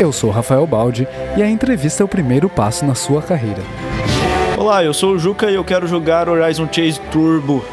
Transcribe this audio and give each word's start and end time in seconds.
Eu 0.00 0.12
sou 0.12 0.30
Rafael 0.30 0.64
Baldi 0.64 1.08
e 1.36 1.42
a 1.42 1.50
entrevista 1.50 2.04
é 2.04 2.04
o 2.04 2.08
primeiro 2.08 2.48
passo 2.48 2.84
na 2.84 2.94
sua 2.94 3.20
carreira. 3.20 3.62
Olá, 4.56 4.84
eu 4.84 4.94
sou 4.94 5.14
o 5.14 5.18
Juca 5.18 5.50
e 5.50 5.56
eu 5.56 5.64
quero 5.64 5.88
jogar 5.88 6.28
Horizon 6.28 6.68
Chase 6.70 7.00
Turbo. 7.10 7.64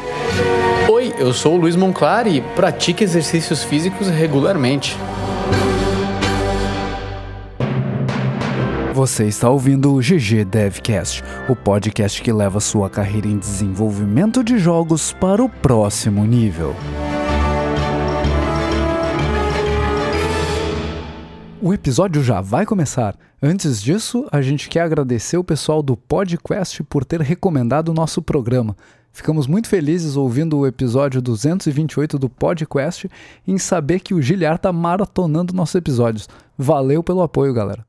Oi, 0.90 1.14
eu 1.18 1.32
sou 1.32 1.54
o 1.54 1.56
Luiz 1.56 1.76
Monclar 1.76 2.26
e 2.26 2.40
pratico 2.40 3.04
exercícios 3.04 3.62
físicos 3.62 4.08
regularmente. 4.08 4.96
Você 8.92 9.26
está 9.26 9.48
ouvindo 9.48 9.94
o 9.94 10.00
GG 10.00 10.44
Devcast, 10.44 11.22
o 11.48 11.54
podcast 11.54 12.20
que 12.20 12.32
leva 12.32 12.58
sua 12.58 12.90
carreira 12.90 13.28
em 13.28 13.38
desenvolvimento 13.38 14.42
de 14.42 14.58
jogos 14.58 15.12
para 15.12 15.44
o 15.44 15.48
próximo 15.48 16.24
nível. 16.24 16.74
O 21.66 21.74
episódio 21.74 22.22
já 22.22 22.40
vai 22.40 22.64
começar. 22.64 23.18
Antes 23.42 23.82
disso, 23.82 24.28
a 24.30 24.40
gente 24.40 24.68
quer 24.68 24.82
agradecer 24.82 25.36
o 25.36 25.42
pessoal 25.42 25.82
do 25.82 25.96
podcast 25.96 26.80
por 26.84 27.04
ter 27.04 27.20
recomendado 27.20 27.88
o 27.88 27.92
nosso 27.92 28.22
programa. 28.22 28.76
Ficamos 29.12 29.48
muito 29.48 29.68
felizes 29.68 30.16
ouvindo 30.16 30.56
o 30.58 30.64
episódio 30.64 31.20
228 31.20 32.20
do 32.20 32.28
podcast 32.28 33.10
em 33.44 33.58
saber 33.58 33.98
que 33.98 34.14
o 34.14 34.22
Giliar 34.22 34.60
tá 34.60 34.72
maratonando 34.72 35.52
nossos 35.52 35.74
episódios. 35.74 36.28
Valeu 36.56 37.02
pelo 37.02 37.20
apoio, 37.20 37.52
galera. 37.52 37.84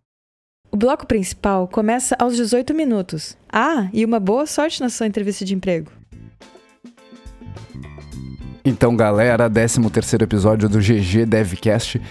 O 0.72 0.76
bloco 0.76 1.06
principal 1.06 1.68
começa 1.68 2.16
aos 2.18 2.36
18 2.36 2.74
minutos. 2.74 3.38
Ah, 3.48 3.90
e 3.94 4.04
uma 4.04 4.20
boa 4.20 4.48
sorte 4.48 4.82
na 4.82 4.90
sua 4.90 5.06
entrevista 5.06 5.46
de 5.46 5.54
emprego. 5.54 5.92
Então, 8.70 8.98
galera, 8.98 9.50
13 9.50 9.90
terceiro 9.90 10.26
episódio 10.26 10.68
do 10.68 10.80
GG 10.80 11.26
Devcast. 11.26 12.02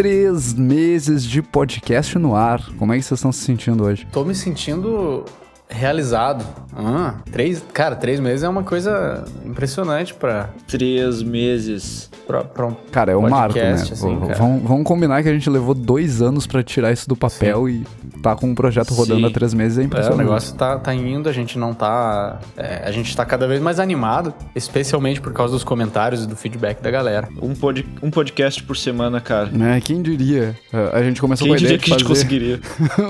Três 0.00 0.54
meses 0.54 1.22
de 1.22 1.42
podcast 1.42 2.18
no 2.18 2.34
ar. 2.34 2.72
Como 2.78 2.90
é 2.90 2.96
que 2.96 3.02
vocês 3.02 3.18
estão 3.18 3.30
se 3.30 3.44
sentindo 3.44 3.84
hoje? 3.84 4.08
Tô 4.10 4.24
me 4.24 4.34
sentindo 4.34 5.26
realizado. 5.70 6.44
Ah, 6.76 7.14
três, 7.32 7.62
cara, 7.72 7.96
três 7.96 8.20
meses 8.20 8.42
é 8.44 8.48
uma 8.48 8.62
coisa 8.62 9.24
impressionante 9.44 10.14
pra, 10.14 10.50
Três 10.68 11.20
meses. 11.22 12.08
pra, 12.26 12.44
pra 12.44 12.66
um 12.66 12.76
Cara, 12.92 13.10
é 13.12 13.16
um 13.16 13.28
marco, 13.28 13.58
né? 13.58 13.72
assim, 13.72 13.94
vamos, 14.36 14.62
vamos 14.62 14.84
combinar 14.84 15.20
que 15.22 15.28
a 15.28 15.32
gente 15.32 15.50
levou 15.50 15.74
dois 15.74 16.22
anos 16.22 16.46
pra 16.46 16.62
tirar 16.62 16.92
isso 16.92 17.08
do 17.08 17.16
papel 17.16 17.68
e 17.68 17.84
tá 18.22 18.36
com 18.36 18.46
um 18.48 18.54
projeto 18.54 18.94
rodando 18.94 19.20
Sim. 19.20 19.26
há 19.26 19.30
três 19.30 19.52
meses. 19.52 19.78
É 19.78 19.80
É, 19.80 19.84
o 19.84 19.86
impressionante. 19.86 20.18
negócio 20.18 20.54
tá, 20.54 20.78
tá 20.78 20.94
indo, 20.94 21.28
a 21.28 21.32
gente 21.32 21.58
não 21.58 21.74
tá. 21.74 22.38
é, 22.56 22.82
a 22.84 22.90
gente 22.92 23.14
tá 23.16 23.24
cada 23.24 23.48
vez 23.48 23.60
mais 23.60 23.80
animado, 23.80 24.32
especialmente 24.54 25.20
por 25.20 25.32
causa 25.32 25.52
dos 25.54 25.64
comentários 25.64 26.22
e 26.24 26.26
do 26.28 26.36
feedback 26.36 26.80
da 26.80 26.90
galera. 26.90 27.28
Um, 27.42 27.54
pod, 27.54 27.84
um 28.02 28.10
podcast 28.10 28.62
por 28.62 28.76
semana, 28.76 29.20
cara. 29.20 29.48
Né? 29.50 29.80
Quem 29.80 30.00
diria? 30.02 30.56
A 30.72 31.00
a 31.00 31.02
gente 31.02 31.20
começou 31.20 31.46
Quem 31.46 31.56
com 31.56 31.58
a 31.58 31.60
ideia 31.66 31.78
diria 31.78 31.78
de 31.78 31.84
que 31.84 31.92
a 31.92 31.98
gente 31.98 32.06
fazer 32.06 32.14
conseguiria? 32.14 32.60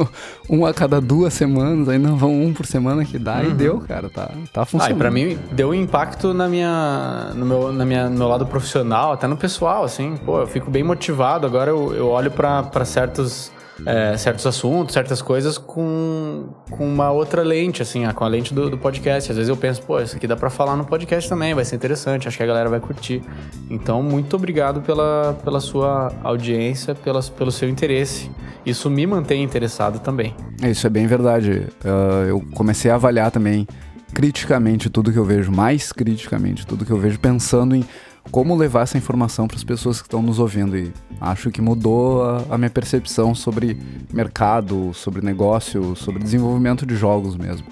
um 0.48 0.64
a 0.64 0.72
cada 0.72 1.00
duas 1.00 1.34
semanas, 1.34 1.88
não 2.00 2.16
vão 2.16 2.31
um 2.42 2.50
por 2.53 2.67
semana 2.67 3.05
que 3.05 3.19
dá 3.19 3.43
e 3.43 3.48
Uhum. 3.48 3.55
deu, 3.56 3.81
cara. 3.81 4.09
Tá, 4.09 4.31
tá 4.53 4.62
Ah, 4.62 4.65
funcionando. 4.65 4.97
e 4.97 4.98
pra 4.98 5.11
mim 5.11 5.39
deu 5.53 5.70
um 5.70 5.75
impacto 5.75 6.33
na 6.34 6.48
minha, 6.48 7.31
no, 7.34 7.45
meu, 7.47 7.73
na 7.73 7.84
minha, 7.84 8.09
no 8.09 8.17
meu 8.19 8.29
lado 8.29 8.47
profissional, 8.47 9.12
até 9.12 9.27
no 9.27 9.37
pessoal, 9.37 9.84
assim. 9.84 10.17
Pô, 10.25 10.41
eu 10.41 10.47
fico 10.47 10.71
bem 10.71 10.83
motivado. 10.83 11.47
Agora 11.47 11.71
eu, 11.71 11.95
eu 11.95 12.09
olho 12.09 12.31
pra 12.31 12.84
certos, 12.84 13.51
é, 13.86 14.17
certos 14.17 14.47
assuntos, 14.47 14.95
certas 14.95 15.23
coisas 15.23 15.59
com, 15.59 16.48
com 16.70 16.86
uma 16.86 17.11
outra 17.11 17.42
lente, 17.42 17.83
assim, 17.83 18.05
ah, 18.05 18.12
com 18.12 18.25
a 18.25 18.28
lente 18.28 18.53
do, 18.53 18.70
do 18.70 18.78
podcast. 18.78 19.31
Às 19.31 19.37
vezes 19.37 19.48
eu 19.48 19.56
penso, 19.56 19.83
pô, 19.83 20.00
isso 20.00 20.17
aqui 20.17 20.27
dá 20.27 20.37
pra 20.37 20.50
falar 20.50 20.77
no 20.77 20.84
podcast 20.84 21.28
também, 21.28 21.55
vai 21.55 21.64
ser 21.64 21.77
interessante, 21.77 22.28
acho 22.28 22.37
que 22.37 22.42
a 22.42 22.47
galera 22.47 22.69
vai 22.69 22.81
curtir. 22.81 23.22
Então, 23.69 24.03
muito 24.03 24.37
obrigado 24.37 24.81
pela, 24.81 25.39
pela 25.45 25.61
sua 25.61 26.12
audiência, 26.22 26.95
pelas, 26.95 27.28
pelo 27.28 27.50
seu 27.50 27.69
interesse. 27.69 28.31
Isso 28.64 28.91
me 28.91 29.06
mantém 29.06 29.42
interessado 29.42 30.00
também. 30.00 30.34
Isso 30.62 30.87
é 30.87 30.91
bem 30.91 31.06
verdade. 31.06 31.66
Ah, 31.84 32.25
eu 32.28 32.43
comecei 32.55 32.91
a 32.91 32.94
avaliar 32.94 33.31
também 33.31 33.66
criticamente 34.12 34.91
tudo 34.91 35.12
que 35.12 35.19
eu 35.19 35.25
vejo, 35.25 35.53
mais 35.53 35.93
criticamente 35.93 36.66
tudo 36.66 36.84
que 36.84 36.91
eu 36.91 36.99
vejo, 36.99 37.19
pensando 37.19 37.75
em 37.75 37.84
como 38.31 38.56
levar 38.56 38.82
essa 38.82 38.98
informação 38.98 39.47
para 39.47 39.56
as 39.56 39.64
pessoas 39.64 40.00
que 40.00 40.06
estão 40.06 40.22
nos 40.22 40.38
ouvindo. 40.38 40.76
E 40.76 40.92
acho 41.20 41.50
que 41.50 41.60
mudou 41.60 42.22
a, 42.22 42.44
a 42.50 42.58
minha 42.58 42.70
percepção 42.70 43.34
sobre 43.34 43.76
mercado, 44.12 44.92
sobre 44.94 45.25
negócio, 45.25 45.94
sobre 45.97 46.22
desenvolvimento 46.22 46.86
de 46.86 46.97
jogos 46.97 47.36
mesmo. 47.36 47.66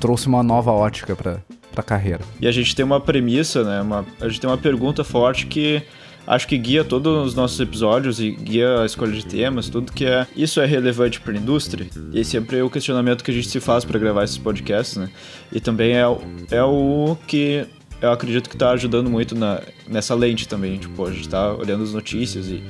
Trouxe 0.00 0.26
uma 0.26 0.42
nova 0.42 0.72
ótica 0.72 1.14
para 1.14 1.40
a 1.76 1.82
carreira. 1.82 2.20
E 2.40 2.46
a 2.46 2.52
gente 2.52 2.74
tem 2.74 2.84
uma 2.84 3.00
premissa, 3.00 3.62
né? 3.62 3.80
Uma, 3.80 4.04
a 4.20 4.28
gente 4.28 4.40
tem 4.40 4.50
uma 4.50 4.58
pergunta 4.58 5.04
forte 5.04 5.46
que 5.46 5.82
acho 6.26 6.46
que 6.46 6.56
guia 6.56 6.84
todos 6.84 7.26
os 7.26 7.34
nossos 7.34 7.58
episódios 7.58 8.20
e 8.20 8.30
guia 8.30 8.80
a 8.80 8.86
escolha 8.86 9.12
de 9.12 9.24
temas, 9.24 9.68
tudo 9.68 9.92
que 9.92 10.04
é 10.04 10.26
isso 10.36 10.60
é 10.60 10.66
relevante 10.66 11.20
para 11.20 11.32
a 11.32 11.36
indústria. 11.36 11.86
E 12.12 12.20
esse 12.20 12.30
sempre 12.30 12.58
é 12.58 12.62
o 12.62 12.70
questionamento 12.70 13.24
que 13.24 13.30
a 13.30 13.34
gente 13.34 13.48
se 13.48 13.60
faz 13.60 13.84
para 13.84 13.98
gravar 13.98 14.24
esses 14.24 14.38
podcasts, 14.38 14.96
né? 14.96 15.08
E 15.50 15.60
também 15.60 15.94
é, 15.94 16.04
é 16.50 16.62
o 16.62 17.16
que 17.26 17.66
eu 18.02 18.12
acredito 18.12 18.50
que 18.50 18.56
tá 18.56 18.70
ajudando 18.72 19.08
muito 19.08 19.34
na, 19.34 19.62
nessa 19.86 20.14
lente 20.14 20.48
também. 20.48 20.76
Tipo, 20.76 21.06
a 21.06 21.12
gente 21.12 21.28
tá 21.28 21.54
olhando 21.54 21.84
as 21.84 21.92
notícias 21.92 22.48
e, 22.48 22.62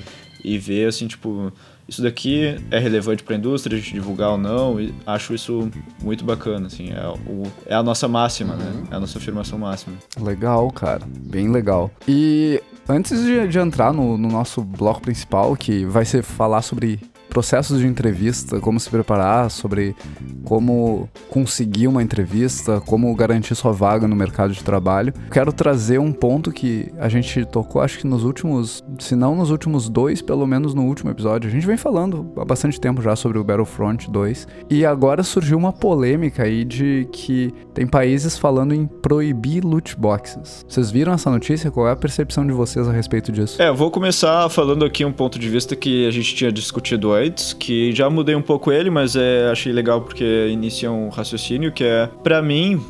e 0.45 0.59
ver 0.59 0.89
assim, 0.89 1.07
tipo, 1.07 1.51
isso 1.89 2.03
daqui 2.03 2.57
é 2.71 2.79
relevante 2.79 3.23
para 3.23 3.35
a 3.35 3.39
indústria, 3.39 3.77
a 3.77 3.81
gente 3.81 3.95
divulgar 3.95 4.31
ou 4.31 4.39
não, 4.39 4.81
e 4.81 4.95
acho 5.07 5.35
isso 5.35 5.71
muito 6.03 6.25
bacana, 6.25 6.67
assim, 6.67 6.91
é, 6.91 7.07
o, 7.27 7.45
é 7.67 7.75
a 7.75 7.83
nossa 7.83 8.07
máxima, 8.07 8.55
né? 8.55 8.85
É 8.91 8.95
a 8.95 9.01
nossa 9.01 9.19
afirmação 9.19 9.59
máxima. 9.59 9.97
Legal, 10.21 10.71
cara. 10.71 11.03
Bem 11.07 11.51
legal. 11.51 11.91
E 12.07 12.63
antes 12.89 13.25
de, 13.25 13.49
de 13.49 13.59
entrar 13.59 13.93
no, 13.93 14.19
no 14.19 14.29
nosso 14.29 14.63
bloco 14.63 15.01
principal, 15.01 15.57
que 15.57 15.85
vai 15.87 16.05
ser 16.05 16.23
falar 16.23 16.63
sobre 16.63 17.01
processos 17.33 17.81
de 17.81 17.87
entrevista, 17.87 18.61
como 18.61 18.79
se 18.79 18.91
preparar, 18.91 19.51
sobre 19.51 19.97
como 20.45 21.09
conseguir 21.31 21.89
uma 21.89 22.03
entrevista, 22.03 22.79
como 22.83 23.15
garantir 23.15 23.55
sua 23.55 23.73
vaga 23.73 24.07
no 24.07 24.15
mercado 24.15 24.53
de 24.53 24.63
trabalho, 24.63 25.15
quero 25.31 25.51
trazer 25.51 25.99
um 25.99 26.13
ponto 26.13 26.53
que 26.53 26.93
a 26.99 27.09
gente 27.09 27.45
tocou, 27.47 27.81
acho 27.81 27.99
que 27.99 28.07
nos 28.07 28.23
últimos, 28.23 28.85
se 28.99 29.17
não 29.17 29.35
nos 29.35 29.51
últimos 29.51 29.89
dois, 29.89 30.21
pelo 30.21 30.47
menos 30.47 30.75
no 30.75 30.85
último 30.85 31.11
episódio. 31.11 31.49
A 31.49 31.53
gente 31.53 31.67
vem 31.67 31.79
falando 31.79 32.31
há 32.37 32.45
bastante 32.45 32.79
tempo 32.79 33.01
já 33.01 33.17
sobre 33.17 33.39
o 33.39 33.45
Battlefront 33.45 34.11
2 34.11 34.47
e 34.69 34.85
agora 34.85 35.23
surgiu 35.23 35.57
uma 35.57 35.73
polêmica 35.73 36.43
aí 36.43 36.65
de 36.65 37.09
que 37.13 37.53
tem 37.73 37.87
países 37.87 38.37
falando 38.37 38.75
em 38.75 38.87
proibir 38.87 39.65
loot 39.65 39.97
boxes. 39.97 40.65
Vocês 40.69 40.91
viram 40.91 41.13
essa 41.15 41.31
notícia? 41.31 41.71
Qual 41.71 41.89
é 41.89 41.93
a 41.93 41.97
percepção 41.97 42.47
de 42.47 42.53
vocês 42.53 42.87
a 42.87 42.93
respeito 42.93 43.33
disso? 43.33 43.61
É, 43.61 43.69
eu 43.69 43.75
vou 43.75 43.91
começar 43.91 44.49
falando 44.51 44.85
aqui 44.85 45.05
um 45.05 45.13
ponto 45.13 45.39
de 45.39 45.49
vista 45.49 45.75
que 45.75 46.07
a 46.07 46.11
gente 46.11 46.35
tinha 46.35 46.53
discutido 46.53 47.13
antes, 47.13 47.22
que 47.31 47.93
já 47.93 48.09
mudei 48.09 48.35
um 48.35 48.43
pouco 48.43 48.73
ele, 48.73 48.91
mas 48.91 49.17
é, 49.17 49.51
achei 49.51 49.73
legal 49.73 50.01
porque 50.01 50.49
inicia 50.51 50.91
um 50.91 51.09
raciocínio 51.09 51.73
que 51.73 51.85
é, 51.85 52.09
pra 52.23 52.43
mim, 52.43 52.81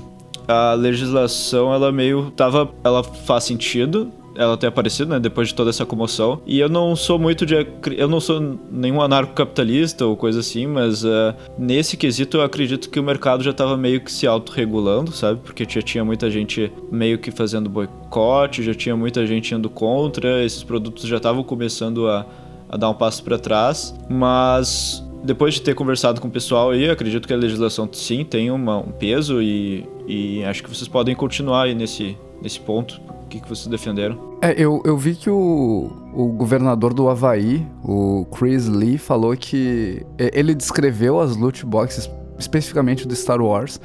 a 0.47 0.75
legislação 0.75 1.73
ela 1.73 1.93
meio 1.93 2.31
tava, 2.33 2.71
ela 2.85 3.03
faz 3.03 3.45
sentido. 3.45 4.11
Ela 4.35 4.57
tem 4.57 4.67
aparecido, 4.67 5.11
né, 5.11 5.21
depois 5.21 5.49
de 5.49 5.55
toda 5.55 5.69
essa 5.69 5.85
comoção. 5.85 6.41
E 6.47 6.59
eu 6.59 6.67
não 6.67 6.97
sou 6.97 7.19
muito 7.19 7.45
de. 7.45 7.67
Eu 7.95 8.09
não 8.09 8.19
sou 8.19 8.59
nenhum 8.71 9.03
anarcocapitalista 9.03 10.07
ou 10.07 10.17
coisa 10.17 10.41
assim, 10.41 10.67
mas 10.67 11.05
eh, 11.05 11.35
nesse 11.59 11.99
quesito 11.99 12.39
eu 12.39 12.43
acredito 12.43 12.89
que 12.89 12.99
o 12.99 13.03
mercado 13.03 13.45
já 13.45 13.53
tava 13.53 13.77
meio 13.77 14.01
que 14.01 14.11
se 14.11 14.27
autorregulando, 14.27 15.13
sabe? 15.13 15.39
Porque 15.45 15.67
já 15.69 15.83
tinha 15.83 16.03
muita 16.03 16.31
gente 16.31 16.73
meio 16.91 17.19
que 17.19 17.31
fazendo 17.31 17.69
boicote, 17.69 18.63
já 18.63 18.73
tinha 18.73 18.97
muita 18.97 19.27
gente 19.27 19.55
indo 19.55 19.69
contra, 19.69 20.43
esses 20.43 20.63
produtos 20.63 21.03
já 21.05 21.19
estavam 21.19 21.45
começando 21.45 22.09
a, 22.09 22.25
a 22.73 22.77
dar 22.77 22.91
um 22.91 22.95
passo 22.95 23.23
para 23.23 23.39
trás. 23.39 23.95
Mas 24.09 25.05
depois 25.23 25.55
de 25.55 25.63
ter 25.63 25.75
conversado 25.75 26.21
com 26.21 26.27
o 26.27 26.31
pessoal 26.31 26.71
aí, 26.71 26.91
acredito 26.91 27.29
que 27.29 27.33
a 27.35 27.37
legislação 27.37 27.89
sim 27.93 28.25
tem 28.25 28.51
uma- 28.51 28.79
um 28.79 28.91
peso 28.91 29.41
e, 29.41 29.87
e 30.09 30.43
acho 30.45 30.63
que 30.65 30.69
vocês 30.69 30.89
podem 30.89 31.15
continuar 31.15 31.65
aí 31.65 31.75
nesse, 31.75 32.17
nesse 32.43 32.59
ponto. 32.59 33.01
O 33.25 33.29
que, 33.29 33.39
que 33.41 33.49
vocês 33.49 33.67
defenderam? 33.69 34.33
É, 34.43 34.53
eu, 34.61 34.83
eu 34.85 34.97
vi 34.97 35.15
que 35.15 35.31
o, 35.31 35.91
o 36.13 36.27
governador 36.29 36.93
do 36.93 37.09
Havaí, 37.09 37.65
o 37.85 38.27
Chris 38.37 38.69
Lee, 38.69 38.99
falou 38.99 39.37
que 39.37 40.05
ele 40.19 40.55
descreveu 40.55 41.21
as 41.21 41.37
loot 41.37 41.65
boxes, 41.65 42.11
especificamente 42.39 43.07
do 43.07 43.15
Star 43.15 43.41
Wars, 43.41 43.81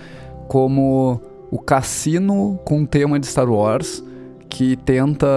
como 0.47 1.21
o 1.51 1.59
cassino 1.59 2.59
com 2.65 2.85
tema 2.85 3.19
de 3.19 3.27
Star 3.27 3.49
Wars 3.49 4.03
que 4.49 4.75
tenta 4.77 5.27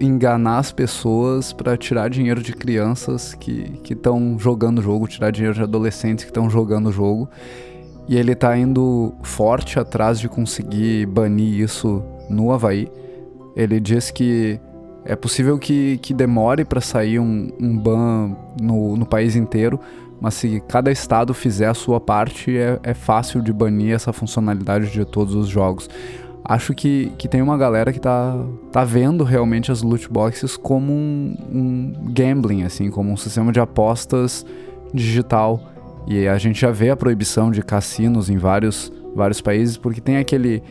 enganar 0.00 0.58
as 0.58 0.72
pessoas 0.72 1.52
para 1.52 1.76
tirar 1.76 2.08
dinheiro 2.08 2.42
de 2.42 2.52
crianças 2.52 3.34
que 3.34 3.80
estão 3.90 4.38
jogando 4.38 4.78
o 4.78 4.82
jogo, 4.82 5.08
tirar 5.08 5.30
dinheiro 5.30 5.54
de 5.54 5.62
adolescentes 5.62 6.24
que 6.24 6.30
estão 6.30 6.48
jogando 6.48 6.88
o 6.88 6.92
jogo. 6.92 7.28
E 8.08 8.16
ele 8.16 8.34
tá 8.34 8.56
indo 8.56 9.14
forte 9.22 9.78
atrás 9.78 10.18
de 10.18 10.28
conseguir 10.28 11.06
banir 11.06 11.60
isso 11.60 12.02
no 12.28 12.52
Havaí. 12.52 12.88
Ele 13.54 13.78
diz 13.78 14.10
que 14.10 14.60
é 15.04 15.16
possível 15.16 15.58
que, 15.58 15.98
que 15.98 16.14
demore 16.14 16.64
para 16.64 16.80
sair 16.80 17.18
um, 17.18 17.50
um 17.60 17.76
ban 17.76 18.36
no, 18.60 18.96
no 18.96 19.06
país 19.06 19.36
inteiro, 19.36 19.78
mas 20.20 20.34
se 20.34 20.62
cada 20.68 20.90
estado 20.90 21.34
fizer 21.34 21.66
a 21.66 21.74
sua 21.74 22.00
parte, 22.00 22.56
é, 22.56 22.78
é 22.82 22.94
fácil 22.94 23.42
de 23.42 23.52
banir 23.52 23.94
essa 23.94 24.12
funcionalidade 24.12 24.90
de 24.90 25.04
todos 25.04 25.34
os 25.34 25.48
jogos. 25.48 25.88
Acho 26.44 26.74
que, 26.74 27.12
que 27.16 27.28
tem 27.28 27.40
uma 27.40 27.56
galera 27.56 27.92
que 27.92 28.00
tá, 28.00 28.36
tá 28.72 28.84
vendo 28.84 29.22
realmente 29.22 29.70
as 29.70 29.82
loot 29.82 30.08
boxes 30.08 30.56
como 30.56 30.92
um, 30.92 31.36
um 31.50 31.92
gambling, 32.12 32.64
assim, 32.64 32.90
como 32.90 33.12
um 33.12 33.16
sistema 33.16 33.52
de 33.52 33.60
apostas 33.60 34.44
digital. 34.92 35.60
E 36.06 36.26
a 36.26 36.36
gente 36.38 36.60
já 36.60 36.70
vê 36.70 36.90
a 36.90 36.96
proibição 36.96 37.50
de 37.50 37.62
cassinos 37.62 38.28
em 38.28 38.38
vários, 38.38 38.92
vários 39.14 39.40
países, 39.40 39.76
porque 39.76 40.00
tem 40.00 40.16
aquele, 40.16 40.62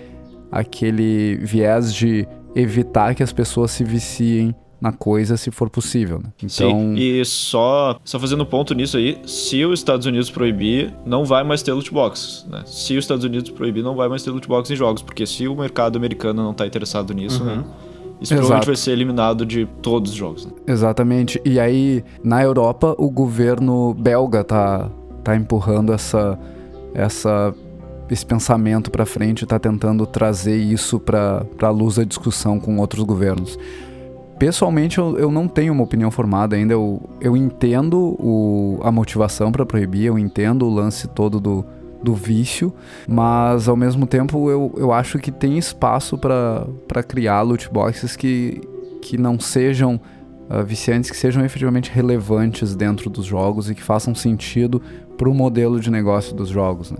aquele 0.51 1.37
viés 1.37 1.93
de 1.93 2.27
evitar 2.53 3.15
que 3.15 3.23
as 3.23 3.31
pessoas 3.31 3.71
se 3.71 3.85
viciem 3.85 4.53
na 4.81 4.91
coisa 4.91 5.37
se 5.37 5.51
for 5.51 5.69
possível. 5.69 6.17
Né? 6.17 6.31
Então... 6.43 6.49
Sim, 6.49 6.95
e 6.95 7.23
só, 7.23 7.99
só 8.03 8.19
fazendo 8.19 8.43
ponto 8.45 8.73
nisso 8.73 8.97
aí, 8.97 9.19
se 9.27 9.63
os 9.63 9.79
Estados 9.79 10.07
Unidos 10.07 10.31
proibir, 10.31 10.91
não 11.05 11.23
vai 11.23 11.43
mais 11.43 11.61
ter 11.61 11.71
loot 11.71 11.93
boxes. 11.93 12.45
Né? 12.49 12.63
Se 12.65 12.97
os 12.97 13.03
Estados 13.03 13.23
Unidos 13.23 13.51
proibir, 13.51 13.83
não 13.83 13.95
vai 13.95 14.09
mais 14.09 14.23
ter 14.23 14.31
loot 14.31 14.47
boxes 14.47 14.71
em 14.71 14.75
jogos, 14.75 15.03
porque 15.03 15.27
se 15.27 15.47
o 15.47 15.55
mercado 15.55 15.97
americano 15.97 16.41
não 16.41 16.51
está 16.51 16.65
interessado 16.65 17.13
nisso, 17.13 17.43
né? 17.43 17.53
uhum. 17.53 17.57
né? 17.59 17.65
Isso 18.19 18.33
Exato. 18.33 18.41
provavelmente 18.41 18.67
vai 18.67 18.75
ser 18.75 18.91
eliminado 18.91 19.45
de 19.45 19.65
todos 19.81 20.11
os 20.11 20.17
jogos. 20.17 20.45
Né? 20.45 20.51
Exatamente. 20.67 21.41
E 21.43 21.59
aí, 21.59 22.03
na 22.23 22.43
Europa, 22.43 22.95
o 22.99 23.09
governo 23.09 23.95
belga 23.95 24.43
tá, 24.43 24.91
tá 25.23 25.35
empurrando 25.35 25.91
essa, 25.91 26.37
essa 26.93 27.51
esse 28.11 28.25
pensamento 28.25 28.91
para 28.91 29.05
frente, 29.05 29.45
está 29.45 29.57
tentando 29.57 30.05
trazer 30.05 30.57
isso 30.57 30.99
para 30.99 31.45
a 31.61 31.69
luz 31.69 31.95
da 31.95 32.03
discussão 32.03 32.59
com 32.59 32.77
outros 32.77 33.05
governos. 33.05 33.57
Pessoalmente, 34.41 34.97
eu, 34.97 35.19
eu 35.19 35.31
não 35.31 35.47
tenho 35.47 35.71
uma 35.71 35.83
opinião 35.83 36.09
formada 36.09 36.55
ainda. 36.55 36.73
Eu, 36.73 36.99
eu 37.21 37.37
entendo 37.37 38.17
o, 38.19 38.79
a 38.81 38.91
motivação 38.91 39.51
para 39.51 39.63
proibir, 39.67 40.05
eu 40.05 40.17
entendo 40.17 40.65
o 40.65 40.73
lance 40.73 41.07
todo 41.07 41.39
do, 41.39 41.63
do 42.01 42.15
vício, 42.15 42.73
mas 43.07 43.69
ao 43.69 43.75
mesmo 43.75 44.07
tempo 44.07 44.49
eu, 44.49 44.73
eu 44.77 44.91
acho 44.91 45.19
que 45.19 45.31
tem 45.31 45.59
espaço 45.59 46.17
para 46.17 47.03
criar 47.07 47.43
loot 47.43 47.69
boxes 47.71 48.15
que, 48.15 48.59
que 48.99 49.15
não 49.15 49.39
sejam 49.39 50.01
uh, 50.49 50.65
viciantes, 50.65 51.11
que 51.11 51.17
sejam 51.17 51.45
efetivamente 51.45 51.91
relevantes 51.91 52.75
dentro 52.75 53.11
dos 53.11 53.27
jogos 53.27 53.69
e 53.69 53.75
que 53.75 53.83
façam 53.83 54.15
sentido 54.15 54.81
para 55.19 55.29
o 55.29 55.35
modelo 55.35 55.79
de 55.79 55.91
negócio 55.91 56.35
dos 56.35 56.49
jogos. 56.49 56.89
Né? 56.91 56.97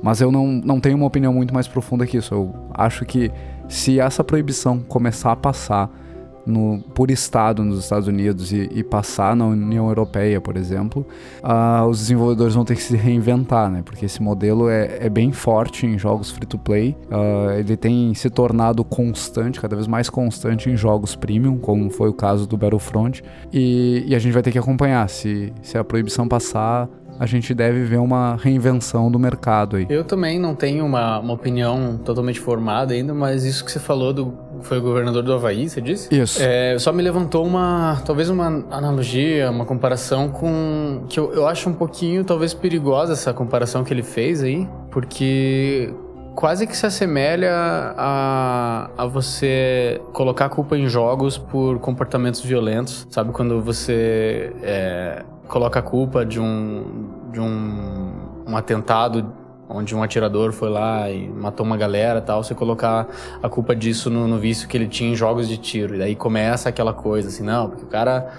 Mas 0.00 0.20
eu 0.20 0.30
não, 0.30 0.46
não 0.46 0.78
tenho 0.78 0.96
uma 0.96 1.06
opinião 1.06 1.34
muito 1.34 1.52
mais 1.52 1.66
profunda 1.66 2.06
que 2.06 2.18
isso. 2.18 2.32
Eu 2.32 2.54
acho 2.72 3.04
que 3.04 3.32
se 3.68 3.98
essa 3.98 4.22
proibição 4.22 4.78
começar 4.78 5.32
a 5.32 5.36
passar 5.36 6.03
no, 6.46 6.80
por 6.94 7.10
estado 7.10 7.64
nos 7.64 7.78
Estados 7.78 8.08
Unidos 8.08 8.52
e, 8.52 8.70
e, 8.72 8.82
passar 8.82 9.34
na 9.34 9.46
União 9.46 9.88
Europeia, 9.88 10.40
por 10.40 10.56
exemplo, 10.56 11.06
uh, 11.42 11.86
os 11.86 12.00
desenvolvedores 12.00 12.54
vão 12.54 12.64
ter 12.64 12.76
que 12.76 12.82
se 12.82 12.96
reinventar, 12.96 13.70
né? 13.70 13.82
Porque 13.84 14.04
esse 14.04 14.22
modelo 14.22 14.68
é, 14.68 14.98
é 15.00 15.08
bem 15.08 15.32
forte 15.32 15.86
em 15.86 15.98
jogos 15.98 16.30
free-to-play. 16.30 16.96
Uh, 17.10 17.58
ele 17.58 17.76
tem 17.76 18.14
se 18.14 18.28
tornado 18.30 18.84
constante, 18.84 19.60
cada 19.60 19.74
vez 19.74 19.86
mais 19.86 20.10
constante 20.10 20.68
em 20.70 20.76
jogos 20.76 21.14
premium, 21.14 21.58
como 21.58 21.90
foi 21.90 22.08
o 22.08 22.14
caso 22.14 22.46
do 22.46 22.56
Battlefront. 22.56 23.22
E, 23.52 24.04
e 24.06 24.14
a 24.14 24.18
gente 24.18 24.32
vai 24.32 24.42
ter 24.42 24.52
que 24.52 24.58
acompanhar. 24.58 25.08
Se, 25.08 25.52
se 25.62 25.78
a 25.78 25.84
proibição 25.84 26.28
passar, 26.28 26.88
a 27.18 27.26
gente 27.26 27.54
deve 27.54 27.84
ver 27.84 27.98
uma 27.98 28.36
reinvenção 28.36 29.10
do 29.10 29.18
mercado 29.18 29.76
aí. 29.76 29.86
Eu 29.88 30.04
também 30.04 30.38
não 30.38 30.54
tenho 30.54 30.84
uma, 30.84 31.18
uma 31.18 31.34
opinião 31.34 31.98
totalmente 32.04 32.40
formada 32.40 32.94
ainda, 32.94 33.14
mas 33.14 33.44
isso 33.44 33.64
que 33.64 33.70
você 33.70 33.78
falou 33.78 34.12
do 34.12 34.44
foi 34.62 34.78
o 34.78 34.82
governador 34.82 35.22
do 35.22 35.32
Havaí, 35.32 35.68
você 35.68 35.80
disse? 35.80 36.14
Isso. 36.14 36.38
É, 36.40 36.78
só 36.78 36.90
me 36.90 37.02
levantou 37.02 37.46
uma, 37.46 38.00
talvez 38.04 38.30
uma 38.30 38.46
analogia, 38.70 39.50
uma 39.50 39.66
comparação 39.66 40.30
com 40.30 41.04
que 41.08 41.20
eu, 41.20 41.32
eu 41.34 41.46
acho 41.46 41.68
um 41.68 41.74
pouquinho 41.74 42.24
talvez 42.24 42.54
perigosa 42.54 43.12
essa 43.12 43.32
comparação 43.34 43.84
que 43.84 43.92
ele 43.92 44.02
fez 44.02 44.42
aí, 44.42 44.66
porque 44.90 45.92
quase 46.34 46.66
que 46.66 46.76
se 46.76 46.86
assemelha 46.86 47.52
a, 47.52 48.90
a 48.96 49.06
você 49.06 50.00
colocar 50.12 50.46
a 50.46 50.48
culpa 50.48 50.76
em 50.76 50.88
jogos 50.88 51.38
por 51.38 51.78
comportamentos 51.78 52.40
violentos. 52.40 53.06
Sabe 53.10 53.32
quando 53.32 53.60
você 53.60 54.52
é, 54.62 55.22
coloca 55.48 55.78
a 55.78 55.82
culpa 55.82 56.24
de 56.24 56.40
um, 56.40 57.08
de 57.32 57.40
um, 57.40 58.44
um 58.46 58.56
atentado 58.56 59.32
onde 59.68 59.94
um 59.94 60.02
atirador 60.02 60.52
foi 60.52 60.68
lá 60.68 61.10
e 61.10 61.28
matou 61.28 61.64
uma 61.64 61.76
galera 61.76 62.20
tal, 62.20 62.42
você 62.42 62.54
colocar 62.54 63.08
a 63.42 63.48
culpa 63.48 63.74
disso 63.74 64.10
no, 64.10 64.28
no, 64.28 64.38
vício 64.38 64.68
que 64.68 64.76
ele 64.76 64.86
tinha 64.86 65.10
em 65.10 65.14
jogos 65.14 65.48
de 65.48 65.56
tiro. 65.56 65.94
E 65.94 65.98
daí 65.98 66.14
começa 66.14 66.68
aquela 66.68 66.92
coisa 66.92 67.28
assim, 67.28 67.42
não, 67.42 67.70
porque 67.70 67.84
o 67.84 67.88
cara 67.88 68.30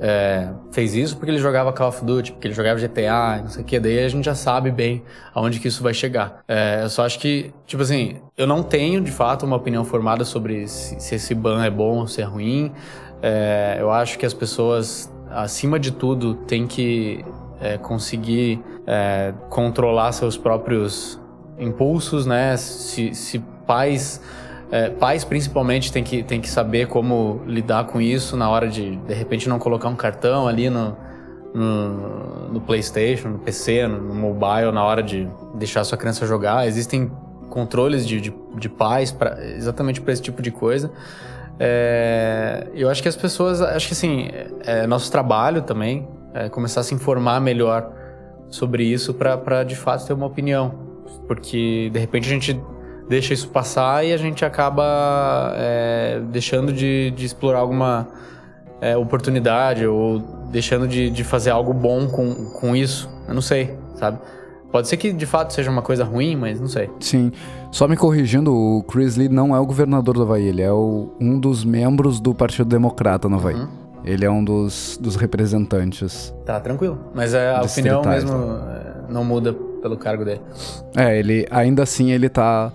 é, 0.00 0.48
fez 0.70 0.94
isso 0.94 1.16
porque 1.16 1.30
ele 1.30 1.38
jogava 1.38 1.72
Call 1.72 1.88
of 1.88 2.04
Duty, 2.04 2.32
porque 2.32 2.48
ele 2.48 2.54
jogava 2.54 2.78
GTA, 2.78 3.40
não 3.42 3.48
sei 3.48 3.62
o 3.62 3.64
que. 3.64 3.80
Daí 3.80 4.04
a 4.04 4.08
gente 4.08 4.24
já 4.24 4.34
sabe 4.34 4.70
bem 4.70 5.02
aonde 5.34 5.58
que 5.58 5.68
isso 5.68 5.82
vai 5.82 5.94
chegar. 5.94 6.42
É, 6.46 6.80
eu 6.82 6.90
só 6.90 7.04
acho 7.04 7.18
que, 7.18 7.52
tipo 7.66 7.82
assim, 7.82 8.16
eu 8.36 8.46
não 8.46 8.62
tenho 8.62 9.00
de 9.00 9.10
fato 9.10 9.46
uma 9.46 9.56
opinião 9.56 9.84
formada 9.84 10.24
sobre 10.24 10.66
se, 10.68 11.00
se 11.00 11.14
esse 11.14 11.34
ban 11.34 11.64
é 11.64 11.70
bom 11.70 12.00
ou 12.00 12.06
se 12.06 12.20
é 12.20 12.24
ruim. 12.24 12.72
É, 13.22 13.78
eu 13.80 13.90
acho 13.90 14.18
que 14.18 14.26
as 14.26 14.34
pessoas 14.34 15.10
acima 15.34 15.78
de 15.78 15.90
tudo, 15.90 16.34
tem 16.34 16.66
que 16.66 17.24
é, 17.60 17.78
conseguir 17.78 18.62
é, 18.86 19.32
controlar 19.48 20.12
seus 20.12 20.36
próprios 20.36 21.20
impulsos, 21.58 22.26
né? 22.26 22.56
Se, 22.56 23.14
se 23.14 23.38
pais, 23.66 24.20
é, 24.70 24.90
pais 24.90 25.24
principalmente, 25.24 25.92
tem 25.92 26.04
que, 26.04 26.22
tem 26.22 26.40
que 26.40 26.48
saber 26.48 26.88
como 26.88 27.42
lidar 27.46 27.84
com 27.84 28.00
isso 28.00 28.36
na 28.36 28.48
hora 28.48 28.68
de, 28.68 28.96
de 28.96 29.14
repente, 29.14 29.48
não 29.48 29.58
colocar 29.58 29.88
um 29.88 29.96
cartão 29.96 30.46
ali 30.46 30.68
no, 30.70 30.96
no, 31.54 32.52
no 32.52 32.60
PlayStation, 32.60 33.28
no 33.28 33.38
PC, 33.38 33.86
no, 33.86 34.00
no, 34.00 34.14
mobile, 34.14 34.72
na 34.72 34.84
hora 34.84 35.02
de 35.02 35.28
deixar 35.54 35.84
sua 35.84 35.96
criança 35.96 36.26
jogar. 36.26 36.66
Existem 36.66 37.10
controles 37.48 38.06
de, 38.06 38.20
de, 38.20 38.34
de 38.58 38.68
pais 38.68 39.12
pra, 39.12 39.42
exatamente 39.44 40.00
para 40.00 40.12
esse 40.12 40.22
tipo 40.22 40.42
de 40.42 40.50
coisa. 40.50 40.90
É, 41.58 42.66
eu 42.74 42.88
acho 42.90 43.02
que 43.02 43.08
as 43.08 43.16
pessoas, 43.16 43.60
acho 43.60 43.86
que 43.86 43.92
assim, 43.92 44.28
é, 44.64 44.86
nosso 44.86 45.10
trabalho 45.10 45.62
também 45.62 46.08
é 46.32 46.48
começar 46.48 46.80
a 46.80 46.82
se 46.82 46.94
informar 46.94 47.40
melhor 47.40 47.92
sobre 48.48 48.84
isso 48.84 49.14
para 49.14 49.62
de 49.64 49.76
fato 49.76 50.06
ter 50.06 50.12
uma 50.12 50.26
opinião, 50.26 50.74
porque 51.26 51.90
de 51.92 51.98
repente 51.98 52.26
a 52.26 52.30
gente 52.30 52.60
deixa 53.08 53.34
isso 53.34 53.48
passar 53.48 54.04
e 54.04 54.12
a 54.12 54.16
gente 54.16 54.44
acaba 54.44 55.52
é, 55.56 56.20
deixando 56.30 56.72
de, 56.72 57.10
de, 57.10 57.26
explorar 57.26 57.58
alguma 57.60 58.08
é, 58.80 58.96
oportunidade 58.96 59.86
ou 59.86 60.18
deixando 60.50 60.88
de, 60.88 61.10
de 61.10 61.24
fazer 61.24 61.50
algo 61.50 61.72
bom 61.72 62.08
com, 62.08 62.46
com 62.50 62.74
isso. 62.74 63.10
Eu 63.28 63.34
não 63.34 63.42
sei, 63.42 63.76
sabe? 63.96 64.18
Pode 64.74 64.88
ser 64.88 64.96
que 64.96 65.12
de 65.12 65.24
fato 65.24 65.52
seja 65.52 65.70
uma 65.70 65.82
coisa 65.82 66.02
ruim, 66.02 66.34
mas 66.34 66.58
não 66.58 66.66
sei. 66.66 66.90
Sim. 66.98 67.30
Só 67.70 67.86
me 67.86 67.96
corrigindo, 67.96 68.52
o 68.52 68.82
Chris 68.82 69.14
Lee 69.14 69.28
não 69.28 69.54
é 69.54 69.60
o 69.60 69.64
governador 69.64 70.16
do 70.16 70.22
Havaí, 70.22 70.48
ele 70.48 70.62
é 70.62 70.72
o, 70.72 71.14
um 71.20 71.38
dos 71.38 71.64
membros 71.64 72.18
do 72.18 72.34
Partido 72.34 72.68
Democrata 72.68 73.28
no 73.28 73.36
Havaí. 73.36 73.54
Uhum. 73.54 73.68
Ele 74.04 74.24
é 74.24 74.30
um 74.30 74.42
dos, 74.42 74.98
dos 75.00 75.14
representantes. 75.14 76.34
Tá, 76.44 76.58
tranquilo. 76.58 76.98
Mas 77.14 77.34
é, 77.34 77.54
a 77.54 77.62
opinião 77.62 78.02
mesmo 78.02 78.32
é, 78.32 79.12
não 79.12 79.24
muda 79.24 79.54
pelo 79.80 79.96
cargo 79.96 80.24
dele. 80.24 80.40
É, 80.96 81.20
ele 81.20 81.46
ainda 81.52 81.84
assim 81.84 82.10
ele 82.10 82.28
tá 82.28 82.72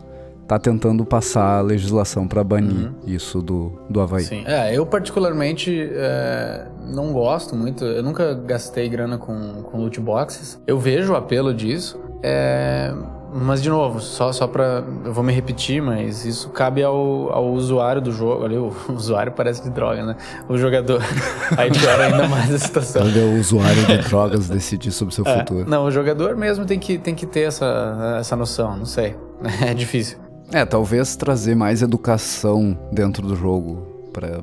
tá 0.50 0.58
tentando 0.58 1.06
passar 1.06 1.60
a 1.60 1.62
legislação 1.62 2.28
para 2.28 2.44
banir 2.44 2.88
uhum. 2.88 2.94
isso 3.06 3.40
do, 3.40 3.80
do 3.88 4.02
Havaí. 4.02 4.24
Sim. 4.24 4.44
É, 4.48 4.76
eu 4.76 4.84
particularmente 4.84 5.92
é, 5.94 6.66
não 6.88 7.14
gosto 7.14 7.56
muito, 7.56 7.86
eu 7.86 8.02
nunca 8.02 8.34
gastei 8.34 8.90
grana 8.90 9.20
com, 9.20 9.62
com 9.62 9.78
loot 9.78 10.00
boxes. 10.00 10.60
Eu 10.66 10.80
vejo 10.80 11.14
o 11.14 11.16
apelo 11.16 11.54
disso, 11.54 12.02
é, 12.24 12.92
mas 13.32 13.62
de 13.62 13.70
novo, 13.70 14.00
só, 14.00 14.32
só 14.32 14.48
pra. 14.48 14.84
Eu 15.06 15.14
vou 15.14 15.24
me 15.24 15.32
repetir, 15.32 15.84
mas 15.84 16.26
isso 16.26 16.50
cabe 16.50 16.82
ao, 16.82 17.32
ao 17.32 17.52
usuário 17.52 18.02
do 18.02 18.12
jogo. 18.12 18.44
Ali, 18.44 18.58
o 18.58 18.74
usuário 18.90 19.32
parece 19.32 19.62
de 19.62 19.70
droga, 19.70 20.04
né? 20.04 20.16
O 20.50 20.58
jogador. 20.58 21.00
Aí 21.56 21.70
piora 21.70 22.08
ainda 22.08 22.28
mais 22.28 22.52
a 22.52 22.58
situação. 22.58 23.04
Quando 23.04 23.20
é 23.20 23.24
o 23.24 23.40
usuário 23.40 23.86
de 23.86 23.98
drogas 24.10 24.50
decidir 24.50 24.92
sobre 24.92 25.12
o 25.12 25.16
seu 25.16 25.28
é, 25.28 25.38
futuro. 25.38 25.70
Não, 25.70 25.86
o 25.86 25.92
jogador 25.92 26.36
mesmo 26.36 26.66
tem 26.66 26.80
que, 26.80 26.98
tem 26.98 27.14
que 27.14 27.28
ter 27.28 27.42
essa, 27.42 28.18
essa 28.20 28.36
noção, 28.36 28.76
não 28.76 28.86
sei. 28.86 29.16
É 29.62 29.76
difícil. 29.76 30.29
É, 30.52 30.66
talvez 30.66 31.16
trazer 31.16 31.56
mais 31.56 31.82
educação 31.82 32.78
dentro 32.92 33.26
do 33.26 33.36
jogo. 33.36 33.88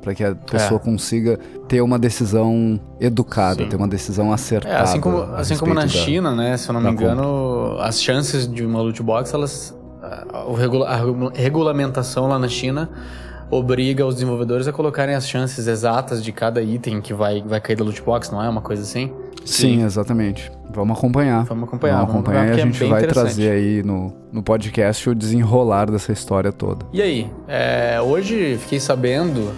para 0.01 0.15
que 0.15 0.23
a 0.25 0.35
pessoa 0.35 0.81
é. 0.81 0.85
consiga 0.85 1.39
ter 1.69 1.81
uma 1.81 1.99
decisão 1.99 2.81
educada, 3.01 3.65
Sim. 3.65 3.69
ter 3.69 3.77
uma 3.77 3.89
decisão 3.89 4.33
acertada. 4.33 4.75
É, 4.75 4.81
assim 4.83 5.01
como, 5.01 5.19
assim 5.35 5.57
como 5.57 5.75
na 5.75 5.83
da, 5.83 5.89
China, 5.89 6.35
né? 6.35 6.57
Se 6.57 6.69
eu 6.69 6.73
não 6.73 6.81
me 6.81 6.91
engano, 6.91 7.73
conta. 7.73 7.85
as 7.85 8.01
chances 8.01 8.51
de 8.51 8.65
uma 8.65 8.81
loot 8.81 9.03
box, 9.03 9.35
elas. 9.35 9.77
A, 10.03 10.45
a 10.95 11.01
regulamentação 11.35 12.29
lá 12.29 12.39
na 12.39 12.47
China 12.47 12.89
obriga 13.51 14.05
os 14.05 14.15
desenvolvedores 14.15 14.67
a 14.67 14.73
colocarem 14.73 15.15
as 15.15 15.29
chances 15.29 15.67
exatas 15.67 16.23
de 16.23 16.33
cada 16.33 16.63
item 16.63 17.01
que 17.01 17.15
vai, 17.15 17.43
vai 17.43 17.61
cair 17.61 17.77
da 17.77 17.85
loot 17.85 18.03
box, 18.03 18.31
não 18.31 18.43
é 18.43 18.49
uma 18.49 18.61
coisa 18.61 18.83
assim? 18.83 19.13
Sim, 19.45 19.85
exatamente. 19.85 20.51
Vamos 20.71 20.99
acompanhar. 20.99 21.45
Vamos 21.45 21.69
acompanhar. 21.69 21.99
Vamos 21.99 22.11
acompanhar 22.11 22.47
vamos 22.47 22.59
e 22.59 22.61
a 22.61 22.63
é 22.63 22.67
gente 22.67 22.85
é 22.85 22.89
vai 22.89 23.07
trazer 23.07 23.51
aí 23.51 23.83
no, 23.83 24.13
no 24.33 24.43
podcast 24.43 25.09
o 25.09 25.15
desenrolar 25.15 25.91
dessa 25.91 26.13
história 26.13 26.51
toda. 26.51 26.85
E 26.93 27.01
aí, 27.01 27.31
é, 27.47 28.01
hoje 28.01 28.59
fiquei 28.59 28.81
sabendo 28.81 29.53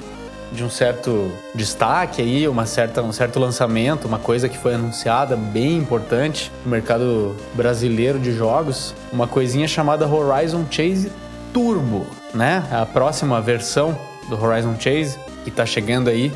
de 0.53 0.63
um 0.65 0.71
certo 0.71 1.31
destaque 1.55 2.23
aí, 2.23 2.49
uma 2.49 2.67
certa, 2.67 3.03
um 3.03 3.13
certo 3.13 3.39
lançamento, 3.39 4.07
uma 4.07 4.19
coisa 4.19 4.49
que 4.49 4.57
foi 4.57 4.75
anunciada 4.75 5.37
bem 5.37 5.77
importante 5.77 6.51
no 6.65 6.71
mercado 6.71 7.35
brasileiro 7.55 8.19
de 8.19 8.33
jogos, 8.33 8.95
uma 9.13 9.27
coisinha 9.27 9.69
chamada 9.69 10.07
Horizon 10.07 10.65
Chase 10.71 11.11
Turbo, 11.59 12.07
né? 12.33 12.65
A 12.71 12.87
próxima 12.87 13.41
versão 13.41 13.99
do 14.29 14.41
Horizon 14.41 14.77
Chase 14.79 15.19
que 15.43 15.51
está 15.51 15.67
chegando 15.67 16.09
aí, 16.09 16.33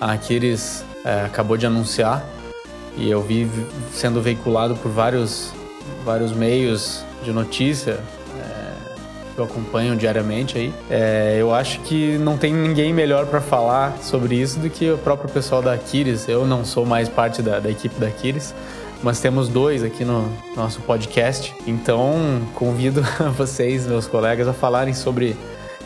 a 0.00 0.10
Aquiles 0.10 0.84
é, 1.04 1.20
acabou 1.20 1.56
de 1.56 1.64
anunciar 1.64 2.24
e 2.96 3.08
eu 3.08 3.22
vi 3.22 3.48
sendo 3.92 4.20
veiculado 4.20 4.74
por 4.74 4.90
vários, 4.90 5.52
vários 6.04 6.32
meios 6.32 7.04
de 7.22 7.32
notícia 7.32 8.00
é, 8.36 8.72
que 9.32 9.38
eu 9.38 9.44
acompanho 9.44 9.94
diariamente 9.94 10.58
aí. 10.58 10.74
É, 10.90 11.36
eu 11.38 11.54
acho 11.54 11.78
que 11.82 12.18
não 12.18 12.36
tem 12.36 12.52
ninguém 12.52 12.92
melhor 12.92 13.26
para 13.26 13.40
falar 13.40 13.98
sobre 14.02 14.34
isso 14.34 14.58
do 14.58 14.68
que 14.68 14.90
o 14.90 14.98
próprio 14.98 15.30
pessoal 15.30 15.62
da 15.62 15.72
Aquiles. 15.72 16.26
Eu 16.28 16.44
não 16.44 16.64
sou 16.64 16.84
mais 16.84 17.08
parte 17.08 17.40
da, 17.42 17.60
da 17.60 17.70
equipe 17.70 17.94
da 18.00 18.08
Aquiles, 18.08 18.52
mas 19.04 19.20
temos 19.20 19.48
dois 19.48 19.84
aqui 19.84 20.02
no 20.02 20.32
nosso 20.56 20.80
podcast. 20.80 21.54
Então, 21.66 22.40
convido 22.54 23.02
vocês, 23.36 23.86
meus 23.86 24.06
colegas, 24.06 24.48
a 24.48 24.54
falarem 24.54 24.94
sobre 24.94 25.36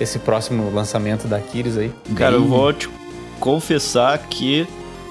esse 0.00 0.20
próximo 0.20 0.70
lançamento 0.72 1.26
da 1.26 1.38
Aquiles 1.38 1.76
aí. 1.76 1.92
Cara, 2.14 2.36
eu 2.36 2.44
vou 2.44 2.72
te 2.72 2.88
confessar 3.40 4.16
que 4.18 4.66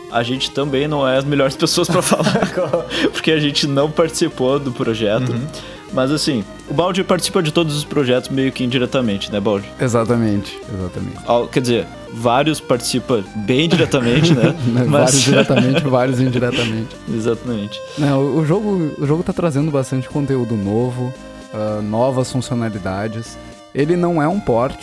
a 0.09 0.23
gente 0.23 0.51
também 0.51 0.87
não 0.87 1.05
é 1.05 1.17
as 1.17 1.25
melhores 1.25 1.53
pessoas 1.57 1.89
para 1.89 2.01
falar, 2.01 2.49
porque 3.11 3.29
a 3.29 3.39
gente 3.39 3.67
não 3.67 3.91
participou 3.91 4.57
do 4.57 4.71
projeto. 4.71 5.33
Uhum. 5.33 5.47
Mas 5.93 6.11
assim, 6.11 6.43
o 6.69 6.73
Baldi 6.73 7.03
participa 7.03 7.41
de 7.41 7.51
todos 7.51 7.75
os 7.75 7.83
projetos 7.83 8.29
meio 8.29 8.51
que 8.51 8.63
indiretamente, 8.63 9.31
né, 9.31 9.39
Baldi? 9.39 9.69
Exatamente, 9.79 10.59
exatamente. 10.73 11.51
Quer 11.51 11.61
dizer, 11.61 11.87
vários 12.13 12.59
participam 12.59 13.23
bem 13.35 13.69
diretamente, 13.69 14.33
né? 14.33 14.55
Mas... 14.73 14.87
vários 14.89 15.21
diretamente, 15.21 15.81
vários 15.83 16.19
indiretamente. 16.19 16.95
Exatamente. 17.13 17.79
Não, 17.97 18.37
o 18.37 18.45
jogo, 18.45 18.93
o 18.97 19.05
jogo 19.05 19.23
tá 19.23 19.33
trazendo 19.33 19.71
bastante 19.71 20.09
conteúdo 20.09 20.55
novo, 20.55 21.13
uh, 21.53 21.81
novas 21.81 22.31
funcionalidades. 22.31 23.37
Ele 23.73 23.95
não 23.95 24.21
é 24.21 24.27
um 24.27 24.39
port, 24.39 24.79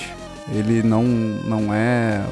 ele 0.52 0.82
não, 0.82 1.02
não 1.04 1.75
é 1.75 2.23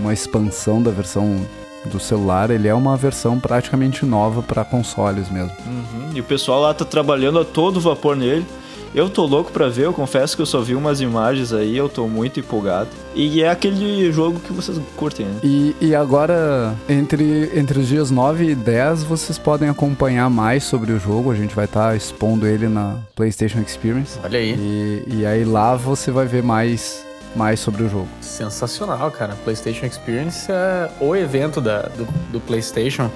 uma 0.00 0.12
expansão 0.12 0.82
da 0.82 0.90
versão 0.90 1.40
do 1.86 1.98
celular, 1.98 2.50
ele 2.50 2.68
é 2.68 2.74
uma 2.74 2.96
versão 2.96 3.38
praticamente 3.38 4.04
nova 4.04 4.42
para 4.42 4.64
consoles 4.64 5.30
mesmo. 5.30 5.52
Uhum. 5.66 6.10
E 6.14 6.20
o 6.20 6.24
pessoal 6.24 6.60
lá 6.60 6.74
tá 6.74 6.84
trabalhando 6.84 7.38
a 7.38 7.44
todo 7.44 7.80
vapor 7.80 8.16
nele. 8.16 8.46
Eu 8.92 9.08
tô 9.08 9.24
louco 9.24 9.52
para 9.52 9.68
ver, 9.68 9.84
eu 9.84 9.92
confesso 9.92 10.34
que 10.34 10.42
eu 10.42 10.46
só 10.46 10.60
vi 10.60 10.74
umas 10.74 11.00
imagens 11.00 11.52
aí, 11.52 11.76
eu 11.76 11.88
tô 11.88 12.08
muito 12.08 12.40
empolgado. 12.40 12.88
E 13.14 13.40
é 13.40 13.48
aquele 13.48 14.10
jogo 14.10 14.40
que 14.40 14.52
vocês 14.52 14.80
curtem, 14.96 15.26
né? 15.26 15.40
E, 15.44 15.76
e 15.80 15.94
agora, 15.94 16.74
entre, 16.88 17.52
entre 17.54 17.78
os 17.78 17.86
dias 17.86 18.10
9 18.10 18.50
e 18.50 18.54
10, 18.54 19.04
vocês 19.04 19.38
podem 19.38 19.68
acompanhar 19.68 20.28
mais 20.28 20.64
sobre 20.64 20.90
o 20.90 20.98
jogo. 20.98 21.30
A 21.30 21.36
gente 21.36 21.54
vai 21.54 21.66
estar 21.66 21.90
tá 21.90 21.96
expondo 21.96 22.48
ele 22.48 22.66
na 22.66 22.96
PlayStation 23.14 23.60
Experience. 23.60 24.18
Olha 24.24 24.40
aí. 24.40 24.56
E, 24.58 25.04
e 25.18 25.26
aí 25.26 25.44
lá 25.44 25.76
você 25.76 26.10
vai 26.10 26.26
ver 26.26 26.42
mais 26.42 27.06
mais 27.34 27.60
sobre 27.60 27.82
o 27.82 27.88
jogo. 27.88 28.08
Sensacional, 28.20 29.10
cara. 29.10 29.36
PlayStation 29.44 29.86
Experience 29.86 30.50
é 30.50 30.90
o 31.00 31.14
evento 31.14 31.60
da, 31.60 31.82
do, 31.82 32.06
do 32.32 32.40
PlayStation 32.40 33.10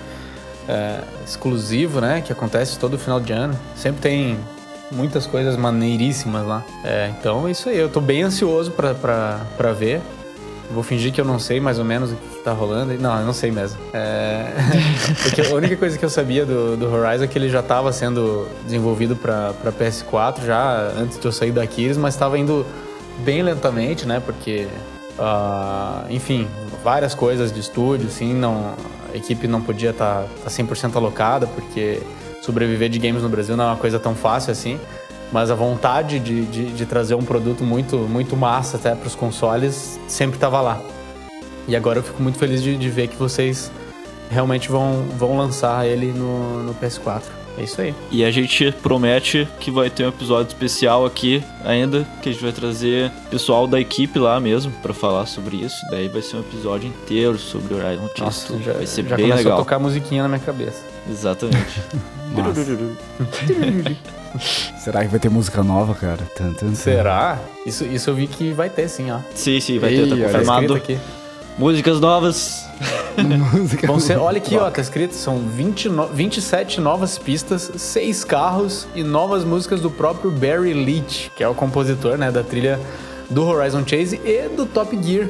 é, 0.69 1.01
exclusivo, 1.27 2.01
né? 2.01 2.21
Que 2.21 2.33
acontece 2.33 2.79
todo 2.79 2.99
final 2.99 3.21
de 3.21 3.33
ano. 3.33 3.59
Sempre 3.77 4.01
tem 4.01 4.39
muitas 4.91 5.27
coisas 5.27 5.57
maneiríssimas 5.57 6.47
lá. 6.47 6.65
É, 6.85 7.11
então 7.19 7.47
é 7.49 7.51
isso 7.51 7.69
aí. 7.69 7.79
Eu 7.79 7.89
tô 7.89 8.01
bem 8.01 8.23
ansioso 8.23 8.71
pra, 8.71 8.95
pra, 8.95 9.41
pra 9.57 9.73
ver. 9.73 10.01
Vou 10.71 10.83
fingir 10.83 11.13
que 11.13 11.21
eu 11.21 11.25
não 11.25 11.39
sei 11.39 11.61
mais 11.61 11.79
ou 11.79 11.85
menos 11.85 12.11
o 12.11 12.15
que 12.15 12.39
tá 12.39 12.53
rolando. 12.53 12.95
Não, 12.95 13.19
eu 13.19 13.27
não 13.27 13.35
sei 13.35 13.51
mesmo. 13.51 13.79
É... 13.93 14.51
Porque 15.23 15.43
a 15.43 15.55
única 15.55 15.77
coisa 15.77 15.99
que 15.99 16.05
eu 16.05 16.09
sabia 16.09 16.47
do, 16.47 16.77
do 16.77 16.91
Horizon 16.91 17.25
é 17.25 17.27
que 17.27 17.39
ele 17.39 17.51
já 17.51 17.61
estava 17.61 17.93
sendo 17.93 18.49
desenvolvido 18.65 19.15
para 19.15 19.53
PS4 19.79 20.47
já 20.47 20.93
antes 20.99 21.19
de 21.19 21.25
eu 21.25 21.33
sair 21.33 21.53
da 21.53 21.63
Aquiles, 21.63 21.99
mas 21.99 22.15
estava 22.15 22.39
indo 22.39 22.65
bem 23.19 23.43
lentamente, 23.43 24.07
né? 24.07 24.21
Porque, 24.25 24.67
uh, 25.19 26.11
enfim, 26.11 26.49
várias 26.83 27.15
coisas 27.15 27.53
de 27.53 27.61
estúdio, 27.61 28.09
assim, 28.09 28.33
não, 28.35 28.75
a 29.13 29.17
equipe 29.17 29.47
não 29.47 29.61
podia 29.61 29.91
estar 29.91 30.23
tá, 30.23 30.29
tá 30.45 30.51
100% 30.51 30.97
alocada, 30.97 31.47
porque 31.47 32.01
sobreviver 32.43 32.89
de 32.89 32.99
games 32.99 33.23
no 33.23 33.29
Brasil 33.29 33.57
não 33.57 33.65
é 33.65 33.69
uma 33.69 33.77
coisa 33.77 33.99
tão 33.99 34.15
fácil 34.15 34.53
assim. 34.53 34.79
Mas 35.33 35.51
a 35.51 35.55
vontade 35.55 36.21
de, 36.21 36.45
de, 36.45 36.67
de 36.67 36.87
trazer 36.87 37.15
um 37.15 37.23
produto 37.23 37.65
muito, 37.65 37.97
muito 37.99 38.37
massa 38.37 38.77
até 38.77 38.95
para 38.95 39.07
os 39.07 39.15
consoles 39.15 39.99
sempre 40.07 40.37
estava 40.37 40.61
lá. 40.61 40.81
E 41.67 41.75
agora 41.75 41.99
eu 41.99 42.03
fico 42.03 42.23
muito 42.23 42.39
feliz 42.39 42.63
de, 42.63 42.77
de 42.77 42.91
ver 42.91 43.09
que 43.09 43.17
vocês 43.17 43.73
realmente 44.31 44.69
vão, 44.71 45.05
vão 45.17 45.37
lançar 45.37 45.87
ele 45.87 46.13
no, 46.13 46.63
no 46.63 46.75
PS4. 46.75 47.23
É 47.57 47.63
isso 47.63 47.81
aí. 47.81 47.95
E 48.11 48.25
a 48.25 48.31
gente 48.31 48.73
promete 48.83 49.49
que 49.61 49.71
vai 49.71 49.89
ter 49.89 50.05
um 50.05 50.09
episódio 50.09 50.49
especial 50.49 51.07
aqui 51.07 51.43
ainda, 51.65 52.07
que 52.21 52.29
a 52.29 52.33
gente 52.33 52.43
vai 52.43 52.53
trazer 52.53 53.11
pessoal 53.31 53.67
da 53.67 53.81
equipe 53.81 54.19
lá 54.19 54.41
mesmo 54.41 54.73
para 54.83 54.93
falar 54.93 55.27
sobre 55.27 55.57
isso. 55.57 55.77
Daí 55.91 56.09
vai 56.09 56.21
ser 56.21 56.37
um 56.37 56.41
episódio 56.41 56.89
inteiro 56.89 57.39
sobre 57.39 57.75
Horizon 57.75 58.09
Chase. 58.09 58.21
Nossa, 58.21 58.59
já, 58.59 58.73
vai 58.73 58.87
ser 58.87 59.07
já 59.07 59.17
bem 59.17 59.33
legal. 59.33 59.55
a 59.55 59.57
tocar 59.57 59.79
musiquinha 59.79 60.23
na 60.23 60.29
minha 60.29 60.41
cabeça. 60.41 60.83
Exatamente. 61.09 61.81
Será 64.79 65.03
que 65.03 65.09
vai 65.09 65.21
ter 65.21 65.29
música 65.29 65.63
nova, 65.63 65.95
cara? 65.95 66.25
Tum, 66.37 66.53
tum, 66.55 66.69
tum. 66.69 66.75
Será? 66.75 67.39
Isso, 67.65 67.85
isso 67.85 68.11
eu 68.11 68.15
vi 68.15 68.27
que 68.27 68.53
vai 68.53 68.69
ter, 68.69 68.89
sim, 68.89 69.11
ó. 69.11 69.21
Sim, 69.35 69.61
sim, 69.61 69.79
vai 69.79 69.95
Ei, 69.95 70.03
ter, 70.03 70.11
tá 70.11 70.17
confirmado. 70.17 70.75
Aqui. 70.75 70.99
Músicas 71.57 72.01
novas. 72.01 72.64
Música 73.53 73.87
Vão 73.87 74.01
ser, 74.01 74.19
olha 74.19 74.39
aqui, 74.39 74.57
ó, 74.57 74.71
tá 74.71 74.81
escrito, 74.81 75.15
são 75.15 75.39
20 75.39 75.89
no, 75.89 76.07
27 76.09 76.81
novas 76.81 77.17
pistas, 77.19 77.71
6 77.77 78.25
carros 78.25 78.89
e 78.95 79.03
novas 79.03 79.45
músicas 79.45 79.81
do 79.81 79.91
próprio 79.91 80.31
Barry 80.31 80.75
Leach, 80.75 81.31
que 81.37 81.43
é 81.43 81.49
o 81.49 81.55
compositor, 81.55 82.19
né, 82.19 82.31
da 82.31 82.43
trilha 82.43 82.81
do 83.31 83.47
Horizon 83.47 83.87
Chase 83.87 84.21
e 84.25 84.49
do 84.49 84.67
Top 84.67 84.97
Gear, 85.01 85.29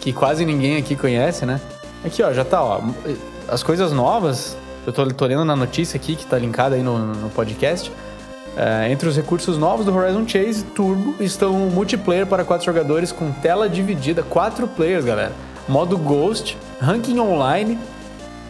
que 0.00 0.12
quase 0.12 0.44
ninguém 0.44 0.76
aqui 0.76 0.94
conhece, 0.94 1.46
né? 1.46 1.60
Aqui, 2.04 2.22
ó, 2.22 2.32
já 2.32 2.44
tá, 2.44 2.62
ó, 2.62 2.80
as 3.48 3.62
coisas 3.62 3.92
novas, 3.92 4.56
eu 4.86 4.92
tô, 4.92 5.06
tô 5.06 5.24
lendo 5.24 5.44
na 5.44 5.56
notícia 5.56 5.96
aqui, 5.96 6.14
que 6.14 6.26
tá 6.26 6.38
linkada 6.38 6.76
aí 6.76 6.82
no, 6.82 6.98
no 6.98 7.30
podcast, 7.30 7.90
é, 8.56 8.90
entre 8.92 9.08
os 9.08 9.16
recursos 9.16 9.58
novos 9.58 9.84
do 9.84 9.96
Horizon 9.96 10.28
Chase 10.28 10.62
Turbo 10.62 11.16
estão 11.18 11.52
multiplayer 11.70 12.26
para 12.26 12.44
4 12.44 12.64
jogadores 12.64 13.10
com 13.10 13.32
tela 13.32 13.68
dividida, 13.68 14.22
4 14.22 14.68
players, 14.68 15.04
galera 15.04 15.32
modo 15.68 15.96
Ghost, 15.96 16.56
ranking 16.80 17.18
online, 17.18 17.78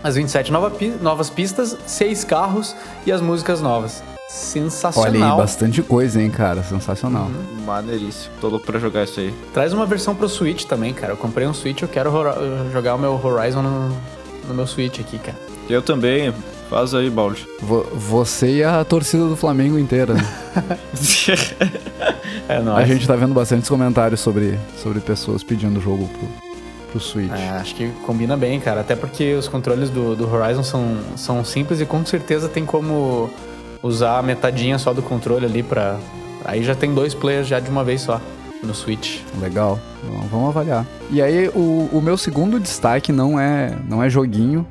as 0.02 0.16
27 0.16 0.52
nova, 0.52 0.73
novas 1.00 1.31
pistas, 1.31 1.76
6 1.87 2.25
carros 2.25 2.76
e 3.07 3.12
as 3.12 3.21
músicas 3.21 3.61
novas. 3.61 4.02
Sensacional. 4.28 5.12
Olha 5.12 5.33
aí, 5.33 5.37
bastante 5.37 5.83
coisa, 5.83 6.21
hein, 6.21 6.28
cara. 6.28 6.62
Sensacional. 6.62 7.26
Uhum. 7.26 7.64
Maneiríssimo. 7.64 8.35
Tô 8.40 8.49
louco 8.49 8.66
pra 8.66 8.78
jogar 8.81 9.04
isso 9.04 9.21
aí. 9.21 9.33
Traz 9.52 9.73
uma 9.73 9.87
versão 9.87 10.14
pro 10.14 10.28
Switch 10.28 10.64
também, 10.64 10.93
cara. 10.93 11.12
Eu 11.12 11.16
comprei 11.16 11.47
um 11.47 11.54
Switch, 11.54 11.83
eu 11.83 11.88
quero 11.88 12.11
jogar 12.73 12.97
o 12.97 12.99
meu 12.99 13.21
Horizon 13.25 13.62
no, 13.62 13.88
no 14.49 14.54
meu 14.54 14.66
Switch 14.66 14.99
aqui, 14.99 15.19
cara. 15.19 15.38
Eu 15.69 15.81
também. 15.81 16.35
Faz 16.69 16.95
aí, 16.95 17.09
Balde. 17.09 17.47
Você 17.95 18.57
e 18.57 18.64
a 18.64 18.85
torcida 18.85 19.26
do 19.26 19.37
Flamengo 19.37 19.78
inteira, 19.78 20.14
né? 20.14 20.26
é 22.49 22.59
nóis. 22.61 22.83
A 22.83 22.87
gente 22.87 23.07
tá 23.07 23.14
vendo 23.14 23.35
bastantes 23.35 23.69
comentários 23.69 24.21
sobre, 24.21 24.59
sobre 24.83 25.00
pessoas 25.00 25.45
pedindo 25.45 25.78
o 25.78 25.81
jogo 25.81 26.09
pro, 26.09 26.53
pro 26.95 27.01
Switch. 27.01 27.33
É, 27.33 27.51
acho 27.51 27.75
que 27.75 27.91
combina 28.07 28.37
bem, 28.37 28.61
cara. 28.61 28.81
Até 28.81 28.95
porque 28.95 29.35
os 29.35 29.49
controles 29.49 29.91
do, 29.91 30.15
do 30.15 30.33
Horizon 30.33 30.63
são, 30.63 30.97
são 31.17 31.45
simples 31.45 31.81
e 31.81 31.87
com 31.87 32.07
certeza 32.07 32.49
tem 32.49 32.65
como 32.65 33.29
usar 33.83 34.19
a 34.19 34.23
metadinha 34.23 34.79
só 34.79 34.95
do 34.95 35.03
controle 35.03 35.45
ali 35.45 35.63
pra. 35.63 35.99
Aí 36.45 36.63
já 36.63 36.75
tem 36.75 36.95
dois 36.95 37.15
players 37.15 37.49
já 37.49 37.59
de 37.59 37.69
uma 37.69 37.83
vez 37.83 38.03
só 38.03 38.21
no 38.63 38.75
Switch. 38.75 39.21
Legal. 39.41 39.79
Vamos 40.31 40.49
avaliar. 40.51 40.87
E 41.11 41.21
aí, 41.21 41.49
o, 41.49 41.89
o 41.93 42.01
meu 42.01 42.17
segundo 42.17 42.61
destaque 42.61 43.13
não 43.13 43.41
é, 43.41 43.77
não 43.89 44.03
é 44.03 44.09
joguinho, 44.09 44.67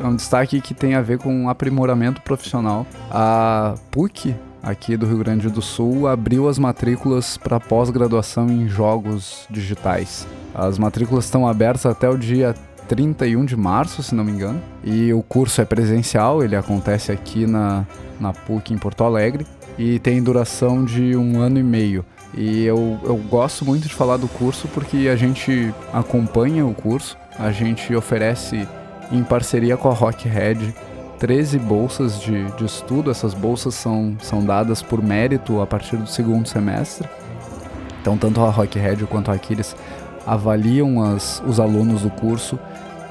é 0.00 0.06
um 0.06 0.14
destaque 0.14 0.60
que 0.60 0.74
tem 0.74 0.94
a 0.94 1.02
ver 1.02 1.18
com 1.18 1.48
aprimoramento 1.48 2.20
profissional. 2.22 2.86
A 3.10 3.74
PUC, 3.90 4.34
aqui 4.62 4.96
do 4.96 5.06
Rio 5.06 5.18
Grande 5.18 5.48
do 5.48 5.62
Sul, 5.62 6.06
abriu 6.06 6.48
as 6.48 6.58
matrículas 6.58 7.36
para 7.36 7.60
pós-graduação 7.60 8.50
em 8.50 8.68
jogos 8.68 9.46
digitais. 9.50 10.26
As 10.54 10.78
matrículas 10.78 11.24
estão 11.24 11.46
abertas 11.46 11.86
até 11.86 12.08
o 12.08 12.16
dia 12.16 12.54
31 12.88 13.44
de 13.44 13.56
março, 13.56 14.02
se 14.02 14.14
não 14.14 14.24
me 14.24 14.32
engano. 14.32 14.60
E 14.84 15.12
o 15.12 15.22
curso 15.22 15.60
é 15.60 15.64
presencial, 15.64 16.42
ele 16.42 16.56
acontece 16.56 17.12
aqui 17.12 17.46
na, 17.46 17.86
na 18.18 18.32
PUC 18.32 18.72
em 18.72 18.78
Porto 18.78 19.04
Alegre 19.04 19.46
e 19.78 19.98
tem 19.98 20.22
duração 20.22 20.84
de 20.84 21.16
um 21.16 21.40
ano 21.40 21.58
e 21.58 21.62
meio. 21.62 22.04
E 22.34 22.64
eu, 22.64 22.98
eu 23.04 23.16
gosto 23.16 23.64
muito 23.64 23.88
de 23.88 23.94
falar 23.94 24.16
do 24.16 24.28
curso 24.28 24.68
porque 24.68 25.08
a 25.08 25.16
gente 25.16 25.72
acompanha 25.92 26.66
o 26.66 26.74
curso, 26.74 27.16
a 27.38 27.50
gente 27.50 27.94
oferece 27.94 28.66
em 29.10 29.22
parceria 29.22 29.76
com 29.76 29.88
a 29.88 29.94
Rockhead 29.94 30.74
13 31.18 31.58
bolsas 31.58 32.20
de, 32.20 32.44
de 32.52 32.64
estudo. 32.64 33.10
Essas 33.10 33.34
bolsas 33.34 33.74
são, 33.74 34.16
são 34.20 34.44
dadas 34.44 34.82
por 34.82 35.02
mérito 35.02 35.60
a 35.60 35.66
partir 35.66 35.96
do 35.96 36.06
segundo 36.06 36.48
semestre. 36.48 37.08
Então, 38.00 38.16
tanto 38.16 38.40
a 38.40 38.50
Rockhead 38.50 39.04
quanto 39.06 39.30
a 39.30 39.34
Aquiles 39.34 39.74
avaliam 40.26 41.02
as, 41.02 41.42
os 41.46 41.58
alunos 41.60 42.02
do 42.02 42.10
curso 42.10 42.58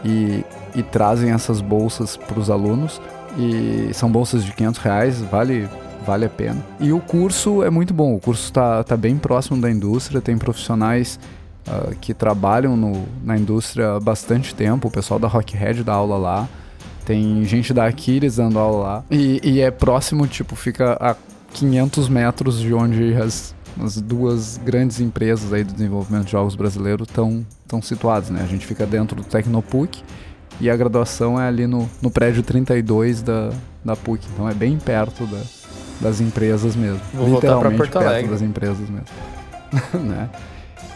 e, 0.03 0.43
e 0.75 0.83
trazem 0.83 1.31
essas 1.31 1.61
bolsas 1.61 2.15
para 2.15 2.39
os 2.39 2.49
alunos. 2.49 3.01
E 3.37 3.89
são 3.93 4.09
bolsas 4.09 4.45
de 4.45 4.53
500 4.53 4.79
reais, 4.79 5.21
vale, 5.21 5.67
vale 6.05 6.25
a 6.25 6.29
pena. 6.29 6.63
E 6.79 6.93
o 6.93 6.99
curso 6.99 7.63
é 7.63 7.69
muito 7.69 7.93
bom, 7.93 8.15
o 8.15 8.19
curso 8.19 8.45
está 8.45 8.83
tá 8.83 8.95
bem 8.95 9.17
próximo 9.17 9.59
da 9.59 9.69
indústria, 9.69 10.21
tem 10.21 10.37
profissionais 10.37 11.19
uh, 11.67 11.93
que 11.99 12.13
trabalham 12.13 12.77
no, 12.77 13.05
na 13.23 13.37
indústria 13.37 13.95
há 13.95 13.99
bastante 13.99 14.55
tempo, 14.55 14.87
o 14.87 14.91
pessoal 14.91 15.19
da 15.19 15.27
Rockhead 15.27 15.83
dá 15.83 15.93
aula 15.93 16.17
lá. 16.17 16.49
Tem 17.05 17.43
gente 17.45 17.73
da 17.73 17.85
Aquiles 17.85 18.37
dando 18.37 18.57
aula 18.57 18.83
lá. 18.83 19.03
E, 19.11 19.39
e 19.43 19.61
é 19.61 19.69
próximo, 19.69 20.25
tipo, 20.27 20.55
fica 20.55 20.97
a 20.99 21.15
500 21.53 22.09
metros 22.09 22.59
de 22.59 22.73
onde 22.73 23.13
as, 23.15 23.55
as 23.81 24.01
duas 24.01 24.57
grandes 24.57 24.99
empresas 24.99 25.53
aí 25.53 25.63
do 25.63 25.73
desenvolvimento 25.73 26.25
de 26.25 26.31
jogos 26.31 26.55
brasileiros 26.55 27.07
estão 27.07 27.45
situadas, 27.81 28.29
né? 28.29 28.41
A 28.43 28.47
gente 28.47 28.65
fica 28.65 28.85
dentro 28.85 29.15
do 29.15 29.23
Tecnopuc 29.23 30.03
e 30.59 30.69
a 30.69 30.75
graduação 30.75 31.39
é 31.39 31.47
ali 31.47 31.67
no, 31.67 31.89
no 32.01 32.09
prédio 32.09 32.41
32 32.41 33.21
da, 33.21 33.51
da 33.83 33.95
PUC. 33.95 34.25
Então 34.33 34.49
é 34.49 34.53
bem 34.53 34.77
perto 34.77 35.25
da, 35.27 35.41
das 36.01 36.21
empresas 36.21 36.75
mesmo. 36.75 37.01
Vou 37.13 37.27
voltar 37.27 37.59
pra 37.59 37.71
Porto 37.71 37.91
perto 37.91 37.97
Alegre. 37.99 38.31
das 38.31 38.41
empresas 38.41 38.89
mesmo. 38.89 39.05
né? 40.05 40.29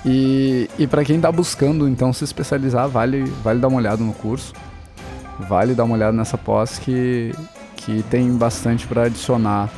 E, 0.05 0.69
e 0.79 0.87
para 0.87 1.03
quem 1.03 1.19
tá 1.19 1.31
buscando 1.31 1.87
então 1.87 2.13
se 2.13 2.23
especializar, 2.23 2.87
vale, 2.87 3.23
vale 3.43 3.59
dar 3.59 3.67
uma 3.67 3.77
olhada 3.77 4.01
no 4.03 4.13
curso. 4.13 4.53
Vale 5.47 5.73
dar 5.73 5.83
uma 5.85 5.95
olhada 5.95 6.11
nessa 6.15 6.37
pós 6.37 6.77
que, 6.79 7.33
que 7.75 8.03
tem 8.03 8.31
bastante 8.35 8.85
para 8.87 9.03
adicionar 9.03 9.69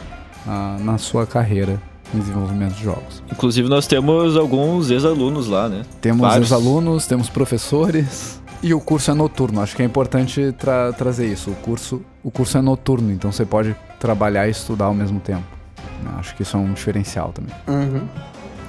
ah, 0.48 0.77
na 0.80 0.98
sua 0.98 1.25
carreira 1.27 1.80
em 2.13 2.20
desenvolvimento 2.20 2.74
de 2.74 2.84
jogos. 2.84 3.24
Inclusive, 3.32 3.70
nós 3.70 3.88
temos 3.88 4.36
alguns 4.36 4.89
ex-alunos 4.91 5.48
lá, 5.48 5.70
né? 5.70 5.84
Temos 6.01 6.36
ex-alunos, 6.36 7.06
temos 7.08 7.30
professores 7.30 8.41
e 8.62 8.74
o 8.74 8.82
curso 8.82 9.12
é 9.12 9.13
noturno. 9.13 9.62
Acho 9.62 9.75
que 9.75 9.82
é 9.82 9.86
importante 9.86 10.51
tra- 10.58 10.91
trazer 10.94 11.27
isso. 11.32 11.51
O 11.51 11.56
curso, 11.56 12.01
o 12.24 12.30
curso 12.32 12.58
é 12.58 12.62
noturno, 12.62 13.12
então 13.12 13.32
você 13.32 13.46
pode 13.46 13.75
trabalhar 14.00 14.48
e 14.48 14.51
estudar 14.51 14.86
ao 14.86 14.94
mesmo 14.94 15.20
tempo. 15.20 15.44
Acho 16.18 16.36
que 16.36 16.41
isso 16.41 16.58
é 16.58 16.60
um 16.60 16.74
diferencial 16.74 17.32
também. 17.32 17.53
Uhum. 17.68 18.01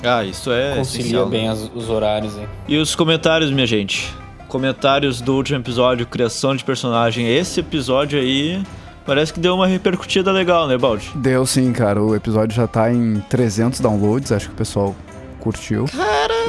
Ah, 0.04 0.22
isso 0.24 0.50
é 0.52 0.76
Concilia 0.76 1.00
essencial, 1.06 1.28
bem 1.28 1.44
né? 1.46 1.52
as- 1.52 1.70
os 1.74 1.88
horários 1.88 2.36
aí. 2.36 2.46
E 2.68 2.76
os 2.76 2.94
comentários, 2.94 3.50
minha 3.50 3.66
gente? 3.66 4.14
Comentários 4.52 5.22
do 5.22 5.34
último 5.34 5.60
episódio, 5.60 6.06
criação 6.06 6.54
de 6.54 6.62
personagem. 6.62 7.26
Esse 7.26 7.60
episódio 7.60 8.20
aí 8.20 8.62
parece 9.06 9.32
que 9.32 9.40
deu 9.40 9.54
uma 9.54 9.66
repercutida 9.66 10.30
legal, 10.30 10.68
né, 10.68 10.76
Baldi? 10.76 11.10
Deu 11.14 11.46
sim, 11.46 11.72
cara. 11.72 12.02
O 12.02 12.14
episódio 12.14 12.54
já 12.54 12.66
tá 12.66 12.92
em 12.92 13.20
300 13.30 13.80
downloads, 13.80 14.30
acho 14.30 14.48
que 14.48 14.52
o 14.52 14.56
pessoal 14.58 14.94
curtiu. 15.40 15.86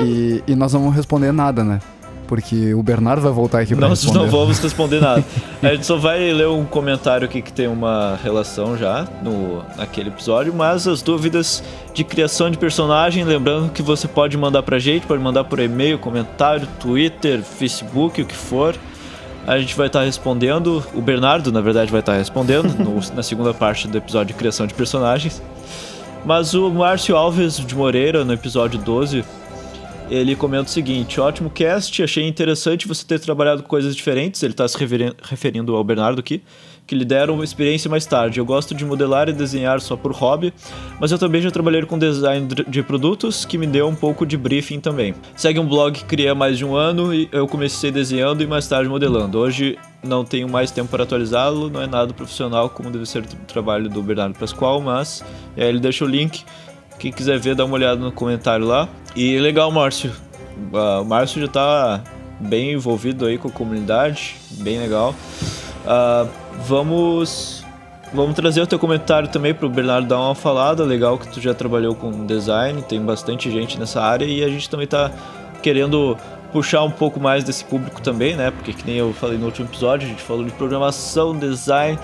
E, 0.01 0.43
e 0.45 0.53
nós 0.53 0.73
não 0.73 0.81
vamos 0.81 0.97
responder 0.97 1.31
nada, 1.31 1.63
né? 1.63 1.79
Porque 2.27 2.73
o 2.73 2.81
Bernardo 2.81 3.21
vai 3.21 3.31
voltar 3.31 3.59
aqui 3.59 3.75
pra 3.75 3.87
Nós 3.89 4.01
responder. 4.03 4.25
não 4.25 4.31
vamos 4.31 4.57
responder 4.63 4.99
nada. 5.01 5.23
A 5.61 5.67
gente 5.67 5.85
só 5.85 5.97
vai 5.97 6.31
ler 6.31 6.47
um 6.47 6.65
comentário 6.65 7.25
aqui 7.25 7.41
que 7.41 7.51
tem 7.53 7.67
uma 7.67 8.17
relação 8.23 8.77
já 8.77 9.05
no 9.21 9.61
naquele 9.77 10.09
episódio, 10.09 10.53
mas 10.53 10.87
as 10.87 11.01
dúvidas 11.01 11.63
de 11.93 12.03
criação 12.03 12.49
de 12.49 12.57
personagem, 12.57 13.23
lembrando 13.23 13.71
que 13.71 13.81
você 13.81 14.07
pode 14.07 14.37
mandar 14.37 14.63
pra 14.63 14.79
gente, 14.79 15.05
pode 15.05 15.21
mandar 15.21 15.43
por 15.43 15.59
e-mail, 15.59 15.99
comentário, 15.99 16.67
Twitter, 16.79 17.41
Facebook, 17.43 18.21
o 18.21 18.25
que 18.25 18.35
for. 18.35 18.75
A 19.45 19.59
gente 19.59 19.75
vai 19.75 19.87
estar 19.87 20.03
respondendo, 20.03 20.81
o 20.93 21.01
Bernardo, 21.01 21.51
na 21.51 21.59
verdade, 21.59 21.91
vai 21.91 21.99
estar 21.99 22.13
respondendo 22.13 22.69
no- 22.81 23.01
na 23.13 23.21
segunda 23.21 23.53
parte 23.53 23.87
do 23.87 23.97
episódio 23.97 24.27
de 24.27 24.33
criação 24.39 24.65
de 24.65 24.73
personagens. 24.73 25.41
Mas 26.25 26.53
o 26.53 26.69
Márcio 26.69 27.17
Alves 27.17 27.57
de 27.57 27.75
Moreira, 27.75 28.23
no 28.23 28.31
episódio 28.31 28.79
12, 28.79 29.25
ele 30.09 30.35
comenta 30.35 30.63
o 30.63 30.71
seguinte: 30.71 31.19
ótimo 31.19 31.49
cast, 31.49 32.03
achei 32.03 32.27
interessante 32.27 32.87
você 32.87 33.05
ter 33.05 33.19
trabalhado 33.19 33.63
com 33.63 33.69
coisas 33.69 33.95
diferentes. 33.95 34.41
Ele 34.43 34.53
está 34.53 34.67
se 34.67 34.77
referindo 35.23 35.75
ao 35.75 35.83
Bernardo 35.83 36.19
aqui, 36.19 36.41
que 36.85 36.95
lhe 36.95 37.05
deram 37.05 37.35
uma 37.35 37.43
experiência 37.43 37.89
mais 37.89 38.05
tarde. 38.05 38.39
Eu 38.39 38.45
gosto 38.45 38.75
de 38.75 38.85
modelar 38.85 39.29
e 39.29 39.33
desenhar 39.33 39.79
só 39.81 39.95
por 39.95 40.11
hobby, 40.11 40.53
mas 40.99 41.11
eu 41.11 41.17
também 41.17 41.41
já 41.41 41.49
trabalhei 41.49 41.83
com 41.85 41.97
design 41.97 42.47
de 42.67 42.83
produtos, 42.83 43.45
que 43.45 43.57
me 43.57 43.67
deu 43.67 43.87
um 43.87 43.95
pouco 43.95 44.25
de 44.25 44.37
briefing 44.37 44.79
também. 44.79 45.13
Segue 45.35 45.59
um 45.59 45.67
blog 45.67 45.93
que 45.93 46.05
criei 46.05 46.29
há 46.29 46.35
mais 46.35 46.57
de 46.57 46.65
um 46.65 46.75
ano 46.75 47.13
e 47.13 47.29
eu 47.31 47.47
comecei 47.47 47.91
desenhando 47.91 48.43
e 48.43 48.47
mais 48.47 48.67
tarde 48.67 48.89
modelando. 48.89 49.39
Hoje 49.39 49.77
não 50.03 50.25
tenho 50.25 50.49
mais 50.49 50.69
tempo 50.69 50.89
para 50.89 51.03
atualizá-lo, 51.03 51.69
não 51.69 51.81
é 51.81 51.87
nada 51.87 52.13
profissional 52.13 52.69
como 52.69 52.91
deve 52.91 53.05
ser 53.05 53.23
o 53.23 53.45
trabalho 53.47 53.89
do 53.89 54.01
Bernardo 54.01 54.37
Pascoal, 54.37 54.81
mas 54.81 55.23
aí 55.55 55.63
ele 55.63 55.79
deixa 55.79 56.03
o 56.03 56.07
link 56.07 56.43
quem 57.03 57.11
quiser 57.11 57.37
ver, 57.37 57.53
dá 57.53 57.65
uma 57.65 57.73
olhada 57.73 57.99
no 57.99 58.13
comentário 58.13 58.65
lá. 58.65 58.87
E 59.15 59.37
legal, 59.39 59.71
Márcio. 59.71 60.11
Ah, 60.73 61.01
o 61.01 61.05
Márcio 61.05 61.41
já 61.41 61.47
tá 61.47 62.03
bem 62.39 62.73
envolvido 62.73 63.25
aí 63.25 63.37
com 63.37 63.47
a 63.47 63.51
comunidade, 63.51 64.35
bem 64.51 64.79
legal. 64.79 65.15
Ah, 65.85 66.25
vamos 66.65 67.63
vamos 68.13 68.35
trazer 68.35 68.61
o 68.61 68.67
teu 68.67 68.77
comentário 68.77 69.27
também 69.27 69.53
pro 69.53 69.69
Bernardo 69.69 70.07
dar 70.07 70.19
uma 70.19 70.35
falada. 70.35 70.83
Legal 70.83 71.17
que 71.17 71.27
tu 71.27 71.41
já 71.41 71.53
trabalhou 71.53 71.95
com 71.95 72.25
design, 72.25 72.81
tem 72.83 73.01
bastante 73.01 73.51
gente 73.51 73.79
nessa 73.79 74.01
área 74.01 74.25
e 74.25 74.43
a 74.43 74.47
gente 74.47 74.69
também 74.69 74.87
tá 74.87 75.11
querendo 75.61 76.17
puxar 76.51 76.83
um 76.83 76.91
pouco 76.91 77.19
mais 77.19 77.43
desse 77.43 77.65
público 77.65 78.01
também, 78.01 78.35
né? 78.35 78.51
Porque 78.51 78.73
que 78.73 78.85
nem 78.85 78.97
eu 78.97 79.11
falei 79.13 79.37
no 79.37 79.45
último 79.45 79.67
episódio, 79.67 80.07
a 80.07 80.09
gente 80.09 80.21
falou 80.21 80.43
de 80.43 80.51
programação, 80.51 81.35
design 81.35 81.97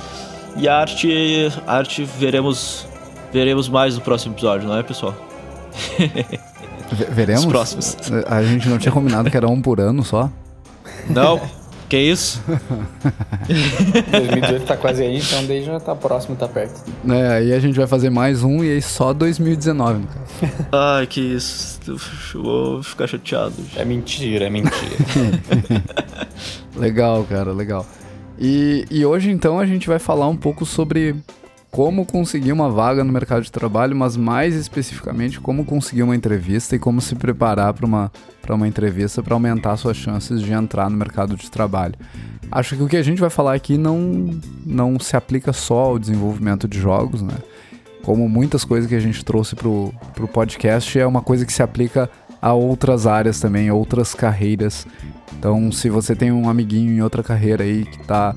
e 0.57 0.67
arte, 0.67 1.51
arte 1.67 2.03
veremos 2.03 2.87
veremos 3.31 3.69
mais 3.69 3.95
no 3.95 4.01
próximo 4.01 4.33
episódio, 4.33 4.67
não 4.67 4.77
é, 4.77 4.83
pessoal? 4.83 5.15
Ve- 6.91 7.05
Veremos? 7.09 7.45
Os 7.45 7.51
próximos. 7.51 7.97
A 8.27 8.41
gente 8.43 8.67
não 8.69 8.77
tinha 8.77 8.91
combinado 8.91 9.29
que 9.29 9.37
era 9.37 9.47
um 9.47 9.61
por 9.61 9.79
ano 9.79 10.03
só. 10.03 10.29
Não? 11.09 11.39
que 11.87 11.97
isso? 11.97 12.39
2018 14.11 14.63
tá 14.65 14.77
quase 14.77 15.01
aí, 15.01 15.17
então 15.17 15.43
desde 15.45 15.65
já 15.71 15.79
tá 15.79 15.95
próximo, 15.95 16.35
tá 16.35 16.47
perto. 16.47 16.83
É, 17.09 17.37
aí 17.37 17.51
a 17.53 17.59
gente 17.59 17.75
vai 17.75 17.87
fazer 17.87 18.11
mais 18.11 18.43
um 18.43 18.63
e 18.63 18.69
aí 18.73 18.81
só 18.81 19.11
2019, 19.11 19.99
no 20.01 20.07
caso. 20.07 20.53
Ai, 20.71 21.07
que 21.07 21.19
isso. 21.19 21.79
Eu 21.87 21.97
Vou 22.43 22.83
ficar 22.83 23.07
chateado. 23.07 23.55
É 23.75 23.83
mentira, 23.83 24.45
é 24.45 24.49
mentira. 24.51 24.75
Legal, 26.77 27.23
cara, 27.27 27.51
legal. 27.51 27.85
E, 28.39 28.85
e 28.89 29.03
hoje 29.05 29.31
então 29.31 29.59
a 29.59 29.65
gente 29.65 29.87
vai 29.87 29.99
falar 29.99 30.27
um 30.27 30.37
pouco 30.37 30.65
sobre 30.65 31.15
como 31.71 32.05
conseguir 32.05 32.51
uma 32.51 32.69
vaga 32.69 33.03
no 33.03 33.13
mercado 33.13 33.43
de 33.43 33.51
trabalho, 33.51 33.95
mas 33.95 34.17
mais 34.17 34.55
especificamente 34.55 35.39
como 35.39 35.63
conseguir 35.63 36.03
uma 36.03 36.15
entrevista 36.15 36.75
e 36.75 36.79
como 36.79 36.99
se 36.99 37.15
preparar 37.15 37.73
para 37.73 37.85
uma, 37.85 38.11
uma 38.49 38.67
entrevista 38.67 39.21
para 39.21 39.35
aumentar 39.35 39.77
suas 39.77 39.95
chances 39.95 40.41
de 40.41 40.51
entrar 40.51 40.89
no 40.89 40.97
mercado 40.97 41.35
de 41.35 41.49
trabalho. 41.49 41.95
Acho 42.51 42.75
que 42.75 42.83
o 42.83 42.87
que 42.87 42.97
a 42.97 43.03
gente 43.03 43.21
vai 43.21 43.29
falar 43.29 43.53
aqui 43.53 43.77
não, 43.77 44.39
não 44.65 44.99
se 44.99 45.15
aplica 45.15 45.53
só 45.53 45.79
ao 45.79 45.99
desenvolvimento 45.99 46.67
de 46.67 46.79
jogos, 46.79 47.21
né? 47.21 47.35
Como 48.01 48.27
muitas 48.27 48.63
coisas 48.63 48.89
que 48.89 48.95
a 48.95 48.99
gente 48.99 49.23
trouxe 49.23 49.55
pro, 49.55 49.93
pro 50.15 50.27
podcast, 50.27 50.97
é 50.97 51.05
uma 51.05 51.21
coisa 51.21 51.45
que 51.45 51.53
se 51.53 51.61
aplica 51.61 52.09
a 52.41 52.53
outras 52.53 53.05
áreas 53.05 53.39
também, 53.39 53.69
outras 53.69 54.15
carreiras. 54.15 54.87
Então, 55.37 55.71
se 55.71 55.89
você 55.89 56.15
tem 56.15 56.31
um 56.31 56.49
amiguinho 56.49 56.91
em 56.91 57.01
outra 57.01 57.21
carreira 57.21 57.63
aí 57.63 57.85
que 57.85 57.99
tá, 58.07 58.35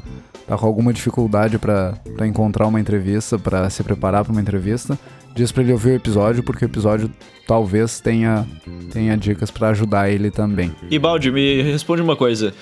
tá 0.52 0.58
com 0.58 0.66
alguma 0.66 0.92
dificuldade 0.92 1.58
para 1.58 1.96
encontrar 2.26 2.66
uma 2.66 2.78
entrevista, 2.78 3.38
para 3.38 3.70
se 3.70 3.82
preparar 3.82 4.22
para 4.22 4.32
uma 4.32 4.40
entrevista, 4.40 4.98
diz 5.34 5.50
para 5.50 5.62
ele 5.62 5.72
ouvir 5.72 5.92
o 5.92 5.94
episódio, 5.94 6.42
porque 6.42 6.64
o 6.64 6.66
episódio 6.66 7.10
talvez 7.46 8.00
tenha, 8.00 8.46
tenha 8.92 9.16
dicas 9.16 9.50
para 9.50 9.70
ajudar 9.70 10.10
ele 10.10 10.30
também. 10.30 10.70
E 10.90 10.98
Baldi, 10.98 11.30
me 11.30 11.62
responde 11.62 12.02
uma 12.02 12.16
coisa. 12.16 12.52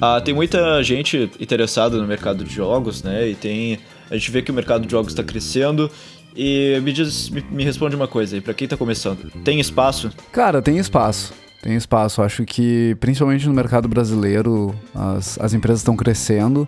Ah, 0.00 0.20
tem 0.20 0.32
muita 0.32 0.80
gente 0.84 1.28
interessada 1.40 1.98
no 1.98 2.06
mercado 2.06 2.44
de 2.44 2.54
jogos, 2.54 3.02
né? 3.02 3.28
E 3.28 3.34
tem. 3.34 3.80
A 4.08 4.14
gente 4.14 4.30
vê 4.30 4.42
que 4.42 4.52
o 4.52 4.54
mercado 4.54 4.86
de 4.86 4.92
jogos 4.92 5.12
está 5.12 5.24
crescendo. 5.24 5.90
E 6.36 6.78
me 6.84 6.92
diz, 6.92 7.28
me, 7.28 7.44
me 7.50 7.64
responde 7.64 7.96
uma 7.96 8.06
coisa 8.06 8.36
aí, 8.36 8.40
pra 8.40 8.54
quem 8.54 8.68
tá 8.68 8.76
começando. 8.76 9.28
Tem 9.42 9.58
espaço? 9.58 10.12
Cara, 10.30 10.62
tem 10.62 10.78
espaço. 10.78 11.34
Tem 11.62 11.76
espaço. 11.76 12.22
Acho 12.22 12.44
que, 12.44 12.96
principalmente 13.00 13.46
no 13.46 13.54
mercado 13.54 13.86
brasileiro, 13.88 14.74
as, 14.94 15.38
as 15.38 15.52
empresas 15.52 15.80
estão 15.80 15.94
crescendo 15.94 16.66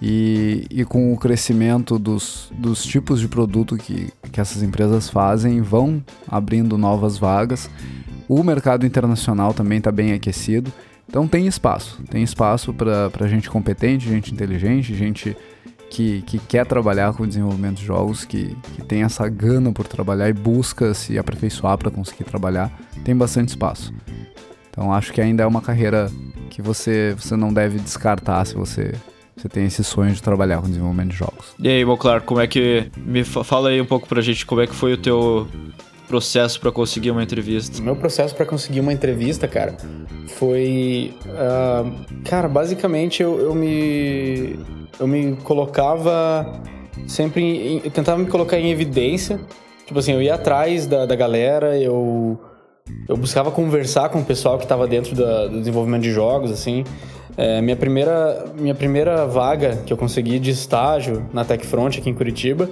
e, 0.00 0.66
e 0.70 0.84
com 0.84 1.12
o 1.12 1.16
crescimento 1.16 1.98
dos, 1.98 2.50
dos 2.58 2.82
tipos 2.84 3.20
de 3.20 3.28
produto 3.28 3.76
que, 3.76 4.12
que 4.32 4.40
essas 4.40 4.62
empresas 4.62 5.08
fazem, 5.08 5.60
vão 5.60 6.02
abrindo 6.26 6.76
novas 6.76 7.16
vagas. 7.16 7.70
O 8.28 8.42
mercado 8.42 8.84
internacional 8.84 9.54
também 9.54 9.78
está 9.78 9.92
bem 9.92 10.12
aquecido. 10.12 10.72
Então 11.08 11.28
tem 11.28 11.46
espaço. 11.46 12.02
Tem 12.10 12.22
espaço 12.22 12.74
para 12.74 13.28
gente 13.28 13.48
competente, 13.48 14.08
gente 14.08 14.32
inteligente, 14.32 14.94
gente 14.94 15.36
que, 15.88 16.22
que 16.22 16.38
quer 16.38 16.66
trabalhar 16.66 17.12
com 17.12 17.22
o 17.22 17.26
desenvolvimento 17.26 17.76
de 17.76 17.84
jogos, 17.84 18.24
que, 18.24 18.56
que 18.74 18.82
tem 18.82 19.02
essa 19.02 19.28
gana 19.28 19.70
por 19.72 19.86
trabalhar 19.86 20.28
e 20.30 20.32
busca 20.32 20.94
se 20.94 21.18
aperfeiçoar 21.18 21.76
para 21.76 21.90
conseguir 21.90 22.24
trabalhar, 22.24 22.72
tem 23.04 23.14
bastante 23.14 23.50
espaço. 23.50 23.92
Então 24.72 24.92
acho 24.92 25.12
que 25.12 25.20
ainda 25.20 25.42
é 25.42 25.46
uma 25.46 25.60
carreira 25.60 26.10
que 26.50 26.60
você, 26.62 27.14
você 27.16 27.36
não 27.36 27.52
deve 27.52 27.78
descartar 27.78 28.44
se 28.46 28.54
você, 28.54 28.92
você 29.36 29.48
tem 29.48 29.66
esse 29.66 29.84
sonho 29.84 30.12
de 30.12 30.22
trabalhar 30.22 30.60
com 30.62 30.66
desenvolvimento 30.68 31.10
de 31.10 31.16
jogos. 31.16 31.54
E 31.58 31.68
aí, 31.68 31.84
Moclar, 31.84 32.22
como 32.22 32.40
é 32.40 32.46
que. 32.46 32.90
Me 32.96 33.22
fa- 33.22 33.44
fala 33.44 33.68
aí 33.68 33.80
um 33.80 33.84
pouco 33.86 34.08
pra 34.08 34.20
gente 34.22 34.44
como 34.46 34.60
é 34.62 34.66
que 34.66 34.74
foi 34.74 34.94
o 34.94 34.96
teu 34.96 35.46
processo 36.08 36.58
pra 36.60 36.72
conseguir 36.72 37.10
uma 37.10 37.22
entrevista. 37.22 37.80
Meu 37.82 37.94
processo 37.96 38.34
pra 38.34 38.44
conseguir 38.46 38.80
uma 38.80 38.92
entrevista, 38.92 39.46
cara, 39.46 39.76
foi. 40.28 41.14
ah, 41.28 41.84
cara, 42.24 42.48
basicamente 42.48 43.22
eu, 43.22 43.38
eu 43.40 43.54
me. 43.54 44.58
Eu 45.00 45.06
me 45.06 45.36
colocava 45.44 46.60
sempre. 47.06 47.42
Em, 47.42 47.80
eu 47.84 47.90
tentava 47.90 48.18
me 48.18 48.26
colocar 48.26 48.58
em 48.58 48.70
evidência. 48.70 49.38
Tipo 49.86 49.98
assim, 49.98 50.12
eu 50.12 50.22
ia 50.22 50.34
atrás 50.34 50.86
da, 50.86 51.04
da 51.06 51.14
galera, 51.14 51.78
eu. 51.78 52.38
Eu 53.08 53.16
buscava 53.16 53.50
conversar 53.50 54.08
com 54.08 54.20
o 54.20 54.24
pessoal 54.24 54.58
que 54.58 54.64
estava 54.64 54.86
dentro 54.86 55.14
da- 55.14 55.46
do 55.48 55.58
desenvolvimento 55.58 56.02
de 56.02 56.12
jogos, 56.12 56.50
assim. 56.50 56.84
É, 57.36 57.60
minha, 57.60 57.76
primeira, 57.76 58.46
minha 58.58 58.74
primeira 58.74 59.26
vaga 59.26 59.78
que 59.86 59.92
eu 59.92 59.96
consegui 59.96 60.38
de 60.38 60.50
estágio 60.50 61.26
na 61.32 61.44
TechFront 61.44 61.98
aqui 61.98 62.10
em 62.10 62.14
Curitiba 62.14 62.68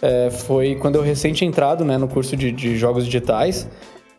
é, 0.00 0.30
foi 0.30 0.76
quando 0.76 0.94
eu 0.94 1.02
recente 1.02 1.44
entrado 1.44 1.84
né, 1.84 1.98
no 1.98 2.06
curso 2.06 2.36
de, 2.36 2.52
de 2.52 2.76
jogos 2.76 3.04
digitais. 3.04 3.68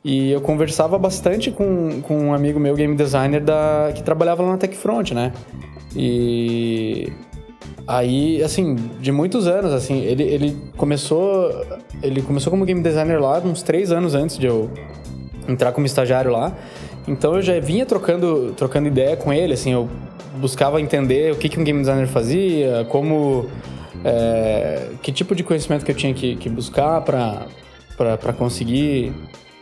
E 0.04 0.32
eu 0.32 0.40
conversava 0.40 0.98
bastante 0.98 1.52
com, 1.52 2.02
com 2.02 2.18
um 2.18 2.34
amigo 2.34 2.60
meu, 2.60 2.74
game 2.74 2.96
designer, 2.96 3.42
da, 3.42 3.92
que 3.94 4.02
trabalhava 4.02 4.42
lá 4.44 4.52
na 4.52 4.58
TechFront, 4.58 5.14
né? 5.14 5.34
E 5.94 7.12
aí, 7.86 8.42
assim, 8.42 8.76
de 9.02 9.12
muitos 9.12 9.46
anos, 9.46 9.74
assim, 9.74 10.00
ele, 10.00 10.24
ele 10.24 10.58
começou. 10.78 11.52
Ele 12.02 12.22
começou 12.22 12.50
como 12.50 12.64
game 12.64 12.82
designer 12.82 13.20
lá 13.20 13.40
uns 13.40 13.62
três 13.62 13.92
anos 13.92 14.16
antes 14.16 14.38
de 14.38 14.48
eu 14.48 14.70
entrar 15.50 15.72
como 15.72 15.86
estagiário 15.86 16.32
lá. 16.32 16.54
Então 17.08 17.36
eu 17.36 17.42
já 17.42 17.60
vinha 17.60 17.86
trocando, 17.86 18.54
trocando 18.56 18.88
ideia 18.88 19.18
com 19.18 19.34
ele, 19.34 19.54
assim, 19.54 19.74
eu 19.74 19.90
buscava 20.36 20.80
entender 20.80 21.34
o 21.34 21.36
que, 21.36 21.50
que 21.50 21.60
um 21.60 21.64
game 21.64 21.80
designer 21.80 22.08
fazia, 22.08 22.86
como. 22.90 23.48
É, 24.06 24.92
que 25.02 25.12
tipo 25.12 25.36
de 25.36 25.44
conhecimento 25.44 25.84
que 25.84 25.92
eu 25.92 25.96
tinha 25.96 26.14
que, 26.14 26.38
que 26.38 26.48
buscar 26.48 27.02
para 27.02 28.34
conseguir 28.38 29.12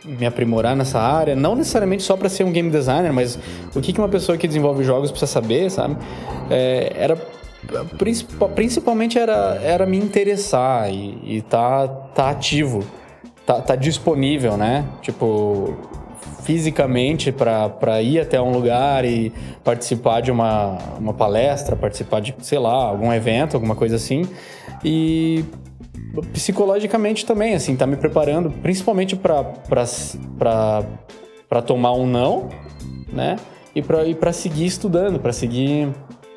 me 0.04 0.24
aprimorar 0.24 0.76
nessa 0.76 1.00
área, 1.00 1.34
não 1.34 1.56
necessariamente 1.56 2.02
só 2.04 2.16
para 2.16 2.28
ser 2.28 2.44
um 2.44 2.52
game 2.52 2.70
designer, 2.70 3.12
mas 3.12 3.38
o 3.74 3.80
que, 3.80 3.92
que 3.92 3.98
uma 3.98 4.08
pessoa 4.08 4.38
que 4.38 4.46
desenvolve 4.46 4.84
jogos 4.84 5.10
precisa 5.10 5.30
saber, 5.30 5.70
sabe? 5.70 5.96
É, 6.48 6.92
era 6.96 7.18
principalmente 8.54 9.18
era, 9.18 9.58
era 9.62 9.84
me 9.84 9.98
interessar 9.98 10.90
e, 10.90 11.18
e 11.24 11.42
tá, 11.42 11.88
tá 11.88 12.30
ativo, 12.30 12.84
tá, 13.48 13.62
tá 13.62 13.74
disponível, 13.74 14.58
né? 14.58 14.84
Tipo, 15.00 15.74
fisicamente 16.42 17.32
para 17.32 18.02
ir 18.02 18.20
até 18.20 18.38
um 18.38 18.52
lugar 18.52 19.06
e 19.06 19.32
participar 19.64 20.20
de 20.20 20.30
uma, 20.30 20.76
uma 20.98 21.14
palestra, 21.14 21.74
participar 21.74 22.20
de, 22.20 22.34
sei 22.42 22.58
lá, 22.58 22.74
algum 22.74 23.10
evento, 23.10 23.54
alguma 23.54 23.74
coisa 23.74 23.96
assim. 23.96 24.28
E 24.84 25.46
psicologicamente 26.34 27.24
também, 27.24 27.54
assim, 27.54 27.74
tá 27.74 27.86
me 27.86 27.96
preparando 27.96 28.50
principalmente 28.50 29.16
para 29.16 29.46
tomar 31.64 31.94
um 31.94 32.06
não, 32.06 32.50
né? 33.10 33.36
E 33.74 33.80
para 33.80 34.32
seguir 34.32 34.66
estudando, 34.66 35.18
para 35.18 35.32
seguir 35.32 35.88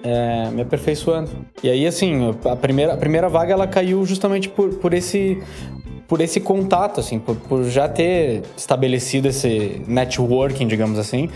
é, 0.02 0.50
me 0.50 0.62
aperfeiçoando. 0.62 1.30
E 1.62 1.70
aí, 1.70 1.86
assim, 1.86 2.34
a 2.50 2.56
primeira, 2.56 2.94
a 2.94 2.98
primeira 2.98 3.28
vaga 3.28 3.52
ela 3.52 3.68
caiu 3.68 4.06
justamente 4.06 4.48
por, 4.48 4.76
por 4.76 4.94
esse 4.94 5.42
por 6.12 6.20
esse 6.20 6.42
contato, 6.42 7.00
assim, 7.00 7.18
por, 7.20 7.38
por 7.38 7.64
já 7.64 7.88
ter 7.88 8.44
estabelecido 8.58 9.30
esse 9.30 9.82
networking, 9.88 10.68
digamos 10.68 11.00
assim, 11.00 11.30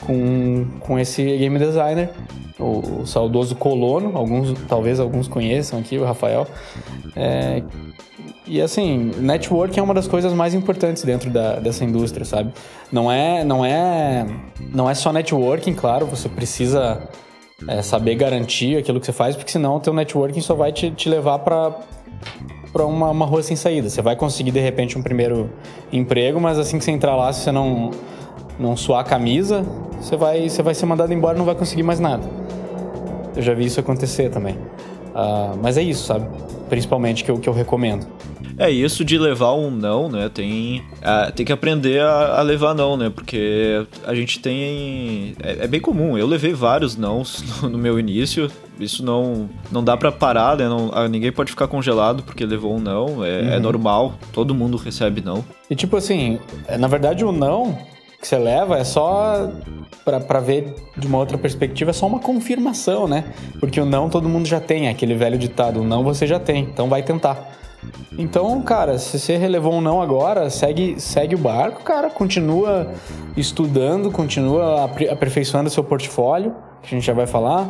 com, 0.00 0.64
com 0.80 0.98
esse 0.98 1.22
game 1.22 1.58
designer, 1.58 2.08
o, 2.58 3.02
o 3.02 3.06
saudoso 3.06 3.54
Colono, 3.54 4.16
alguns, 4.16 4.58
talvez 4.66 4.98
alguns 4.98 5.28
conheçam 5.28 5.78
aqui, 5.78 5.98
o 5.98 6.04
Rafael. 6.04 6.46
É, 7.14 7.62
e 8.46 8.62
assim, 8.62 9.12
networking 9.18 9.80
é 9.80 9.82
uma 9.82 9.92
das 9.92 10.08
coisas 10.08 10.32
mais 10.32 10.54
importantes 10.54 11.04
dentro 11.04 11.28
da, 11.28 11.56
dessa 11.56 11.84
indústria, 11.84 12.24
sabe? 12.24 12.50
Não 12.90 13.12
é, 13.12 13.44
não 13.44 13.62
é, 13.62 14.26
não 14.72 14.88
é 14.88 14.94
só 14.94 15.12
networking, 15.12 15.74
claro, 15.74 16.06
você 16.06 16.30
precisa 16.30 17.10
é, 17.68 17.82
saber 17.82 18.14
garantir 18.14 18.78
aquilo 18.78 18.98
que 18.98 19.04
você 19.04 19.12
faz, 19.12 19.36
porque 19.36 19.52
senão 19.52 19.76
o 19.76 19.80
teu 19.80 19.92
networking 19.92 20.40
só 20.40 20.54
vai 20.54 20.72
te, 20.72 20.90
te 20.90 21.10
levar 21.10 21.40
para 21.40 21.78
para 22.74 22.84
uma, 22.84 23.08
uma 23.10 23.24
rua 23.24 23.40
sem 23.40 23.56
saída. 23.56 23.88
Você 23.88 24.02
vai 24.02 24.16
conseguir 24.16 24.50
de 24.50 24.58
repente 24.58 24.98
um 24.98 25.02
primeiro 25.02 25.48
emprego, 25.92 26.40
mas 26.40 26.58
assim 26.58 26.76
que 26.76 26.84
você 26.84 26.90
entrar 26.90 27.14
lá, 27.14 27.32
se 27.32 27.44
você 27.44 27.52
não 27.52 27.92
não 28.58 28.76
suar 28.76 29.00
a 29.00 29.04
camisa, 29.04 29.64
você 30.00 30.16
vai 30.16 30.48
você 30.48 30.62
vai 30.62 30.74
ser 30.74 30.84
mandado 30.84 31.12
embora, 31.12 31.36
e 31.36 31.38
não 31.38 31.46
vai 31.46 31.54
conseguir 31.54 31.84
mais 31.84 32.00
nada. 32.00 32.28
Eu 33.36 33.42
já 33.42 33.54
vi 33.54 33.64
isso 33.64 33.78
acontecer 33.78 34.28
também. 34.28 34.54
Uh, 34.54 35.56
mas 35.62 35.78
é 35.78 35.82
isso, 35.82 36.04
sabe? 36.04 36.26
Principalmente 36.68 37.22
que 37.22 37.30
eu, 37.30 37.38
que 37.38 37.48
eu 37.48 37.52
recomendo. 37.52 38.06
É, 38.56 38.70
isso 38.70 39.04
de 39.04 39.18
levar 39.18 39.52
um 39.54 39.70
não, 39.70 40.08
né? 40.08 40.28
Tem, 40.32 40.78
uh, 40.78 41.32
tem 41.32 41.44
que 41.44 41.52
aprender 41.52 42.00
a, 42.00 42.38
a, 42.38 42.42
levar 42.42 42.74
não, 42.74 42.96
né? 42.96 43.10
Porque 43.10 43.84
a 44.04 44.14
gente 44.14 44.38
tem. 44.38 45.34
É, 45.42 45.64
é 45.64 45.66
bem 45.66 45.80
comum. 45.80 46.16
Eu 46.16 46.26
levei 46.26 46.52
vários 46.52 46.96
nãos 46.96 47.42
no, 47.62 47.70
no, 47.70 47.78
meu 47.78 47.98
início. 47.98 48.50
Isso 48.78 49.04
não, 49.04 49.48
não 49.70 49.82
dá 49.84 49.96
para 49.96 50.10
parar, 50.10 50.56
né? 50.56 50.68
Não, 50.68 50.90
ah, 50.92 51.08
ninguém 51.08 51.30
pode 51.30 51.50
ficar 51.50 51.68
congelado 51.68 52.22
porque 52.22 52.44
levou 52.44 52.74
um 52.74 52.80
não. 52.80 53.24
É, 53.24 53.28
é 53.28 53.42
uhum. 53.42 53.52
é 53.52 53.58
normal. 53.60 54.14
Todo 54.32 54.54
mundo 54.54 54.76
recebe 54.76 55.20
não. 55.20 55.44
E 55.70 55.76
tipo 55.76 55.96
assim, 55.96 56.38
é, 56.66 56.76
na 56.76 56.88
verdade 56.88 57.24
o 57.24 57.32
não 57.32 57.78
que 58.20 58.28
você 58.28 58.38
leva 58.38 58.78
é 58.78 58.84
só 58.84 59.50
para 60.02 60.40
ver 60.40 60.74
de 60.96 61.06
uma 61.06 61.18
outra 61.18 61.36
perspectiva, 61.36 61.90
é 61.90 61.92
só 61.92 62.06
uma 62.06 62.18
confirmação, 62.18 63.06
né? 63.06 63.24
Porque 63.60 63.78
o 63.78 63.84
não 63.84 64.08
todo 64.08 64.28
mundo 64.28 64.46
já 64.46 64.60
tem, 64.60 64.88
aquele 64.88 65.14
velho 65.14 65.38
ditado, 65.38 65.80
o 65.80 65.84
não 65.84 66.02
você 66.02 66.26
já 66.26 66.40
tem, 66.40 66.62
então 66.64 66.88
vai 66.88 67.02
tentar. 67.02 67.52
Então, 68.16 68.60
cara, 68.62 68.98
se 68.98 69.18
você 69.18 69.36
relevou 69.36 69.74
um 69.74 69.80
não 69.80 70.00
agora, 70.00 70.48
segue, 70.48 70.98
segue 70.98 71.34
o 71.34 71.38
barco, 71.38 71.82
cara, 71.82 72.08
continua 72.08 72.92
estudando, 73.36 74.10
continua 74.10 74.84
aperfeiçoando 74.84 75.68
seu 75.68 75.84
portfólio, 75.84 76.54
que 76.82 76.94
a 76.94 76.98
gente 76.98 77.06
já 77.06 77.12
vai 77.12 77.26
falar, 77.26 77.68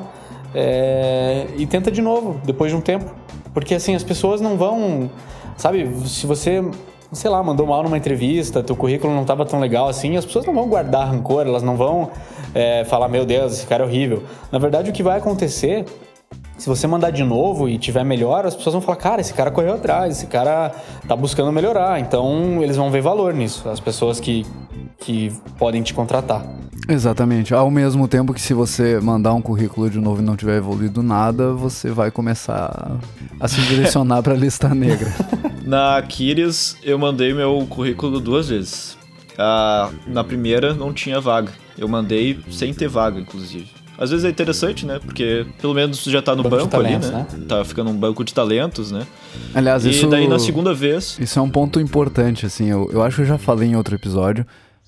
é, 0.54 1.46
e 1.56 1.66
tenta 1.66 1.90
de 1.90 2.00
novo, 2.00 2.40
depois 2.44 2.70
de 2.70 2.76
um 2.76 2.80
tempo. 2.80 3.10
Porque 3.52 3.74
assim, 3.74 3.94
as 3.94 4.02
pessoas 4.02 4.40
não 4.40 4.56
vão. 4.56 5.10
Sabe, 5.56 5.88
se 6.06 6.26
você 6.26 6.62
sei 7.14 7.30
lá, 7.30 7.42
mandou 7.42 7.66
mal 7.66 7.82
numa 7.82 7.96
entrevista, 7.96 8.62
teu 8.62 8.74
currículo 8.74 9.14
não 9.14 9.22
estava 9.22 9.44
tão 9.44 9.60
legal 9.60 9.88
assim, 9.88 10.16
as 10.16 10.24
pessoas 10.24 10.44
não 10.46 10.54
vão 10.54 10.68
guardar 10.68 11.08
rancor, 11.08 11.46
elas 11.46 11.62
não 11.62 11.76
vão 11.76 12.10
é, 12.54 12.84
falar, 12.84 13.08
meu 13.08 13.24
Deus, 13.24 13.52
esse 13.52 13.66
cara 13.66 13.84
é 13.84 13.86
horrível. 13.86 14.22
Na 14.50 14.58
verdade, 14.58 14.90
o 14.90 14.92
que 14.92 15.02
vai 15.02 15.18
acontecer, 15.18 15.84
se 16.58 16.68
você 16.68 16.86
mandar 16.86 17.10
de 17.10 17.22
novo 17.22 17.68
e 17.68 17.78
tiver 17.78 18.04
melhor, 18.04 18.46
as 18.46 18.54
pessoas 18.54 18.74
vão 18.74 18.82
falar, 18.82 18.96
cara, 18.96 19.20
esse 19.20 19.32
cara 19.32 19.50
correu 19.50 19.74
atrás, 19.74 20.16
esse 20.16 20.26
cara 20.26 20.72
tá 21.06 21.14
buscando 21.14 21.52
melhorar. 21.52 22.00
Então, 22.00 22.62
eles 22.62 22.76
vão 22.76 22.90
ver 22.90 23.00
valor 23.00 23.32
nisso, 23.32 23.68
as 23.68 23.80
pessoas 23.80 24.18
que, 24.18 24.44
que 25.04 25.32
podem 25.58 25.82
te 25.82 25.92
contratar. 25.92 26.44
Exatamente. 26.88 27.54
Ao 27.54 27.70
mesmo 27.70 28.06
tempo 28.06 28.34
que 28.34 28.40
se 28.40 28.52
você 28.52 29.00
mandar 29.00 29.32
um 29.34 29.40
currículo 29.40 29.88
de 29.88 29.98
novo 29.98 30.20
e 30.20 30.24
não 30.24 30.36
tiver 30.36 30.58
evoluído 30.58 31.02
nada, 31.02 31.52
você 31.52 31.90
vai 31.90 32.10
começar 32.10 32.98
a 33.40 33.48
se 33.48 33.60
direcionar 33.62 34.22
para 34.22 34.34
a 34.34 34.36
lista 34.36 34.68
negra. 34.74 35.12
Na 35.64 35.96
Aquiles, 35.96 36.76
eu 36.82 36.98
mandei 36.98 37.32
meu 37.32 37.66
currículo 37.68 38.20
duas 38.20 38.48
vezes. 38.48 38.98
Ah, 39.38 39.90
na 40.06 40.22
primeira, 40.22 40.74
não 40.74 40.92
tinha 40.92 41.20
vaga. 41.20 41.52
Eu 41.76 41.88
mandei 41.88 42.38
sem 42.50 42.72
ter 42.72 42.88
vaga, 42.88 43.18
inclusive. 43.18 43.68
Às 43.96 44.10
vezes 44.10 44.24
é 44.24 44.28
interessante, 44.28 44.84
né? 44.84 44.98
Porque 44.98 45.46
pelo 45.60 45.72
menos 45.72 46.02
já 46.02 46.20
tá 46.20 46.34
no 46.34 46.42
banco, 46.42 46.56
banco 46.56 46.68
talentos, 46.68 47.08
ali, 47.08 47.16
né? 47.18 47.26
né? 47.32 47.44
Tá 47.48 47.64
ficando 47.64 47.90
um 47.90 47.96
banco 47.96 48.24
de 48.24 48.34
talentos, 48.34 48.90
né? 48.90 49.06
Aliás, 49.54 49.86
e 49.86 49.90
isso... 49.90 50.08
daí 50.08 50.26
na 50.26 50.38
segunda 50.38 50.74
vez... 50.74 51.16
Isso 51.20 51.38
é 51.38 51.42
um 51.42 51.50
ponto 51.50 51.80
importante, 51.80 52.44
assim. 52.44 52.68
Eu, 52.68 52.90
eu 52.92 53.02
acho 53.02 53.16
que 53.16 53.22
eu 53.22 53.26
já 53.26 53.38
falei 53.38 53.68
em 53.68 53.76
outro 53.76 53.94
episódio, 53.94 54.44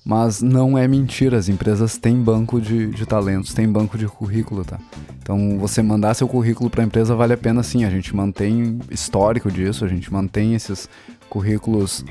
mas 0.07 0.41
não 0.41 0.77
é 0.77 0.87
mentira. 0.87 1.37
As 1.37 1.49
empresas 1.49 1.97
têm 1.97 2.15
banco 2.15 2.61
de, 2.61 2.87
de 2.87 3.05
talentos, 3.05 3.53
têm 3.53 3.67
banco 3.67 3.97
de 3.97 4.07
currículo, 4.07 4.63
tá? 4.63 4.79
Então, 5.21 5.59
você 5.59 5.81
mandar 5.81 6.13
seu 6.13 6.29
currículo 6.29 6.69
para 6.69 6.81
a 6.81 6.85
empresa 6.85 7.13
vale 7.13 7.33
a 7.33 7.37
pena 7.37 7.61
sim. 7.61 7.83
A 7.83 7.89
gente 7.89 8.15
mantém 8.15 8.79
histórico 8.89 9.51
disso, 9.51 9.83
a 9.83 9.87
gente 9.87 10.11
mantém 10.11 10.55
esses 10.55 10.87
currículos 11.29 12.05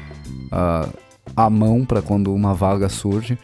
uh, 0.52 0.94
à 1.34 1.48
mão 1.48 1.86
para 1.86 2.02
quando 2.02 2.34
uma 2.34 2.52
vaga 2.52 2.90
surge. 2.90 3.38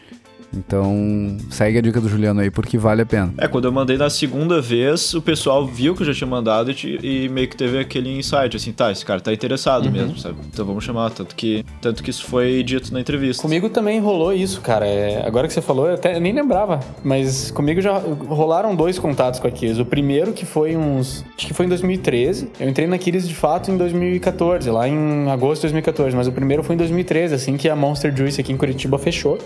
Então, 0.55 1.37
segue 1.49 1.77
a 1.77 1.81
dica 1.81 1.99
do 1.99 2.07
Juliano 2.07 2.41
aí, 2.41 2.51
porque 2.51 2.77
vale 2.77 3.01
a 3.01 3.05
pena. 3.05 3.33
É, 3.37 3.47
quando 3.47 3.65
eu 3.65 3.71
mandei 3.71 3.97
na 3.97 4.09
segunda 4.09 4.61
vez, 4.61 5.13
o 5.13 5.21
pessoal 5.21 5.65
viu 5.65 5.95
que 5.95 6.01
eu 6.01 6.07
já 6.07 6.13
tinha 6.13 6.27
mandado 6.27 6.71
e, 6.71 7.25
e 7.25 7.29
meio 7.29 7.47
que 7.47 7.57
teve 7.57 7.79
aquele 7.79 8.17
insight, 8.17 8.55
assim, 8.55 8.71
tá, 8.71 8.91
esse 8.91 9.05
cara 9.05 9.19
tá 9.19 9.33
interessado 9.33 9.85
uhum. 9.85 9.91
mesmo, 9.91 10.17
sabe? 10.17 10.35
Então 10.51 10.65
vamos 10.65 10.83
chamar, 10.83 11.09
tanto 11.11 11.35
que, 11.35 11.65
tanto 11.81 12.03
que 12.03 12.09
isso 12.09 12.25
foi 12.25 12.63
dito 12.63 12.93
na 12.93 12.99
entrevista. 12.99 13.41
Comigo 13.41 13.69
também 13.69 13.99
rolou 13.99 14.33
isso, 14.33 14.61
cara. 14.61 14.85
É, 14.85 15.25
agora 15.25 15.47
que 15.47 15.53
você 15.53 15.61
falou, 15.61 15.87
eu 15.87 15.95
até 15.95 16.19
nem 16.19 16.33
lembrava, 16.33 16.79
mas 17.03 17.51
comigo 17.51 17.81
já 17.81 17.97
rolaram 17.97 18.75
dois 18.75 18.99
contatos 18.99 19.39
com 19.39 19.47
a 19.47 19.49
Aquiles. 19.49 19.79
O 19.79 19.85
primeiro 19.85 20.33
que 20.33 20.45
foi 20.45 20.75
uns... 20.75 21.25
acho 21.37 21.47
que 21.47 21.53
foi 21.53 21.65
em 21.65 21.69
2013. 21.69 22.49
Eu 22.59 22.69
entrei 22.69 22.87
na 22.87 22.95
Aquiles, 22.95 23.27
de 23.27 23.35
fato, 23.35 23.71
em 23.71 23.77
2014, 23.77 24.69
lá 24.69 24.87
em 24.87 25.29
agosto 25.29 25.61
de 25.61 25.73
2014, 25.73 26.15
mas 26.15 26.27
o 26.27 26.31
primeiro 26.31 26.63
foi 26.63 26.75
em 26.75 26.77
2013, 26.77 27.35
assim 27.35 27.57
que 27.57 27.69
a 27.69 27.75
Monster 27.75 28.15
Juice 28.15 28.39
aqui 28.39 28.51
em 28.51 28.57
Curitiba 28.57 28.97
fechou. 28.97 29.37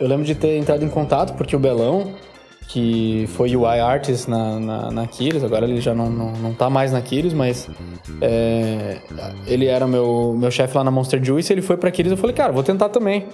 Eu 0.00 0.08
lembro 0.08 0.24
de 0.24 0.34
ter 0.34 0.56
entrado 0.56 0.84
em 0.84 0.88
contato 0.88 1.34
porque 1.34 1.54
o 1.54 1.58
Belão, 1.58 2.12
que 2.68 3.26
foi 3.34 3.54
UI 3.54 3.80
Artist 3.80 4.28
na, 4.28 4.58
na, 4.58 4.90
na 4.90 5.02
Aquiles, 5.02 5.44
agora 5.44 5.64
ele 5.66 5.80
já 5.80 5.94
não, 5.94 6.10
não, 6.10 6.32
não 6.32 6.54
tá 6.54 6.70
mais 6.70 6.92
na 6.92 6.98
Aquiles, 6.98 7.32
mas 7.32 7.68
é, 8.20 8.98
ele 9.46 9.66
era 9.66 9.86
meu, 9.86 10.34
meu 10.36 10.50
chefe 10.50 10.76
lá 10.76 10.82
na 10.82 10.90
Monster 10.90 11.22
Juice, 11.22 11.52
ele 11.52 11.62
foi 11.62 11.76
pra 11.76 11.88
Aquiles, 11.88 12.10
eu 12.10 12.18
falei, 12.18 12.34
cara, 12.34 12.52
vou 12.52 12.62
tentar 12.62 12.88
também. 12.88 13.26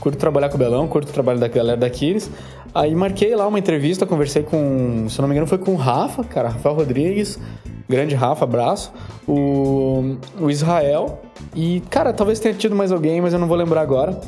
Curto 0.00 0.18
trabalhar 0.18 0.48
com 0.48 0.56
o 0.56 0.58
Belão, 0.58 0.86
curto 0.88 1.08
o 1.08 1.12
trabalho 1.12 1.38
da 1.38 1.48
galera 1.48 1.76
da 1.76 1.86
Aquiles. 1.86 2.30
Aí 2.74 2.94
marquei 2.94 3.34
lá 3.34 3.46
uma 3.46 3.58
entrevista, 3.58 4.04
conversei 4.04 4.42
com, 4.42 5.06
se 5.08 5.20
não 5.20 5.28
me 5.28 5.34
engano, 5.34 5.46
foi 5.46 5.58
com 5.58 5.72
o 5.72 5.76
Rafa, 5.76 6.22
cara, 6.24 6.48
Rafael 6.48 6.74
Rodrigues, 6.74 7.38
grande 7.88 8.14
Rafa, 8.14 8.44
abraço, 8.44 8.92
o, 9.26 10.16
o 10.38 10.50
Israel, 10.50 11.20
e, 11.54 11.80
cara, 11.88 12.12
talvez 12.12 12.38
tenha 12.38 12.54
tido 12.54 12.74
mais 12.74 12.92
alguém, 12.92 13.20
mas 13.20 13.32
eu 13.32 13.38
não 13.38 13.46
vou 13.46 13.56
lembrar 13.56 13.80
agora. 13.80 14.20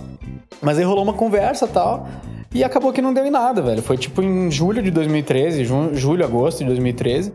Mas 0.63 0.79
aí 0.79 0.85
rolou 0.85 1.05
uma 1.05 1.13
conversa 1.13 1.67
tal. 1.67 2.07
E 2.55 2.65
acabou 2.65 2.93
que 2.93 3.03
não 3.03 3.13
deu 3.13 3.27
em 3.27 3.31
nada, 3.31 3.61
velho. 3.61 3.83
Foi 3.83 3.97
tipo 3.97 4.23
em 4.23 4.51
julho 4.51 4.83
de 4.83 4.91
2013, 4.91 5.65
julho, 5.93 6.25
agosto 6.25 6.59
de 6.59 6.65
2013. 6.65 7.33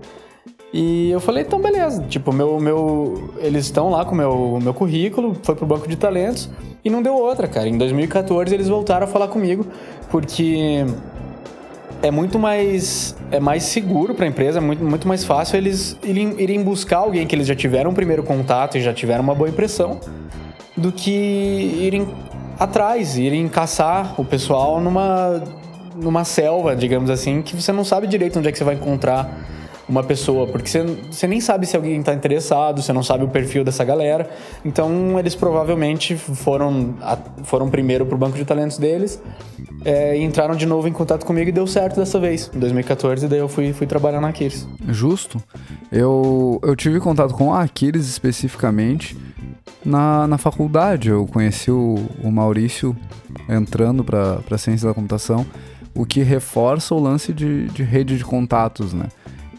E 0.73 1.11
eu 1.11 1.19
falei, 1.19 1.43
então 1.43 1.61
beleza. 1.61 2.03
Tipo, 2.09 2.33
meu, 2.33 2.59
meu, 2.59 3.31
eles 3.37 3.65
estão 3.65 3.91
lá 3.91 4.03
com 4.03 4.13
o 4.13 4.17
meu, 4.17 4.59
meu 4.61 4.73
currículo, 4.73 5.37
foi 5.43 5.55
pro 5.55 5.67
banco 5.67 5.87
de 5.87 5.95
talentos 5.95 6.49
e 6.83 6.89
não 6.89 7.03
deu 7.03 7.13
outra, 7.13 7.47
cara. 7.47 7.69
Em 7.69 7.77
2014 7.77 8.53
eles 8.53 8.67
voltaram 8.67 9.05
a 9.05 9.07
falar 9.07 9.27
comigo, 9.27 9.67
porque 10.09 10.83
é 12.01 12.09
muito 12.09 12.39
mais 12.39 13.15
é 13.31 13.39
mais 13.39 13.63
seguro 13.63 14.15
para 14.15 14.25
a 14.25 14.27
empresa, 14.27 14.57
é 14.57 14.61
muito, 14.61 14.83
muito 14.83 15.07
mais 15.07 15.23
fácil 15.23 15.57
eles 15.57 15.97
irem, 16.03 16.41
irem 16.41 16.63
buscar 16.63 16.97
alguém 16.97 17.25
que 17.25 17.35
eles 17.35 17.47
já 17.47 17.55
tiveram 17.55 17.91
um 17.91 17.93
primeiro 17.93 18.23
contato 18.23 18.77
e 18.77 18.81
já 18.81 18.93
tiveram 18.93 19.23
uma 19.23 19.35
boa 19.35 19.49
impressão, 19.49 19.99
do 20.75 20.91
que 20.91 21.11
irem 21.11 22.07
atrás, 22.59 23.17
irem 23.17 23.47
caçar 23.47 24.19
o 24.19 24.25
pessoal 24.25 24.79
numa 24.79 25.41
numa 25.95 26.23
selva, 26.23 26.75
digamos 26.75 27.09
assim, 27.09 27.41
que 27.41 27.55
você 27.55 27.71
não 27.71 27.83
sabe 27.83 28.07
direito 28.07 28.39
onde 28.39 28.47
é 28.47 28.51
que 28.51 28.57
você 28.57 28.63
vai 28.63 28.75
encontrar 28.75 29.47
uma 29.87 30.01
pessoa, 30.01 30.47
porque 30.47 30.69
você, 30.69 30.81
você 31.11 31.27
nem 31.27 31.41
sabe 31.41 31.65
se 31.65 31.75
alguém 31.75 31.99
está 31.99 32.13
interessado, 32.13 32.81
você 32.81 32.93
não 32.93 33.03
sabe 33.03 33.25
o 33.25 33.27
perfil 33.27 33.63
dessa 33.63 33.83
galera. 33.83 34.29
Então 34.63 35.19
eles 35.19 35.35
provavelmente 35.35 36.15
foram, 36.15 36.95
foram 37.43 37.69
primeiro 37.69 38.05
para 38.05 38.15
o 38.15 38.17
banco 38.17 38.37
de 38.37 38.45
talentos 38.45 38.77
deles 38.77 39.21
é, 39.83 40.17
e 40.17 40.23
entraram 40.23 40.55
de 40.55 40.65
novo 40.65 40.87
em 40.87 40.93
contato 40.93 41.25
comigo 41.25 41.49
e 41.49 41.51
deu 41.51 41.67
certo 41.67 41.97
dessa 41.97 42.19
vez, 42.19 42.49
em 42.53 42.59
2014, 42.59 43.27
daí 43.27 43.39
eu 43.39 43.49
fui, 43.49 43.73
fui 43.73 43.85
trabalhar 43.85 44.21
na 44.21 44.29
Aquiles. 44.29 44.67
Justo. 44.87 45.41
Eu, 45.91 46.59
eu 46.63 46.75
tive 46.75 46.99
contato 46.99 47.33
com 47.33 47.53
a 47.53 47.61
Aquiles 47.61 48.07
especificamente 48.07 49.17
na, 49.85 50.27
na 50.27 50.37
faculdade. 50.37 51.09
Eu 51.09 51.25
conheci 51.27 51.71
o, 51.71 51.95
o 52.23 52.31
Maurício 52.31 52.95
entrando 53.49 54.03
para 54.03 54.41
a 54.49 54.57
ciência 54.57 54.87
da 54.87 54.93
computação, 54.93 55.45
o 55.93 56.05
que 56.05 56.21
reforça 56.21 56.95
o 56.95 56.99
lance 56.99 57.33
de, 57.33 57.67
de 57.67 57.83
rede 57.83 58.17
de 58.17 58.23
contatos, 58.23 58.93
né? 58.93 59.07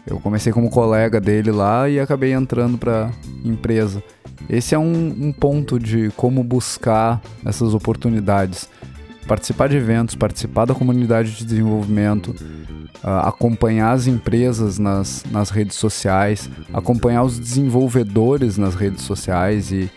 Eu 0.05 0.19
comecei 0.19 0.53
como 0.53 0.69
colega 0.69 1.19
dele 1.19 1.51
lá 1.51 1.89
e 1.89 1.99
acabei 1.99 2.31
entrando 2.31 2.77
para 2.77 3.11
empresa. 3.43 4.03
Esse 4.47 4.75
é 4.75 4.79
um, 4.79 5.07
um, 5.19 5.33
ponto 5.33 5.79
de 5.79 6.11
como 6.15 6.43
buscar 6.43 7.19
essas 7.43 7.73
oportunidades. 7.73 8.69
Participar 9.27 9.67
de 9.67 9.77
eventos, 9.77 10.13
participar 10.13 10.65
da 10.65 10.75
comunidade 10.75 11.31
de 11.31 11.45
desenvolvimento, 11.45 12.35
uh, 13.03 13.27
acompanhar 13.27 13.93
as 13.93 14.05
empresas 14.05 14.77
nas, 14.77 15.23
nas 15.31 15.49
redes 15.49 15.75
sociais, 15.75 16.47
acompanhar 16.71 17.23
os 17.23 17.39
desenvolvedores 17.39 18.55
nas 18.55 18.75
redes 18.75 19.03
sociais 19.03 19.71
e, 19.71 19.89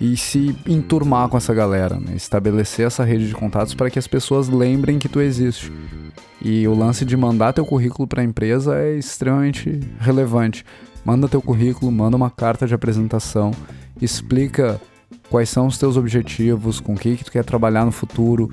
e 0.00 0.16
se 0.16 0.54
enturmar 0.66 1.28
com 1.28 1.36
essa 1.36 1.54
galera, 1.54 1.98
né? 1.98 2.14
estabelecer 2.14 2.86
essa 2.86 3.04
rede 3.04 3.28
de 3.28 3.34
contatos 3.34 3.74
para 3.74 3.90
que 3.90 3.98
as 3.98 4.06
pessoas 4.06 4.48
lembrem 4.48 4.98
que 4.98 5.08
tu 5.08 5.20
existe. 5.20 5.72
E 6.40 6.68
o 6.68 6.74
lance 6.74 7.04
de 7.04 7.16
mandar 7.16 7.52
teu 7.52 7.64
currículo 7.64 8.06
para 8.06 8.20
a 8.20 8.24
empresa 8.24 8.76
é 8.76 8.96
extremamente 8.96 9.80
relevante. 9.98 10.64
Manda 11.04 11.28
teu 11.28 11.40
currículo, 11.40 11.90
manda 11.90 12.16
uma 12.16 12.30
carta 12.30 12.66
de 12.66 12.74
apresentação, 12.74 13.52
explica 14.00 14.80
quais 15.30 15.48
são 15.48 15.66
os 15.66 15.78
teus 15.78 15.96
objetivos, 15.96 16.78
com 16.78 16.94
o 16.94 16.98
que, 16.98 17.16
que 17.16 17.24
tu 17.24 17.32
quer 17.32 17.44
trabalhar 17.44 17.84
no 17.84 17.92
futuro, 17.92 18.50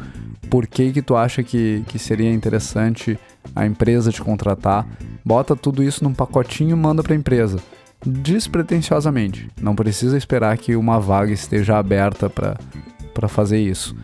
por 0.50 0.66
que, 0.66 0.92
que 0.92 1.02
tu 1.02 1.16
acha 1.16 1.44
que, 1.44 1.84
que 1.88 2.00
seria 2.00 2.32
interessante 2.32 3.20
a 3.56 3.66
empresa 3.66 4.12
te 4.12 4.22
contratar. 4.22 4.88
Bota 5.26 5.56
tudo 5.56 5.84
isso 5.84 6.04
num 6.04 6.14
pacotinho 6.14 6.72
e 6.72 6.80
manda 6.80 7.04
para 7.04 7.14
a 7.14 7.18
empresa. 7.18 7.60
Despretensiosamente. 8.06 9.50
Não 9.62 9.76
precisa 9.76 10.18
esperar 10.18 10.58
que 10.58 10.76
uma 10.76 11.00
vaga 11.00 11.32
esteja 11.32 11.78
aberta 11.78 12.30
para 12.30 13.28
fazer 13.28 13.60
isso. 13.60 13.96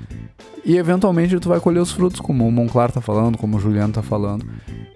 E 0.63 0.77
eventualmente 0.77 1.39
tu 1.39 1.49
vai 1.49 1.59
colher 1.59 1.81
os 1.81 1.91
frutos, 1.91 2.19
como 2.19 2.47
o 2.47 2.51
Monclar 2.51 2.91
tá 2.91 3.01
falando, 3.01 3.38
como 3.38 3.57
o 3.57 3.59
Juliano 3.59 3.93
tá 3.93 4.01
falando. 4.01 4.45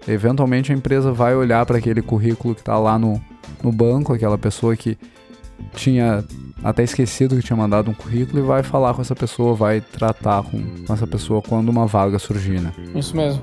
Eventualmente 0.06 0.72
a 0.72 0.74
empresa 0.74 1.12
vai 1.12 1.34
olhar 1.34 1.64
para 1.64 1.78
aquele 1.78 2.02
currículo 2.02 2.54
que 2.54 2.62
tá 2.62 2.78
lá 2.78 2.98
no, 2.98 3.20
no 3.62 3.72
banco, 3.72 4.12
aquela 4.12 4.38
pessoa 4.38 4.76
que 4.76 4.98
tinha 5.74 6.24
até 6.64 6.82
esquecido 6.82 7.36
que 7.36 7.42
tinha 7.42 7.56
mandado 7.56 7.90
um 7.90 7.94
currículo 7.94 8.38
e 8.38 8.42
vai 8.42 8.62
falar 8.62 8.94
com 8.94 9.02
essa 9.02 9.14
pessoa, 9.14 9.54
vai 9.54 9.82
tratar 9.82 10.42
com, 10.42 10.62
essa 10.90 11.06
pessoa 11.06 11.42
quando 11.42 11.68
uma 11.68 11.86
vaga 11.86 12.18
surgir, 12.18 12.58
né? 12.58 12.72
Isso 12.94 13.14
mesmo. 13.14 13.42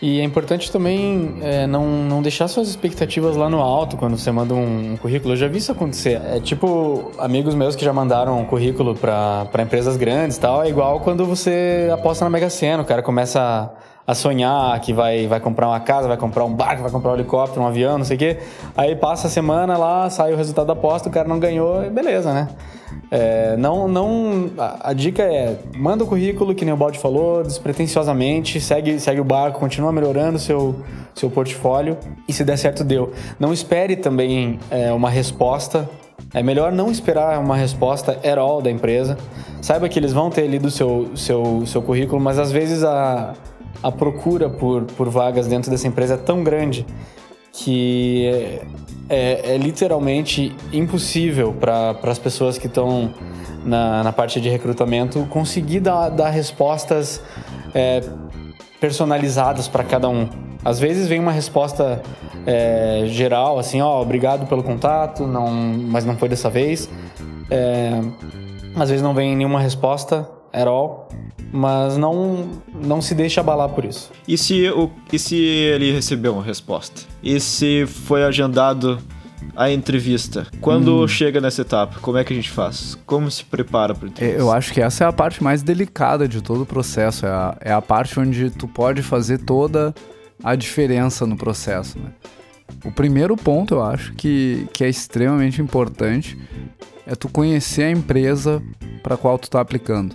E 0.00 0.18
é 0.18 0.24
importante 0.24 0.72
também 0.72 1.36
é, 1.42 1.64
não, 1.66 1.86
não 1.86 2.22
deixar 2.22 2.48
suas 2.48 2.68
expectativas 2.68 3.36
lá 3.36 3.48
no 3.48 3.60
alto 3.60 3.96
quando 3.96 4.16
você 4.16 4.32
manda 4.32 4.54
um, 4.54 4.94
um, 4.94 4.96
currículo. 4.96 5.34
Eu 5.34 5.36
já 5.36 5.46
vi 5.46 5.58
isso 5.58 5.70
acontecer. 5.70 6.20
É 6.24 6.40
tipo, 6.40 7.12
amigos 7.18 7.54
meus 7.54 7.76
que 7.76 7.84
já 7.84 7.92
mandaram 7.92 8.40
um 8.40 8.44
currículo 8.44 8.96
para 8.96 9.62
empresas 9.62 9.96
grandes 9.96 10.38
e 10.38 10.40
tal. 10.40 10.64
É 10.64 10.68
igual 10.68 10.98
quando 11.00 11.24
você 11.24 11.88
aposta 11.92 12.24
na 12.24 12.30
Mega 12.30 12.50
Sena. 12.50 12.82
O 12.82 12.86
cara 12.86 13.00
começa 13.00 13.40
a 13.40 13.70
a 14.06 14.14
sonhar 14.14 14.78
que 14.80 14.92
vai, 14.92 15.26
vai 15.26 15.40
comprar 15.40 15.68
uma 15.68 15.80
casa, 15.80 16.08
vai 16.08 16.16
comprar 16.16 16.44
um 16.44 16.52
barco, 16.52 16.82
vai 16.82 16.90
comprar 16.90 17.12
um 17.12 17.14
helicóptero, 17.14 17.62
um 17.62 17.66
avião, 17.66 17.98
não 17.98 18.04
sei 18.04 18.16
o 18.16 18.18
quê. 18.18 18.38
Aí 18.76 18.96
passa 18.96 19.28
a 19.28 19.30
semana 19.30 19.76
lá, 19.76 20.08
sai 20.10 20.32
o 20.32 20.36
resultado 20.36 20.66
da 20.66 20.72
aposta, 20.72 21.08
o 21.08 21.12
cara 21.12 21.28
não 21.28 21.38
ganhou, 21.38 21.88
beleza, 21.90 22.32
né? 22.32 22.48
É, 23.10 23.56
não, 23.56 23.88
não, 23.88 24.50
a, 24.58 24.90
a, 24.90 24.92
dica 24.92 25.22
é 25.22 25.58
manda 25.76 26.04
o 26.04 26.06
currículo, 26.06 26.54
que 26.54 26.64
nem 26.64 26.74
o 26.74 26.76
Balde 26.76 26.98
falou, 26.98 27.42
despretensiosamente, 27.42 28.60
segue, 28.60 28.98
segue 28.98 29.20
o 29.20 29.24
barco, 29.24 29.58
continua 29.58 29.92
melhorando 29.92 30.38
seu 30.38 30.74
seu 31.14 31.30
portfólio 31.30 31.96
e 32.28 32.32
se 32.32 32.44
der 32.44 32.56
certo 32.56 32.84
deu. 32.84 33.12
Não 33.38 33.52
espere 33.52 33.96
também 33.96 34.58
é, 34.70 34.92
uma 34.92 35.10
resposta. 35.10 35.88
É 36.34 36.42
melhor 36.42 36.72
não 36.72 36.90
esperar 36.90 37.38
uma 37.38 37.56
resposta 37.56 38.12
at 38.12 38.38
all 38.38 38.62
da 38.62 38.70
empresa. 38.70 39.18
Saiba 39.60 39.88
que 39.88 39.98
eles 39.98 40.12
vão 40.12 40.30
ter 40.30 40.46
lido 40.46 40.70
seu, 40.70 41.10
seu, 41.14 41.64
seu 41.66 41.82
currículo, 41.82 42.20
mas 42.20 42.38
às 42.38 42.50
vezes 42.50 42.82
a, 42.82 43.34
a 43.82 43.90
procura 43.90 44.48
por, 44.48 44.84
por 44.84 45.08
vagas 45.08 45.46
dentro 45.46 45.70
dessa 45.70 45.88
empresa 45.88 46.14
é 46.14 46.16
tão 46.16 46.44
grande 46.44 46.86
que 47.52 48.26
é, 48.26 48.62
é, 49.08 49.54
é 49.54 49.58
literalmente 49.58 50.54
impossível 50.72 51.52
para 51.52 51.98
as 52.04 52.18
pessoas 52.18 52.56
que 52.56 52.66
estão 52.66 53.12
na, 53.64 54.02
na 54.02 54.12
parte 54.12 54.40
de 54.40 54.48
recrutamento 54.48 55.26
conseguir 55.28 55.80
dar, 55.80 56.08
dar 56.08 56.30
respostas 56.30 57.20
é, 57.74 58.02
personalizadas 58.80 59.68
para 59.68 59.84
cada 59.84 60.08
um. 60.08 60.28
Às 60.64 60.78
vezes 60.78 61.08
vem 61.08 61.18
uma 61.18 61.32
resposta 61.32 62.00
é, 62.46 63.02
geral, 63.06 63.58
assim, 63.58 63.80
ó, 63.80 64.00
obrigado 64.00 64.46
pelo 64.46 64.62
contato, 64.62 65.26
não, 65.26 65.48
mas 65.48 66.04
não 66.04 66.16
foi 66.16 66.28
dessa 66.28 66.48
vez. 66.48 66.88
É, 67.50 68.00
às 68.76 68.88
vezes 68.88 69.02
não 69.02 69.12
vem 69.12 69.36
nenhuma 69.36 69.60
resposta 69.60 70.28
at 70.52 70.66
all 70.66 71.08
mas 71.52 71.96
não 71.96 72.48
não 72.74 73.02
se 73.02 73.14
deixe 73.14 73.38
abalar 73.38 73.68
por 73.68 73.84
isso. 73.84 74.10
E 74.26 74.38
se, 74.38 74.68
o, 74.70 74.90
e 75.12 75.18
se 75.18 75.36
ele 75.36 75.92
recebeu 75.92 76.32
uma 76.32 76.42
resposta? 76.42 77.02
E 77.22 77.38
se 77.38 77.86
foi 77.86 78.24
agendado 78.24 78.98
a 79.54 79.70
entrevista? 79.70 80.46
Quando 80.60 81.04
hum. 81.04 81.08
chega 81.08 81.40
nessa 81.40 81.62
etapa, 81.62 81.98
como 82.00 82.16
é 82.16 82.24
que 82.24 82.32
a 82.32 82.36
gente 82.36 82.50
faz? 82.50 82.98
Como 83.04 83.30
se 83.30 83.44
prepara 83.44 83.94
para 83.94 84.08
entrevista? 84.08 84.40
Eu 84.40 84.50
acho 84.50 84.72
que 84.72 84.80
essa 84.80 85.04
é 85.04 85.06
a 85.06 85.12
parte 85.12 85.42
mais 85.42 85.62
delicada 85.62 86.26
de 86.26 86.40
todo 86.40 86.62
o 86.62 86.66
processo. 86.66 87.26
É 87.26 87.30
a, 87.30 87.56
é 87.60 87.72
a 87.72 87.82
parte 87.82 88.18
onde 88.18 88.50
tu 88.50 88.66
pode 88.66 89.02
fazer 89.02 89.38
toda 89.38 89.94
a 90.42 90.54
diferença 90.54 91.26
no 91.26 91.36
processo. 91.36 91.98
Né? 91.98 92.10
O 92.84 92.90
primeiro 92.90 93.36
ponto, 93.36 93.74
eu 93.74 93.82
acho, 93.82 94.12
que, 94.14 94.66
que 94.72 94.84
é 94.84 94.88
extremamente 94.88 95.60
importante 95.60 96.38
é 97.06 97.14
tu 97.14 97.28
conhecer 97.28 97.84
a 97.84 97.90
empresa 97.90 98.62
para 99.02 99.16
qual 99.16 99.38
tu 99.38 99.44
está 99.44 99.60
aplicando. 99.60 100.14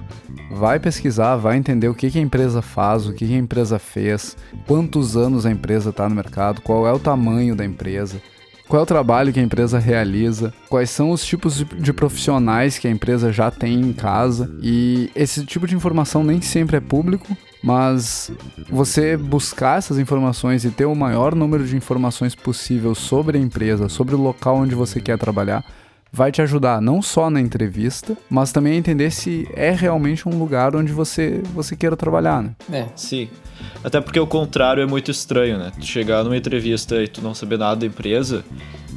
Vai 0.51 0.79
pesquisar, 0.79 1.35
vai 1.35 1.57
entender 1.57 1.89
o 1.89 1.93
que, 1.93 2.09
que 2.09 2.19
a 2.19 2.21
empresa 2.21 2.61
faz, 2.61 3.05
o 3.05 3.13
que, 3.13 3.27
que 3.27 3.35
a 3.35 3.37
empresa 3.37 3.77
fez, 3.77 4.37
quantos 4.65 5.17
anos 5.17 5.45
a 5.45 5.51
empresa 5.51 5.89
está 5.89 6.07
no 6.07 6.15
mercado, 6.15 6.61
qual 6.61 6.87
é 6.87 6.91
o 6.93 6.99
tamanho 6.99 7.55
da 7.55 7.65
empresa, 7.65 8.21
qual 8.67 8.79
é 8.79 8.83
o 8.83 8.87
trabalho 8.87 9.33
que 9.33 9.39
a 9.39 9.43
empresa 9.43 9.79
realiza, 9.79 10.53
quais 10.69 10.89
são 10.89 11.11
os 11.11 11.25
tipos 11.25 11.63
de 11.63 11.93
profissionais 11.93 12.77
que 12.77 12.87
a 12.87 12.91
empresa 12.91 13.31
já 13.31 13.51
tem 13.51 13.79
em 13.79 13.93
casa. 13.93 14.49
E 14.61 15.11
esse 15.15 15.45
tipo 15.45 15.67
de 15.67 15.75
informação 15.75 16.23
nem 16.23 16.41
sempre 16.41 16.77
é 16.77 16.81
público, 16.81 17.35
mas 17.67 18.31
você 18.69 19.17
buscar 19.17 19.77
essas 19.77 19.99
informações 19.99 20.63
e 20.63 20.71
ter 20.71 20.85
o 20.85 20.95
maior 20.95 21.35
número 21.35 21.67
de 21.67 21.75
informações 21.75 22.33
possível 22.33 22.95
sobre 22.95 23.37
a 23.37 23.41
empresa, 23.41 23.89
sobre 23.89 24.15
o 24.15 24.17
local 24.17 24.55
onde 24.55 24.73
você 24.73 25.01
quer 25.01 25.17
trabalhar, 25.17 25.65
vai 26.09 26.31
te 26.31 26.41
ajudar 26.41 26.81
não 26.81 27.01
só 27.01 27.29
na 27.29 27.41
entrevista, 27.41 28.15
mas 28.29 28.53
também 28.53 28.71
a 28.71 28.75
entender 28.77 29.11
se 29.11 29.45
é 29.53 29.71
realmente 29.71 30.29
um 30.29 30.39
lugar 30.39 30.77
onde 30.77 30.93
você, 30.93 31.41
você 31.53 31.75
queira 31.75 31.97
trabalhar, 31.97 32.41
né? 32.41 32.55
É, 32.71 32.85
sim. 32.95 33.27
Até 33.83 33.99
porque 33.99 34.19
o 34.19 34.25
contrário 34.25 34.81
é 34.81 34.85
muito 34.85 35.11
estranho, 35.11 35.57
né? 35.57 35.73
Tu 35.77 35.85
chegar 35.85 36.23
numa 36.23 36.37
entrevista 36.37 37.03
e 37.03 37.07
tu 37.09 37.21
não 37.21 37.35
saber 37.35 37.57
nada 37.57 37.75
da 37.75 37.85
empresa, 37.85 38.45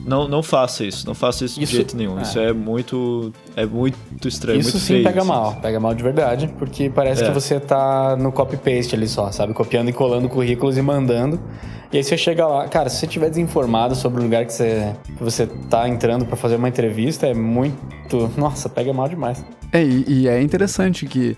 não, 0.04 0.26
não 0.26 0.42
faça 0.42 0.84
isso, 0.84 1.06
não 1.06 1.14
faça 1.14 1.44
isso, 1.44 1.60
isso 1.60 1.70
de 1.70 1.76
jeito 1.76 1.96
nenhum. 1.96 2.18
É. 2.18 2.22
Isso 2.22 2.38
é 2.38 2.52
muito 2.52 3.32
é 3.56 3.66
muito 3.66 4.26
estranho, 4.26 4.60
isso 4.60 4.72
muito 4.72 4.84
sim 4.84 4.94
feio, 4.94 5.04
pega 5.04 5.20
assim. 5.20 5.28
mal, 5.28 5.56
pega 5.56 5.80
mal 5.80 5.94
de 5.94 6.02
verdade, 6.02 6.48
porque 6.58 6.90
parece 6.90 7.22
é. 7.22 7.26
que 7.28 7.32
você 7.32 7.60
tá 7.60 8.16
no 8.16 8.32
copy 8.32 8.56
paste 8.56 8.94
ali 8.94 9.08
só, 9.08 9.30
sabe, 9.30 9.52
copiando 9.52 9.88
e 9.88 9.92
colando 9.92 10.28
currículos 10.28 10.76
e 10.76 10.82
mandando. 10.82 11.40
E 11.92 11.96
aí 11.96 12.04
você 12.04 12.16
chega 12.16 12.46
lá, 12.46 12.68
cara, 12.68 12.88
se 12.88 12.98
você 12.98 13.06
estiver 13.06 13.28
desinformado 13.30 13.96
sobre 13.96 14.20
o 14.20 14.22
lugar 14.22 14.46
que 14.46 14.52
você, 14.52 14.94
que 15.04 15.22
você 15.22 15.46
tá 15.68 15.88
entrando 15.88 16.24
para 16.24 16.36
fazer 16.36 16.56
uma 16.56 16.68
entrevista, 16.68 17.26
é 17.26 17.34
muito. 17.34 18.30
Nossa, 18.36 18.68
pega 18.68 18.92
mal 18.92 19.08
demais. 19.08 19.44
É, 19.72 19.82
e, 19.82 20.04
e 20.06 20.28
é 20.28 20.40
interessante 20.40 21.06
que 21.06 21.36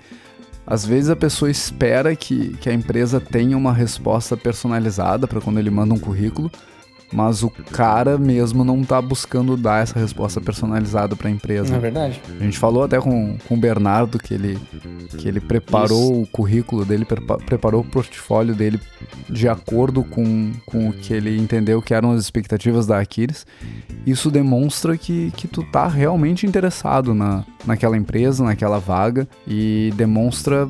Às 0.66 0.86
vezes 0.86 1.10
a 1.10 1.16
pessoa 1.16 1.50
espera 1.50 2.14
que, 2.14 2.56
que 2.58 2.68
a 2.70 2.72
empresa 2.72 3.20
tenha 3.20 3.56
uma 3.56 3.72
resposta 3.72 4.36
personalizada 4.36 5.26
para 5.26 5.40
quando 5.40 5.58
ele 5.58 5.70
manda 5.70 5.92
um 5.92 5.98
currículo, 5.98 6.50
mas 7.12 7.42
o 7.42 7.50
cara 7.50 8.16
mesmo 8.16 8.64
não 8.64 8.82
tá 8.82 9.00
buscando 9.00 9.56
dar 9.56 9.82
essa 9.82 9.98
resposta 9.98 10.40
personalizada 10.40 11.14
para 11.14 11.28
a 11.28 11.30
empresa. 11.30 11.74
É 11.74 11.78
verdade? 11.78 12.20
A 12.40 12.42
gente 12.42 12.58
falou 12.58 12.84
até 12.84 13.00
com, 13.00 13.36
com 13.46 13.54
o 13.54 13.58
Bernardo 13.58 14.18
que 14.18 14.32
ele, 14.32 14.58
que 15.18 15.28
ele 15.28 15.40
preparou 15.40 16.12
Isso. 16.12 16.22
o 16.22 16.26
currículo 16.26 16.84
dele, 16.84 17.06
preparou 17.46 17.82
o 17.82 17.84
portfólio 17.84 18.54
dele 18.54 18.80
de 19.28 19.48
acordo 19.48 20.02
com, 20.02 20.52
com 20.66 20.88
o 20.88 20.92
que 20.92 21.12
ele 21.12 21.38
entendeu 21.38 21.82
que 21.82 21.94
eram 21.94 22.12
as 22.12 22.20
expectativas 22.20 22.86
da 22.86 22.98
Aquiles. 22.98 23.46
Isso 24.06 24.30
demonstra 24.30 24.96
que, 24.96 25.30
que 25.32 25.46
tu 25.46 25.62
tá 25.62 25.86
realmente 25.86 26.46
interessado 26.46 27.14
na, 27.14 27.44
naquela 27.66 27.96
empresa, 27.96 28.44
naquela 28.44 28.78
vaga, 28.78 29.28
e 29.46 29.92
demonstra 29.96 30.68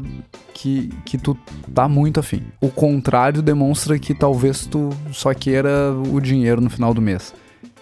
que, 0.53 0.91
que 1.05 1.19
tu 1.19 1.37
tá 1.75 1.89
muito 1.89 2.21
afim. 2.21 2.43
O 2.61 2.69
contrário 2.69 3.43
demonstra 3.43 3.99
que 3.99 4.15
talvez 4.15 4.67
tu 4.67 4.91
só 5.13 5.33
queira 5.35 5.93
o 6.13 6.21
dinheiro 6.21 6.61
no 6.61 6.71
final 6.71 6.93
do 6.93 7.01
mês. 7.01 7.35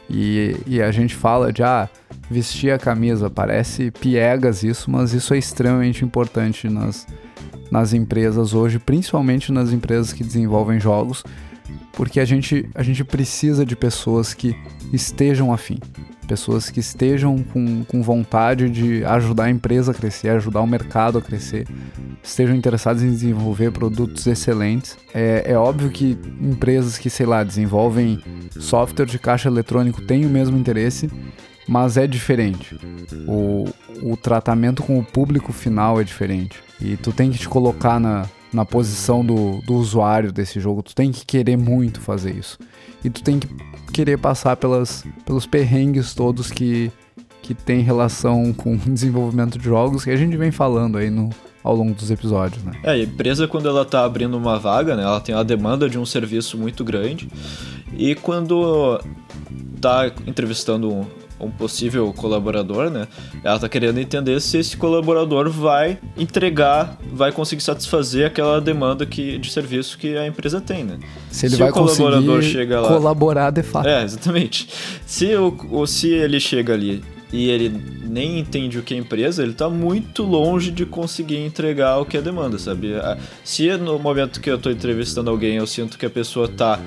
E, 0.09 0.57
e 0.67 0.83
a 0.83 0.91
gente 0.91 1.15
fala 1.15 1.53
de, 1.53 1.63
ah, 1.63 1.89
vestir 2.31 2.73
a 2.73 2.79
camisa, 2.79 3.31
parece 3.31 3.91
piegas 3.91 4.63
isso, 4.63 4.91
mas 4.91 5.13
isso 5.13 5.35
é 5.35 5.39
extremamente 5.39 6.05
importante 6.05 6.69
nas, 6.69 7.07
nas 7.71 7.93
empresas 7.93 8.55
hoje, 8.55 8.79
principalmente 8.79 9.53
nas 9.53 9.73
empresas 9.73 10.13
que 10.13 10.25
desenvolvem 10.25 10.81
jogos, 10.81 11.25
porque 11.93 12.21
a 12.21 12.25
gente, 12.25 12.69
a 12.75 12.83
gente 12.83 13.05
precisa 13.05 13.65
de 13.65 13.77
pessoas 13.77 14.35
que 14.35 14.57
estejam 14.93 15.53
afim 15.53 15.79
pessoas 16.31 16.71
que 16.71 16.79
estejam 16.79 17.43
com, 17.43 17.83
com 17.83 18.01
vontade 18.01 18.71
de 18.71 19.05
ajudar 19.05 19.47
a 19.47 19.51
empresa 19.51 19.91
a 19.91 19.95
crescer, 19.95 20.29
ajudar 20.29 20.61
o 20.61 20.67
mercado 20.67 21.19
a 21.19 21.21
crescer, 21.21 21.67
estejam 22.23 22.55
interessadas 22.55 23.03
em 23.03 23.11
desenvolver 23.11 23.73
produtos 23.73 24.29
excelentes. 24.29 24.97
É, 25.13 25.43
é 25.45 25.59
óbvio 25.59 25.91
que 25.91 26.17
empresas 26.41 26.97
que, 26.99 27.11
sei 27.11 27.27
lá, 27.27 27.43
desenvolvem 27.43 28.23
software 28.61 29.07
de 29.07 29.19
caixa 29.19 29.49
eletrônico 29.49 30.03
têm 30.03 30.25
o 30.25 30.29
mesmo 30.29 30.57
interesse, 30.57 31.11
mas 31.67 31.97
é 31.97 32.07
diferente. 32.07 32.79
O, 33.27 33.65
o 34.01 34.17
tratamento 34.17 34.85
com 34.85 35.01
o 35.01 35.05
público 35.05 35.53
final 35.53 36.01
é 36.01 36.05
diferente. 36.05 36.61
E 36.81 36.97
tu 36.97 37.13
tem 37.13 37.33
que 37.33 37.39
te 37.39 37.49
colocar 37.49 37.99
na, 37.99 38.25
na 38.53 38.65
posição 38.65 39.25
do, 39.25 39.61
do 39.63 39.75
usuário 39.75 40.33
desse 40.33 40.59
jogo, 40.59 40.83
tu 40.83 40.95
tem 40.95 41.13
que 41.13 41.25
querer 41.25 41.57
muito 41.57 42.01
fazer 42.01 42.35
isso. 42.35 42.59
E 43.05 43.11
tu 43.11 43.23
tem 43.23 43.39
que 43.39 43.49
querer 43.93 44.19
passar 44.19 44.57
pelas, 44.57 45.05
pelos 45.25 45.47
perrengues 45.47 46.15
todos 46.15 46.51
que, 46.51 46.91
que 47.43 47.55
tem 47.55 47.81
relação 47.81 48.53
com 48.57 48.75
o 48.75 48.79
desenvolvimento 48.79 49.59
de 49.59 49.65
jogos 49.65 50.05
que 50.05 50.11
a 50.11 50.17
gente 50.17 50.37
vem 50.37 50.51
falando 50.51 50.99
aí 50.99 51.11
no, 51.11 51.31
ao 51.63 51.75
longo 51.75 51.95
dos 51.95 52.11
episódios, 52.11 52.63
né? 52.65 52.73
É, 52.83 52.91
a 52.91 52.99
empresa 52.99 53.47
quando 53.47 53.69
ela 53.69 53.85
tá 53.85 54.05
abrindo 54.05 54.37
uma 54.37 54.59
vaga, 54.59 54.97
né, 54.97 55.03
ela 55.03 55.21
tem 55.21 55.35
a 55.35 55.43
demanda 55.43 55.89
de 55.89 55.99
um 55.99 56.07
serviço 56.07 56.59
muito 56.59 56.85
grande 56.85 57.29
e 57.97 58.15
quando 58.15 59.01
tá 59.81 60.11
entrevistando 60.27 61.07
um 61.41 61.51
possível 61.51 62.13
colaborador, 62.13 62.91
né? 62.91 63.09
Ela 63.43 63.59
tá 63.59 63.69
querendo 63.69 63.99
entender 63.99 64.41
se 64.41 64.59
esse 64.59 64.77
colaborador 64.77 65.51
vai 65.51 65.99
entregar, 66.17 66.99
vai 67.13 67.33
conseguir 67.33 67.63
satisfazer 67.63 68.27
aquela 68.27 68.61
demanda 68.61 69.07
que, 69.07 69.39
de 69.39 69.51
serviço 69.51 69.99
que 69.99 70.17
a 70.17 70.27
empresa 70.27 70.61
tem, 70.61 70.85
né? 70.85 70.99
Se 71.31 71.47
ele 71.47 71.55
se 71.55 71.61
vai 71.61 71.71
o 71.71 71.73
colaborador 71.73 72.43
chega 72.43 72.81
lá, 72.81 72.89
colaborar 72.89 73.51
de 73.51 73.63
fato. 73.63 73.89
É, 73.89 74.03
exatamente. 74.03 74.69
Se, 75.07 75.35
o, 75.35 75.87
se 75.87 76.09
ele 76.09 76.39
chega 76.39 76.75
ali 76.75 77.03
e 77.33 77.49
ele 77.49 77.69
nem 78.03 78.39
entende 78.39 78.79
o 78.79 78.83
que 78.83 78.95
é 78.95 78.97
empresa, 78.97 79.43
ele 79.43 79.53
está 79.53 79.69
muito 79.69 80.23
longe 80.23 80.71
de 80.71 80.85
conseguir 80.85 81.39
entregar 81.39 81.99
o 81.99 82.05
que 82.05 82.17
é 82.17 82.23
demanda, 82.23 82.59
sabe? 82.59 82.93
Se 83.45 83.71
no 83.77 83.99
momento 83.99 84.41
que 84.41 84.51
eu 84.51 84.57
estou 84.57 84.73
entrevistando 84.73 85.31
alguém 85.31 85.57
eu 85.57 85.67
sinto 85.67 85.97
que 85.97 86.07
a 86.07 86.11
pessoa 86.11 86.49
tá, 86.49 86.81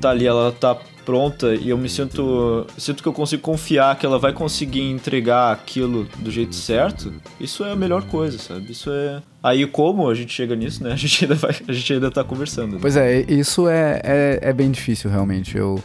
tá 0.00 0.10
ali, 0.10 0.26
ela 0.26 0.52
tá 0.52 0.76
pronta 1.04 1.52
e 1.54 1.70
eu 1.70 1.76
me 1.76 1.88
sinto 1.88 2.64
sinto 2.78 3.02
que 3.02 3.08
eu 3.08 3.12
consigo 3.12 3.42
confiar 3.42 3.98
que 3.98 4.06
ela 4.06 4.20
vai 4.20 4.32
conseguir 4.32 4.82
entregar 4.82 5.52
aquilo 5.52 6.06
do 6.18 6.30
jeito 6.30 6.54
certo, 6.54 7.12
isso 7.40 7.64
é 7.64 7.72
a 7.72 7.76
melhor 7.76 8.04
coisa, 8.04 8.38
sabe? 8.38 8.70
Isso 8.70 8.88
é 8.90 9.20
Aí 9.42 9.66
como 9.66 10.08
a 10.08 10.14
gente 10.14 10.32
chega 10.32 10.54
nisso, 10.54 10.84
né? 10.84 10.92
A 10.92 10.96
gente 10.96 11.24
ainda 11.24 11.34
vai, 11.34 11.50
a 11.66 11.72
gente 11.72 11.92
ainda 11.92 12.10
tá 12.10 12.22
conversando. 12.22 12.74
Né? 12.74 12.78
Pois 12.80 12.96
é, 12.96 13.22
isso 13.22 13.68
é, 13.68 14.00
é, 14.04 14.38
é 14.40 14.52
bem 14.52 14.70
difícil 14.70 15.10
realmente. 15.10 15.56
Eu 15.56 15.82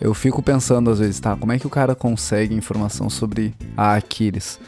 eu 0.00 0.14
fico 0.14 0.42
pensando 0.42 0.90
às 0.90 0.98
vezes, 0.98 1.18
tá, 1.20 1.36
como 1.36 1.52
é 1.52 1.58
que 1.58 1.66
o 1.66 1.70
cara 1.70 1.94
consegue 1.94 2.54
informação 2.54 3.10
sobre 3.10 3.54
a 3.76 3.94
Aquiles? 3.94 4.60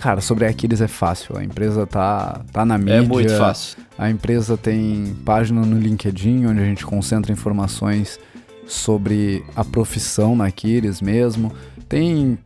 Cara, 0.00 0.20
sobre 0.20 0.44
a 0.44 0.50
Aquiles 0.50 0.80
é 0.80 0.88
fácil. 0.88 1.36
A 1.36 1.44
empresa 1.44 1.86
tá, 1.86 2.40
tá 2.52 2.64
na 2.64 2.76
mídia. 2.76 2.94
É 2.94 3.00
muito 3.00 3.36
fácil. 3.36 3.78
A 3.96 4.10
empresa 4.10 4.56
tem 4.56 5.16
página 5.24 5.64
no 5.64 5.78
LinkedIn 5.78 6.46
onde 6.46 6.60
a 6.60 6.64
gente 6.64 6.84
concentra 6.84 7.32
informações 7.32 8.18
sobre 8.66 9.44
a 9.54 9.64
profissão 9.64 10.36
na 10.36 10.46
Aquiles 10.46 11.00
mesmo. 11.00 11.52
Tem 11.88 12.38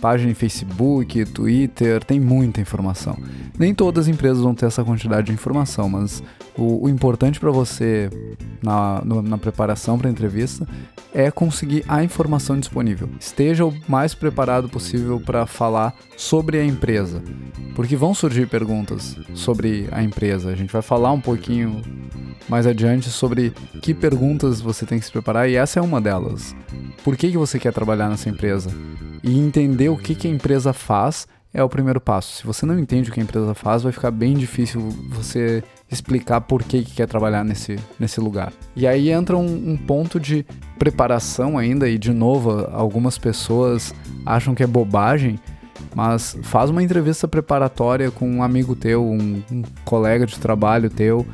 página 0.00 0.30
em 0.30 0.34
Facebook, 0.34 1.24
Twitter, 1.26 2.04
tem 2.04 2.20
muita 2.20 2.60
informação. 2.60 3.16
Nem 3.58 3.74
todas 3.74 4.06
as 4.06 4.08
empresas 4.08 4.42
vão 4.42 4.54
ter 4.54 4.66
essa 4.66 4.84
quantidade 4.84 5.28
de 5.28 5.32
informação, 5.32 5.88
mas 5.88 6.22
o, 6.56 6.84
o 6.84 6.88
importante 6.88 7.40
para 7.40 7.50
você 7.50 8.10
na, 8.62 9.02
no, 9.04 9.22
na 9.22 9.38
preparação 9.38 9.98
para 9.98 10.08
a 10.08 10.10
entrevista 10.10 10.66
é 11.14 11.30
conseguir 11.30 11.84
a 11.88 12.02
informação 12.02 12.58
disponível. 12.58 13.08
Esteja 13.18 13.64
o 13.64 13.74
mais 13.88 14.14
preparado 14.14 14.68
possível 14.68 15.20
para 15.20 15.46
falar 15.46 15.94
sobre 16.16 16.58
a 16.58 16.64
empresa, 16.64 17.22
porque 17.74 17.96
vão 17.96 18.14
surgir 18.14 18.48
perguntas 18.48 19.16
sobre 19.34 19.88
a 19.92 20.02
empresa. 20.02 20.50
A 20.50 20.54
gente 20.54 20.72
vai 20.72 20.82
falar 20.82 21.12
um 21.12 21.20
pouquinho 21.20 21.82
mais 22.48 22.66
adiante 22.66 23.08
sobre 23.08 23.50
que 23.80 23.94
perguntas 23.94 24.60
você 24.60 24.84
tem 24.84 24.98
que 24.98 25.04
se 25.04 25.12
preparar 25.12 25.48
e 25.48 25.56
essa 25.56 25.78
é 25.78 25.82
uma 25.82 26.00
delas. 26.00 26.54
Por 27.04 27.16
que, 27.16 27.30
que 27.30 27.38
você 27.38 27.58
quer 27.58 27.72
trabalhar 27.72 28.08
nessa 28.08 28.28
empresa? 28.28 28.70
E 29.22 29.38
entender 29.38 29.88
o 29.88 29.96
que, 29.96 30.14
que 30.14 30.26
a 30.26 30.30
empresa 30.30 30.72
faz 30.72 31.26
é 31.54 31.62
o 31.62 31.68
primeiro 31.68 32.00
passo. 32.00 32.36
Se 32.36 32.46
você 32.46 32.64
não 32.64 32.78
entende 32.78 33.10
o 33.10 33.12
que 33.12 33.20
a 33.20 33.22
empresa 33.22 33.54
faz, 33.54 33.82
vai 33.82 33.92
ficar 33.92 34.10
bem 34.10 34.34
difícil 34.34 34.80
você 35.10 35.62
explicar 35.92 36.40
por 36.40 36.62
que, 36.62 36.82
que 36.82 36.94
quer 36.94 37.06
trabalhar 37.06 37.44
nesse, 37.44 37.78
nesse 37.98 38.20
lugar. 38.20 38.52
E 38.74 38.86
aí 38.86 39.10
entra 39.10 39.36
um, 39.36 39.72
um 39.72 39.76
ponto 39.76 40.18
de 40.18 40.44
preparação 40.78 41.58
ainda, 41.58 41.88
e 41.88 41.98
de 41.98 42.12
novo, 42.12 42.66
algumas 42.72 43.18
pessoas 43.18 43.94
acham 44.24 44.54
que 44.54 44.62
é 44.62 44.66
bobagem, 44.66 45.38
mas 45.94 46.36
faz 46.42 46.70
uma 46.70 46.82
entrevista 46.82 47.28
preparatória 47.28 48.10
com 48.10 48.28
um 48.28 48.42
amigo 48.42 48.74
teu, 48.74 49.04
um, 49.04 49.42
um 49.50 49.62
colega 49.84 50.26
de 50.26 50.38
trabalho 50.38 50.88
teu. 50.88 51.26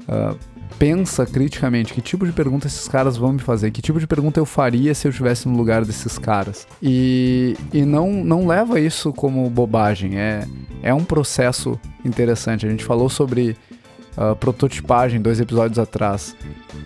Uh, 0.00 0.36
pensa 0.78 1.26
criticamente 1.26 1.92
que 1.92 2.00
tipo 2.00 2.24
de 2.24 2.32
pergunta 2.32 2.66
esses 2.66 2.88
caras 2.88 3.18
vão 3.18 3.34
me 3.34 3.38
fazer, 3.38 3.70
que 3.70 3.82
tipo 3.82 4.00
de 4.00 4.06
pergunta 4.06 4.40
eu 4.40 4.46
faria 4.46 4.94
se 4.94 5.06
eu 5.06 5.10
estivesse 5.10 5.46
no 5.46 5.54
lugar 5.54 5.84
desses 5.84 6.18
caras. 6.18 6.66
E, 6.82 7.54
e 7.72 7.84
não, 7.84 8.10
não 8.10 8.46
leva 8.46 8.80
isso 8.80 9.12
como 9.12 9.48
bobagem, 9.50 10.18
é, 10.18 10.46
é 10.82 10.94
um 10.94 11.04
processo 11.04 11.78
interessante. 12.02 12.66
A 12.66 12.70
gente 12.70 12.84
falou 12.84 13.10
sobre 13.10 13.56
uh, 14.16 14.34
prototipagem 14.36 15.20
dois 15.20 15.40
episódios 15.40 15.78
atrás. 15.78 16.36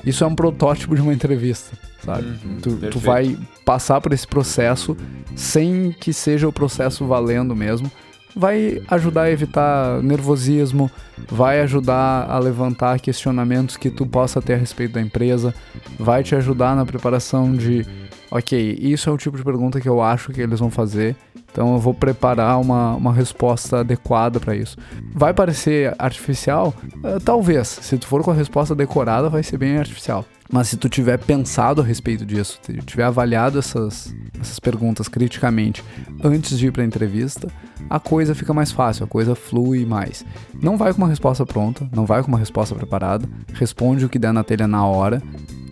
Isso 0.04 0.24
é 0.24 0.26
um 0.26 0.34
protótipo 0.34 0.94
de 0.94 1.00
uma 1.00 1.12
entrevista, 1.12 1.76
sabe? 2.04 2.26
Uhum, 2.44 2.58
tu, 2.62 2.76
tu 2.90 2.98
vai 2.98 3.36
passar 3.64 4.00
por 4.00 4.12
esse 4.12 4.26
processo 4.26 4.96
sem 5.34 5.92
que 5.92 6.12
seja 6.12 6.48
o 6.48 6.52
processo 6.52 7.06
valendo 7.06 7.54
mesmo 7.54 7.90
vai 8.34 8.82
ajudar 8.88 9.22
a 9.22 9.30
evitar 9.30 10.02
nervosismo, 10.02 10.90
vai 11.30 11.60
ajudar 11.60 12.28
a 12.28 12.38
levantar 12.38 12.98
questionamentos 12.98 13.76
que 13.76 13.90
tu 13.90 14.04
possa 14.06 14.42
ter 14.42 14.54
a 14.54 14.56
respeito 14.56 14.94
da 14.94 15.00
empresa, 15.00 15.54
vai 15.98 16.22
te 16.22 16.34
ajudar 16.34 16.74
na 16.74 16.84
preparação 16.84 17.54
de, 17.54 17.86
ok, 18.34 18.76
isso 18.80 19.08
é 19.08 19.12
o 19.12 19.16
tipo 19.16 19.36
de 19.36 19.44
pergunta 19.44 19.80
que 19.80 19.88
eu 19.88 20.02
acho 20.02 20.32
que 20.32 20.40
eles 20.40 20.58
vão 20.58 20.68
fazer, 20.68 21.14
então 21.52 21.74
eu 21.74 21.78
vou 21.78 21.94
preparar 21.94 22.60
uma, 22.60 22.96
uma 22.96 23.12
resposta 23.12 23.78
adequada 23.78 24.40
para 24.40 24.56
isso. 24.56 24.76
Vai 25.14 25.32
parecer 25.32 25.94
artificial? 26.00 26.74
Uh, 26.96 27.20
talvez. 27.24 27.68
Se 27.68 27.96
tu 27.96 28.08
for 28.08 28.24
com 28.24 28.32
a 28.32 28.34
resposta 28.34 28.74
decorada, 28.74 29.28
vai 29.28 29.44
ser 29.44 29.56
bem 29.56 29.78
artificial. 29.78 30.24
Mas 30.52 30.66
se 30.66 30.76
tu 30.76 30.88
tiver 30.88 31.16
pensado 31.16 31.80
a 31.80 31.84
respeito 31.84 32.26
disso, 32.26 32.60
tiver 32.84 33.04
avaliado 33.04 33.56
essas, 33.56 34.12
essas 34.40 34.58
perguntas 34.58 35.06
criticamente 35.06 35.84
antes 36.22 36.58
de 36.58 36.66
ir 36.66 36.72
para 36.72 36.82
a 36.82 36.86
entrevista, 36.86 37.48
a 37.88 38.00
coisa 38.00 38.34
fica 38.34 38.52
mais 38.52 38.72
fácil, 38.72 39.04
a 39.04 39.08
coisa 39.08 39.36
flui 39.36 39.86
mais. 39.86 40.24
Não 40.60 40.76
vai 40.76 40.92
com 40.92 40.98
uma 40.98 41.08
resposta 41.08 41.46
pronta, 41.46 41.88
não 41.94 42.04
vai 42.04 42.20
com 42.20 42.28
uma 42.28 42.38
resposta 42.38 42.74
preparada, 42.74 43.28
responde 43.52 44.04
o 44.04 44.08
que 44.08 44.18
der 44.18 44.32
na 44.32 44.42
telha 44.42 44.66
na 44.66 44.84
hora, 44.84 45.22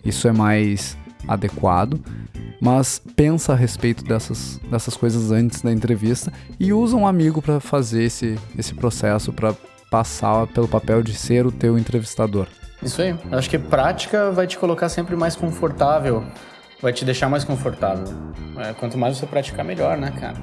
isso 0.05 0.29
é 0.29 0.31
mais 0.31 0.97
adequado, 1.27 1.99
mas 2.63 2.97
pensa 2.97 3.51
a 3.51 3.55
respeito 3.57 4.05
dessas, 4.05 4.57
dessas 4.71 4.95
coisas 4.95 5.31
antes 5.31 5.61
da 5.61 5.69
entrevista 5.69 6.31
e 6.57 6.71
usa 6.71 6.95
um 6.95 7.05
amigo 7.05 7.41
para 7.41 7.59
fazer 7.59 8.03
esse, 8.03 8.39
esse 8.57 8.73
processo, 8.73 9.33
para 9.33 9.53
passar 9.91 10.47
pelo 10.47 10.65
papel 10.65 11.03
de 11.03 11.13
ser 11.13 11.45
o 11.45 11.51
teu 11.51 11.77
entrevistador. 11.77 12.47
Isso 12.81 13.01
aí. 13.01 13.13
Acho 13.33 13.49
que 13.49 13.59
prática 13.59 14.31
vai 14.31 14.47
te 14.47 14.57
colocar 14.57 14.87
sempre 14.87 15.13
mais 15.13 15.35
confortável, 15.35 16.23
vai 16.81 16.93
te 16.93 17.03
deixar 17.03 17.27
mais 17.27 17.43
confortável. 17.43 18.05
É, 18.57 18.71
quanto 18.71 18.97
mais 18.97 19.17
você 19.17 19.25
praticar, 19.25 19.65
melhor, 19.65 19.97
né, 19.97 20.13
cara? 20.17 20.37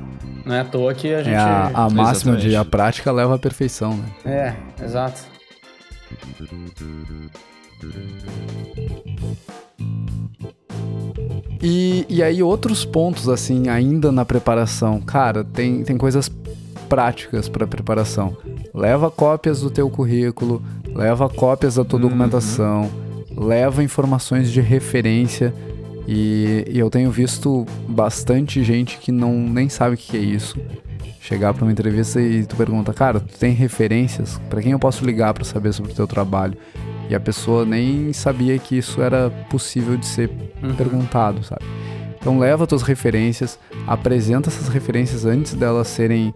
Não 0.44 0.54
é 0.54 0.60
à 0.60 0.64
toa 0.64 0.92
que 0.92 1.14
a 1.14 1.22
gente. 1.22 1.34
É 1.34 1.38
a, 1.38 1.70
a 1.74 1.88
máxima 1.88 2.36
de 2.36 2.54
a 2.54 2.66
prática 2.66 3.10
leva 3.10 3.36
à 3.36 3.38
perfeição, 3.38 3.96
né? 3.96 4.56
É, 4.78 4.84
exato. 4.84 5.22
E, 11.62 12.06
e 12.08 12.22
aí, 12.22 12.42
outros 12.42 12.84
pontos, 12.84 13.28
assim, 13.28 13.68
ainda 13.68 14.10
na 14.10 14.24
preparação. 14.24 15.00
Cara, 15.00 15.44
tem, 15.44 15.82
tem 15.84 15.98
coisas 15.98 16.30
práticas 16.88 17.48
para 17.48 17.66
preparação. 17.66 18.36
Leva 18.74 19.10
cópias 19.10 19.60
do 19.60 19.70
teu 19.70 19.90
currículo, 19.90 20.62
leva 20.94 21.28
cópias 21.28 21.74
da 21.74 21.84
tua 21.84 21.98
documentação, 21.98 22.90
leva 23.36 23.84
informações 23.84 24.50
de 24.50 24.60
referência. 24.60 25.54
E, 26.08 26.64
e 26.68 26.78
eu 26.78 26.88
tenho 26.88 27.10
visto 27.10 27.66
bastante 27.86 28.64
gente 28.64 28.98
que 28.98 29.12
não 29.12 29.34
nem 29.34 29.68
sabe 29.68 29.94
o 29.94 29.98
que 29.98 30.16
é 30.16 30.20
isso. 30.20 30.58
Chegar 31.20 31.52
para 31.52 31.64
uma 31.64 31.70
entrevista 31.70 32.20
e 32.20 32.44
tu 32.46 32.56
pergunta, 32.56 32.94
cara, 32.94 33.20
tu 33.20 33.38
tem 33.38 33.52
referências? 33.52 34.40
Para 34.48 34.62
quem 34.62 34.72
eu 34.72 34.78
posso 34.78 35.04
ligar 35.04 35.34
para 35.34 35.44
saber 35.44 35.74
sobre 35.74 35.92
o 35.92 35.94
teu 35.94 36.06
trabalho? 36.06 36.56
E 37.10 37.14
a 37.14 37.18
pessoa 37.18 37.64
nem 37.64 38.12
sabia 38.12 38.56
que 38.56 38.78
isso 38.78 39.02
era 39.02 39.30
possível 39.50 39.96
de 39.96 40.06
ser 40.06 40.30
perguntado, 40.76 41.42
sabe? 41.42 41.64
Então 42.20 42.38
leva 42.38 42.68
tuas 42.68 42.82
referências, 42.82 43.58
apresenta 43.84 44.48
essas 44.48 44.68
referências 44.68 45.24
antes 45.24 45.54
delas 45.54 45.88
serem 45.88 46.32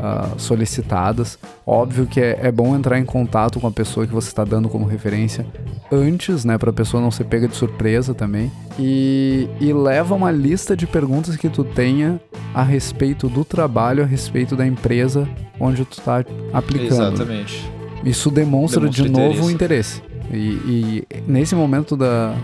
ah, 0.00 0.30
solicitadas. 0.36 1.38
Óbvio 1.64 2.06
que 2.06 2.20
é, 2.20 2.40
é 2.42 2.50
bom 2.50 2.74
entrar 2.74 2.98
em 2.98 3.04
contato 3.04 3.60
com 3.60 3.68
a 3.68 3.70
pessoa 3.70 4.04
que 4.04 4.12
você 4.12 4.26
está 4.26 4.42
dando 4.44 4.68
como 4.68 4.84
referência 4.84 5.46
antes, 5.92 6.44
né, 6.44 6.58
para 6.58 6.70
a 6.70 6.72
pessoa 6.72 7.00
não 7.00 7.12
ser 7.12 7.24
pega 7.24 7.46
de 7.46 7.54
surpresa 7.54 8.12
também. 8.12 8.50
E, 8.78 9.48
e 9.60 9.72
leva 9.72 10.12
uma 10.12 10.32
lista 10.32 10.76
de 10.76 10.88
perguntas 10.88 11.36
que 11.36 11.48
tu 11.48 11.62
tenha 11.62 12.20
a 12.52 12.64
respeito 12.64 13.28
do 13.28 13.44
trabalho, 13.44 14.02
a 14.02 14.06
respeito 14.06 14.56
da 14.56 14.66
empresa 14.66 15.28
onde 15.60 15.84
tu 15.84 16.00
tá 16.00 16.24
aplicando. 16.52 17.14
Exatamente. 17.14 17.70
Isso 18.04 18.30
demonstra, 18.30 18.80
Demonstra 18.80 19.04
de 19.04 19.10
novo 19.10 19.28
interesse. 19.28 19.42
o 19.42 19.50
interesse. 19.50 20.15
E, 20.32 21.04
e 21.08 21.22
nesse 21.26 21.54
momento 21.54 21.96
da, 21.96 22.34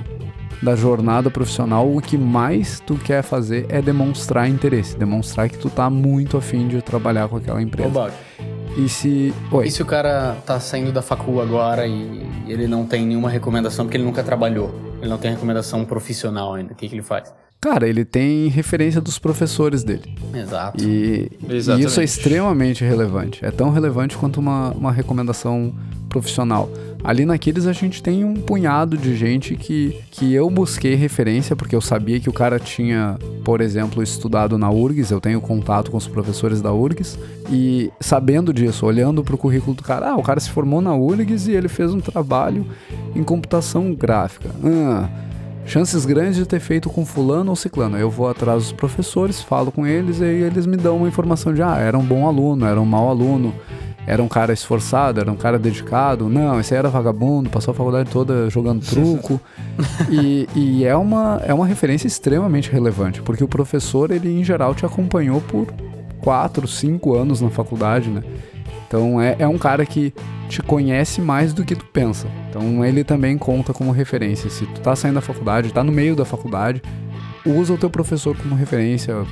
da 0.62 0.76
jornada 0.76 1.30
profissional, 1.30 1.92
o 1.92 2.00
que 2.00 2.16
mais 2.16 2.80
tu 2.80 2.94
quer 2.94 3.22
fazer 3.22 3.66
é 3.68 3.82
demonstrar 3.82 4.48
interesse, 4.48 4.96
demonstrar 4.96 5.48
que 5.48 5.58
tu 5.58 5.68
tá 5.68 5.90
muito 5.90 6.36
afim 6.36 6.68
de 6.68 6.80
trabalhar 6.80 7.28
com 7.28 7.36
aquela 7.36 7.60
empresa. 7.60 7.88
Bach, 7.88 8.12
E 8.76 8.88
se. 8.88 9.34
Oi. 9.50 9.66
E 9.66 9.70
se 9.70 9.82
o 9.82 9.86
cara 9.86 10.36
tá 10.46 10.60
saindo 10.60 10.92
da 10.92 11.02
facul 11.02 11.40
agora 11.40 11.86
e 11.86 12.26
ele 12.46 12.66
não 12.66 12.86
tem 12.86 13.04
nenhuma 13.04 13.28
recomendação 13.28 13.84
porque 13.84 13.96
ele 13.96 14.04
nunca 14.04 14.22
trabalhou? 14.22 14.72
Ele 15.00 15.10
não 15.10 15.18
tem 15.18 15.32
recomendação 15.32 15.84
profissional 15.84 16.54
ainda. 16.54 16.72
O 16.72 16.76
que, 16.76 16.88
que 16.88 16.94
ele 16.94 17.02
faz? 17.02 17.34
Cara, 17.62 17.88
ele 17.88 18.04
tem 18.04 18.48
referência 18.48 19.00
dos 19.00 19.20
professores 19.20 19.84
dele. 19.84 20.16
Exato. 20.34 20.82
E, 20.84 21.30
e 21.48 21.84
isso 21.84 22.00
é 22.00 22.04
extremamente 22.04 22.82
relevante. 22.84 23.44
É 23.44 23.52
tão 23.52 23.70
relevante 23.70 24.18
quanto 24.18 24.40
uma, 24.40 24.72
uma 24.72 24.90
recomendação 24.90 25.72
profissional. 26.08 26.68
Ali 27.04 27.24
naqueles 27.24 27.68
a 27.68 27.72
gente 27.72 28.02
tem 28.02 28.24
um 28.24 28.34
punhado 28.34 28.96
de 28.96 29.14
gente 29.14 29.54
que, 29.54 29.96
que 30.10 30.34
eu 30.34 30.50
busquei 30.50 30.96
referência, 30.96 31.54
porque 31.54 31.76
eu 31.76 31.80
sabia 31.80 32.18
que 32.18 32.28
o 32.28 32.32
cara 32.32 32.58
tinha, 32.58 33.16
por 33.44 33.60
exemplo, 33.60 34.02
estudado 34.02 34.58
na 34.58 34.68
URGS, 34.68 35.12
eu 35.12 35.20
tenho 35.20 35.40
contato 35.40 35.92
com 35.92 35.96
os 35.96 36.08
professores 36.08 36.60
da 36.60 36.72
URGS, 36.72 37.16
e 37.48 37.92
sabendo 38.00 38.52
disso, 38.52 38.84
olhando 38.84 39.22
para 39.22 39.36
o 39.36 39.38
currículo 39.38 39.76
do 39.76 39.84
cara, 39.84 40.10
ah, 40.10 40.16
o 40.16 40.22
cara 40.22 40.40
se 40.40 40.50
formou 40.50 40.80
na 40.80 40.94
URGS 40.94 41.46
e 41.46 41.52
ele 41.52 41.68
fez 41.68 41.94
um 41.94 42.00
trabalho 42.00 42.66
em 43.14 43.22
computação 43.22 43.94
gráfica. 43.94 44.50
Ah, 44.64 45.08
chances 45.64 46.04
grandes 46.04 46.36
de 46.36 46.46
ter 46.46 46.60
feito 46.60 46.90
com 46.90 47.04
fulano 47.04 47.50
ou 47.50 47.56
ciclano. 47.56 47.98
Eu 47.98 48.10
vou 48.10 48.28
atrás 48.28 48.64
dos 48.64 48.72
professores, 48.72 49.40
falo 49.40 49.70
com 49.70 49.86
eles 49.86 50.20
e 50.20 50.24
eles 50.24 50.66
me 50.66 50.76
dão 50.76 50.98
uma 50.98 51.08
informação 51.08 51.52
de 51.52 51.62
ah, 51.62 51.78
era 51.78 51.98
um 51.98 52.04
bom 52.04 52.26
aluno, 52.26 52.66
era 52.66 52.80
um 52.80 52.84
mau 52.84 53.08
aluno, 53.08 53.54
era 54.06 54.22
um 54.22 54.28
cara 54.28 54.52
esforçado, 54.52 55.20
era 55.20 55.30
um 55.30 55.36
cara 55.36 55.58
dedicado. 55.58 56.28
Não, 56.28 56.58
esse 56.58 56.74
aí 56.74 56.78
era 56.78 56.88
vagabundo, 56.88 57.48
passou 57.48 57.72
a 57.72 57.74
faculdade 57.74 58.10
toda 58.10 58.50
jogando 58.50 58.84
truco. 58.84 59.40
e 60.10 60.48
e 60.54 60.84
é, 60.84 60.96
uma, 60.96 61.40
é 61.44 61.54
uma 61.54 61.66
referência 61.66 62.06
extremamente 62.06 62.70
relevante, 62.70 63.22
porque 63.22 63.44
o 63.44 63.48
professor, 63.48 64.10
ele 64.10 64.28
em 64.28 64.44
geral 64.44 64.74
te 64.74 64.84
acompanhou 64.84 65.40
por 65.40 65.68
quatro, 66.20 66.66
cinco 66.68 67.14
anos 67.14 67.40
na 67.40 67.50
faculdade, 67.50 68.08
né? 68.08 68.22
Então 68.92 69.18
é, 69.18 69.36
é 69.38 69.48
um 69.48 69.56
cara 69.56 69.86
que 69.86 70.12
te 70.50 70.60
conhece 70.60 71.22
mais 71.22 71.54
do 71.54 71.64
que 71.64 71.74
tu 71.74 71.86
pensa. 71.86 72.28
Então 72.50 72.84
ele 72.84 73.02
também 73.02 73.38
conta 73.38 73.72
como 73.72 73.90
referência. 73.90 74.50
Se 74.50 74.66
tu 74.66 74.82
tá 74.82 74.94
saindo 74.94 75.14
da 75.14 75.22
faculdade, 75.22 75.72
tá 75.72 75.82
no 75.82 75.90
meio 75.90 76.14
da 76.14 76.26
faculdade, 76.26 76.82
usa 77.46 77.72
o 77.72 77.78
teu 77.78 77.88
professor 77.88 78.36
como 78.36 78.54
referência, 78.54 79.24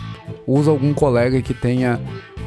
usa 0.53 0.70
algum 0.70 0.92
colega 0.94 1.40
que 1.42 1.55
tenha 1.55 2.01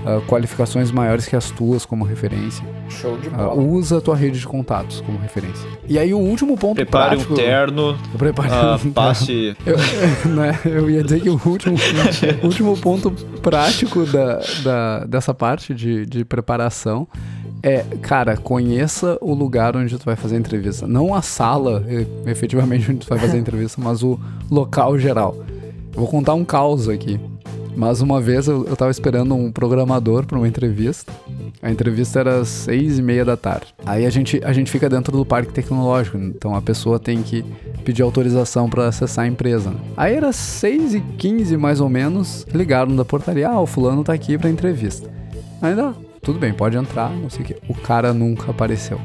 ah, 0.06 0.20
qualificações 0.28 0.92
maiores 0.92 1.26
que 1.26 1.36
as 1.36 1.50
tuas 1.52 1.86
como 1.86 2.04
referência. 2.04 2.64
Show 2.90 3.18
de 3.18 3.30
Ah, 3.30 3.38
bola. 3.48 3.54
usa 3.62 3.98
a 3.98 4.02
tua 4.02 4.16
rede 4.16 4.40
de 4.40 4.46
contatos 4.48 5.02
como 5.02 5.18
referência. 5.18 5.68
E 5.88 5.98
aí 5.98 6.14
o 6.14 6.20
último 6.20 6.58
ponto 6.58 6.76
Prepare 6.76 7.16
prático... 7.16 7.34
um 7.34 7.36
terno, 7.36 7.98
Prepare 8.18 8.50
ah, 8.52 8.74
um 8.76 8.78
terno. 8.78 8.92
passe. 8.94 9.56
Eu, 9.66 9.78
né, 10.30 10.60
eu 10.66 10.90
ia 10.90 11.04
dizer 11.04 11.22
que 11.22 11.30
o 11.30 11.40
último, 11.46 11.76
o 12.42 12.46
último 12.46 12.78
ponto 12.78 13.12
prático 13.42 14.06
da, 14.06 14.40
da- 14.64 15.06
dessa 15.06 15.34
parte 15.34 15.74
de, 15.74 16.06
de 16.06 16.26
preparação 16.26 17.08
é, 17.66 17.86
cara, 18.02 18.36
conheça 18.36 19.18
o 19.22 19.34
lugar 19.34 19.78
onde 19.78 19.98
tu 19.98 20.04
vai 20.04 20.18
fazer 20.18 20.36
a 20.36 20.40
entrevista. 20.40 20.86
Não 20.86 21.16
a 21.16 21.22
sala, 21.22 21.82
efetivamente, 22.26 22.92
onde 22.92 23.00
tu 23.00 23.08
vai 23.08 23.18
fazer 23.18 23.38
a 23.38 23.40
entrevista, 23.40 23.80
mas 23.82 24.04
o 24.04 24.20
local 24.52 25.00
geral. 25.00 25.34
Eu 25.94 26.00
vou 26.02 26.08
contar 26.10 26.34
um 26.34 26.44
caos 26.44 26.90
aqui. 26.90 27.18
Mas 27.76 28.02
uma 28.02 28.22
vez 28.22 28.48
eu, 28.48 28.66
eu 28.66 28.76
tava 28.76 28.92
esperando 28.92 29.36
um 29.36 29.52
programador 29.52 30.26
para 30.26 30.38
uma 30.38 30.48
entrevista. 30.48 31.12
A 31.62 31.72
entrevista 31.72 32.20
era 32.20 32.40
às 32.42 32.48
seis 32.48 33.00
e 33.00 33.02
meia 33.02 33.26
da 33.26 33.36
tarde. 33.36 33.74
Aí 33.86 34.06
a 34.06 34.10
gente, 34.10 34.40
a 34.44 34.54
gente 34.54 34.72
fica 34.72 34.90
dentro 34.90 35.16
do 35.16 35.26
parque 35.26 35.52
tecnológico, 35.52 36.18
então 36.18 36.56
a 36.56 36.62
pessoa 36.62 37.00
tem 37.00 37.22
que 37.24 37.44
pedir 37.84 38.02
autorização 38.02 38.70
para 38.70 38.88
acessar 38.88 39.26
a 39.26 39.28
empresa. 39.28 39.72
né? 39.72 39.78
Aí 39.98 40.16
era 40.16 40.32
seis 40.32 40.94
e 40.94 41.02
quinze 41.18 41.58
mais 41.58 41.80
ou 41.80 41.90
menos, 41.90 42.46
ligaram 42.54 42.96
da 42.96 43.06
portaria, 43.06 43.50
ah, 43.50 43.60
o 43.60 43.66
fulano 43.66 44.04
tá 44.04 44.14
aqui 44.14 44.38
pra 44.38 44.50
entrevista. 44.50 45.10
Dá, 45.62 45.94
tudo 46.22 46.40
bem, 46.40 46.54
pode 46.54 46.78
entrar, 46.78 47.10
não 47.10 47.30
sei 47.30 47.42
o 47.42 47.46
que. 47.46 47.56
O 47.70 47.74
cara 47.74 48.14
nunca 48.14 48.52
apareceu. 48.52 49.00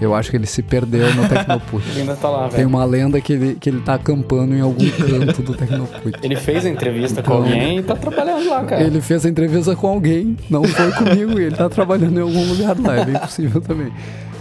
Eu 0.00 0.14
acho 0.14 0.30
que 0.30 0.36
ele 0.36 0.46
se 0.46 0.60
perdeu 0.62 1.12
no 1.14 1.28
Tecnoput. 1.28 1.82
Ele 1.90 2.00
ainda 2.00 2.16
tá 2.16 2.28
lá, 2.28 2.48
Tem 2.48 2.56
velho. 2.58 2.68
uma 2.68 2.84
lenda 2.84 3.20
que 3.20 3.32
ele, 3.32 3.54
que 3.54 3.70
ele 3.70 3.80
tá 3.80 3.94
acampando 3.94 4.54
em 4.54 4.60
algum 4.60 4.84
canto 4.90 5.40
do 5.42 5.54
Tecnoput. 5.54 6.18
Ele 6.22 6.36
fez 6.36 6.66
a 6.66 6.68
entrevista 6.68 7.22
com 7.22 7.32
alguém 7.34 7.78
e 7.78 7.82
tá 7.82 7.94
trabalhando 7.94 8.48
lá, 8.50 8.64
cara. 8.64 8.82
Ele 8.82 9.00
fez 9.00 9.24
a 9.24 9.28
entrevista 9.28 9.74
com 9.76 9.86
alguém, 9.86 10.36
não 10.50 10.64
foi 10.64 10.90
comigo, 10.92 11.38
e 11.38 11.44
ele 11.44 11.56
tá 11.56 11.68
trabalhando 11.68 12.18
em 12.18 12.22
algum 12.22 12.44
lugar 12.48 12.76
lá, 12.78 12.96
é 12.96 13.04
bem 13.04 13.18
possível 13.18 13.60
também. 13.60 13.92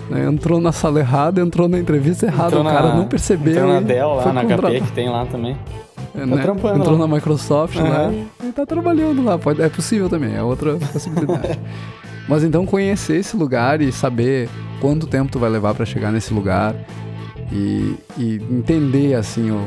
Né, 0.09 0.25
Entrou 0.25 0.59
na 0.59 0.71
sala 0.71 0.99
errada, 0.99 1.39
entrou 1.39 1.69
na 1.69 1.79
entrevista 1.79 2.25
errada, 2.25 2.57
Entrou 2.57 2.63
o 2.63 2.65
cara 2.65 2.95
não 2.95 3.05
percebeu. 3.05 3.53
Entrou 3.53 3.73
na 3.73 3.79
Dell 3.79 4.13
lá, 4.15 4.33
na 4.33 4.41
contratado. 4.41 4.73
HP 4.73 4.81
que 4.81 4.91
tem 4.91 5.09
lá 5.09 5.25
também. 5.25 5.55
É, 6.15 6.25
né? 6.25 6.37
trampando 6.41 6.79
Entrou 6.79 6.97
lá. 6.97 7.07
na 7.07 7.15
Microsoft 7.15 7.75
lá 7.75 8.05
Aham. 8.07 8.13
e 8.43 8.51
tá 8.51 8.65
trabalhando 8.65 9.23
lá. 9.23 9.37
Pode, 9.37 9.61
é 9.61 9.69
possível 9.69 10.09
também, 10.09 10.35
é 10.35 10.43
outra 10.43 10.75
possibilidade. 10.75 11.57
Mas 12.27 12.43
então 12.43 12.65
conhecer 12.65 13.17
esse 13.17 13.35
lugar 13.35 13.81
e 13.81 13.91
saber 13.91 14.49
quanto 14.79 15.05
tempo 15.07 15.31
tu 15.31 15.39
vai 15.39 15.49
levar 15.49 15.73
pra 15.73 15.85
chegar 15.85 16.11
nesse 16.11 16.33
lugar 16.33 16.73
e, 17.51 17.95
e 18.17 18.35
entender 18.49 19.13
assim 19.15 19.51
o, 19.51 19.59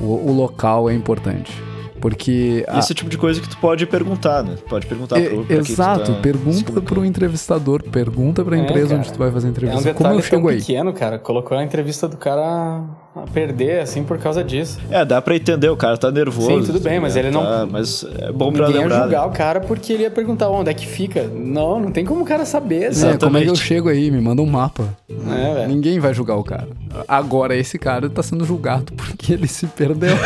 o, 0.00 0.30
o 0.30 0.32
local 0.32 0.88
é 0.88 0.94
importante. 0.94 1.52
Porque 2.00 2.64
a- 2.68 2.78
Esse 2.78 2.92
é 2.92 2.94
o 2.94 2.96
tipo 2.96 3.10
de 3.10 3.18
coisa 3.18 3.40
que 3.40 3.48
tu 3.48 3.56
pode 3.58 3.84
perguntar, 3.84 4.44
né? 4.44 4.54
Pode 4.68 4.86
perguntar 4.86 5.20
pro, 5.20 5.44
pra 5.44 5.56
Exato, 5.56 6.12
tá 6.14 6.20
pergunta 6.20 6.80
pro 6.80 7.04
entrevistador, 7.04 7.82
pergunta 7.82 8.44
pra 8.44 8.56
É, 8.56 8.60
empresa 8.60 8.88
cara. 8.90 9.00
onde 9.00 9.12
tu 9.12 9.18
vai 9.18 9.32
fazer 9.32 9.46
a 9.46 9.48
É 9.48 9.50
um 9.50 9.52
entrevista. 9.52 9.78
detalhe 9.82 9.96
Como 9.96 10.08
eu 10.10 10.14
tão 10.20 10.22
chego 10.22 10.48
aí? 10.48 10.58
pequeno, 10.60 10.92
cara. 10.92 11.18
Colocou 11.18 11.58
a 11.58 11.64
entrevista 11.64 12.06
do 12.06 12.16
cara 12.16 12.84
a 13.16 13.22
perder, 13.22 13.80
assim, 13.80 14.04
por 14.04 14.16
causa 14.18 14.44
disso. 14.44 14.78
É, 14.90 15.04
dá 15.04 15.20
pra 15.20 15.34
entender, 15.34 15.68
o 15.68 15.76
cara 15.76 15.96
tá 15.96 16.10
nervoso. 16.10 16.48
Sim, 16.60 16.62
tudo 16.72 16.78
bem, 16.80 17.00
mas 17.00 17.14
né? 17.14 17.20
ele 17.22 17.30
não- 17.30 17.42
Tá, 17.42 17.66
mas 17.68 18.04
é 18.18 18.30
bom 18.30 18.52
pra 18.52 18.66
Ninguém 18.66 18.82
ia 18.82 18.86
lembrar. 18.86 19.02
julgar 19.04 19.20
né? 19.22 19.26
o 19.26 19.30
cara 19.30 19.60
porque 19.60 19.92
ele 19.92 20.02
ia 20.04 20.10
perguntar 20.10 20.48
onde 20.50 20.70
é 20.70 20.74
que 20.74 20.86
fica. 20.86 21.24
Não, 21.24 21.80
não 21.80 21.90
tem 21.90 22.04
como 22.04 22.22
o 22.22 22.24
cara 22.24 22.44
saber, 22.44 22.84
É, 22.84 22.92
sabe? 22.92 23.18
como 23.18 23.36
é 23.38 23.42
que 23.42 23.50
eu 23.50 23.56
chego 23.56 23.88
aí? 23.88 24.10
Me 24.10 24.20
manda 24.20 24.40
um 24.40 24.46
mapa. 24.46 24.84
É, 25.10 25.54
velho. 25.54 25.68
Ninguém 25.68 25.98
vai 25.98 26.14
julgar 26.14 26.36
o 26.36 26.44
cara. 26.44 26.68
Agora, 27.08 27.56
esse 27.56 27.78
cara 27.78 28.08
tá 28.08 28.22
sendo 28.22 28.44
julgado 28.44 28.92
porque 28.92 29.32
ele 29.32 29.48
se 29.48 29.66
perdeu. 29.66 30.16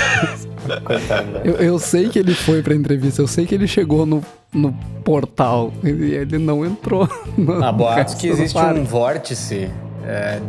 Eu, 1.44 1.54
eu 1.54 1.78
sei 1.78 2.08
que 2.08 2.18
ele 2.18 2.34
foi 2.34 2.62
pra 2.62 2.74
entrevista, 2.74 3.22
eu 3.22 3.26
sei 3.26 3.46
que 3.46 3.54
ele 3.54 3.66
chegou 3.66 4.04
no, 4.06 4.22
no 4.52 4.72
portal 5.04 5.72
e 5.82 5.88
ele 5.88 6.38
não 6.38 6.64
entrou. 6.64 7.08
Há 7.62 7.72
boatos 7.72 8.14
que 8.14 8.28
existe 8.28 8.56
um 8.58 8.84
vórtice 8.84 9.70
é, 10.04 10.40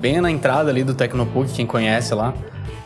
bem 0.00 0.20
na 0.20 0.30
entrada 0.30 0.70
ali 0.70 0.84
do 0.84 0.94
Tecnopuc, 0.94 1.52
quem 1.52 1.66
conhece 1.66 2.14
lá. 2.14 2.32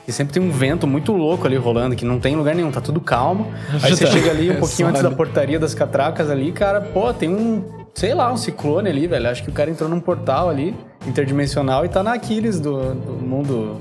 E 0.09 0.13
sempre 0.13 0.33
tem 0.35 0.43
um 0.43 0.51
vento 0.51 0.87
muito 0.87 1.13
louco 1.13 1.47
ali 1.47 1.57
rolando, 1.57 1.95
que 1.95 2.05
não 2.05 2.19
tem 2.19 2.35
lugar 2.35 2.55
nenhum, 2.55 2.71
tá 2.71 2.81
tudo 2.81 3.01
calmo. 3.01 3.47
Aí 3.83 3.95
você 3.95 4.07
chega 4.07 4.31
ali 4.31 4.51
um 4.51 4.55
É 4.55 4.57
pouquinho 4.57 4.89
antes 4.89 5.03
da 5.03 5.09
ali. 5.09 5.17
portaria 5.17 5.59
das 5.59 5.75
catracas 5.75 6.31
ali, 6.31 6.51
cara, 6.51 6.81
pô, 6.81 7.13
tem 7.15 7.29
um, 7.29 7.63
sei 7.95 8.13
lá, 8.15 8.33
um 8.33 8.37
ciclone 8.37 8.89
ali, 8.89 9.07
velho. 9.07 9.29
Acho 9.29 9.43
que 9.45 9.51
o 9.51 9.53
cara 9.53 9.71
entrou 9.71 9.89
num 9.89 10.01
portal 10.01 10.49
ali, 10.49 10.75
interdimensional, 11.07 11.85
e 11.85 11.89
tá 11.89 12.03
na 12.03 12.15
Aquiles 12.15 12.59
do, 12.59 12.95
do 12.95 13.13
mundo 13.25 13.81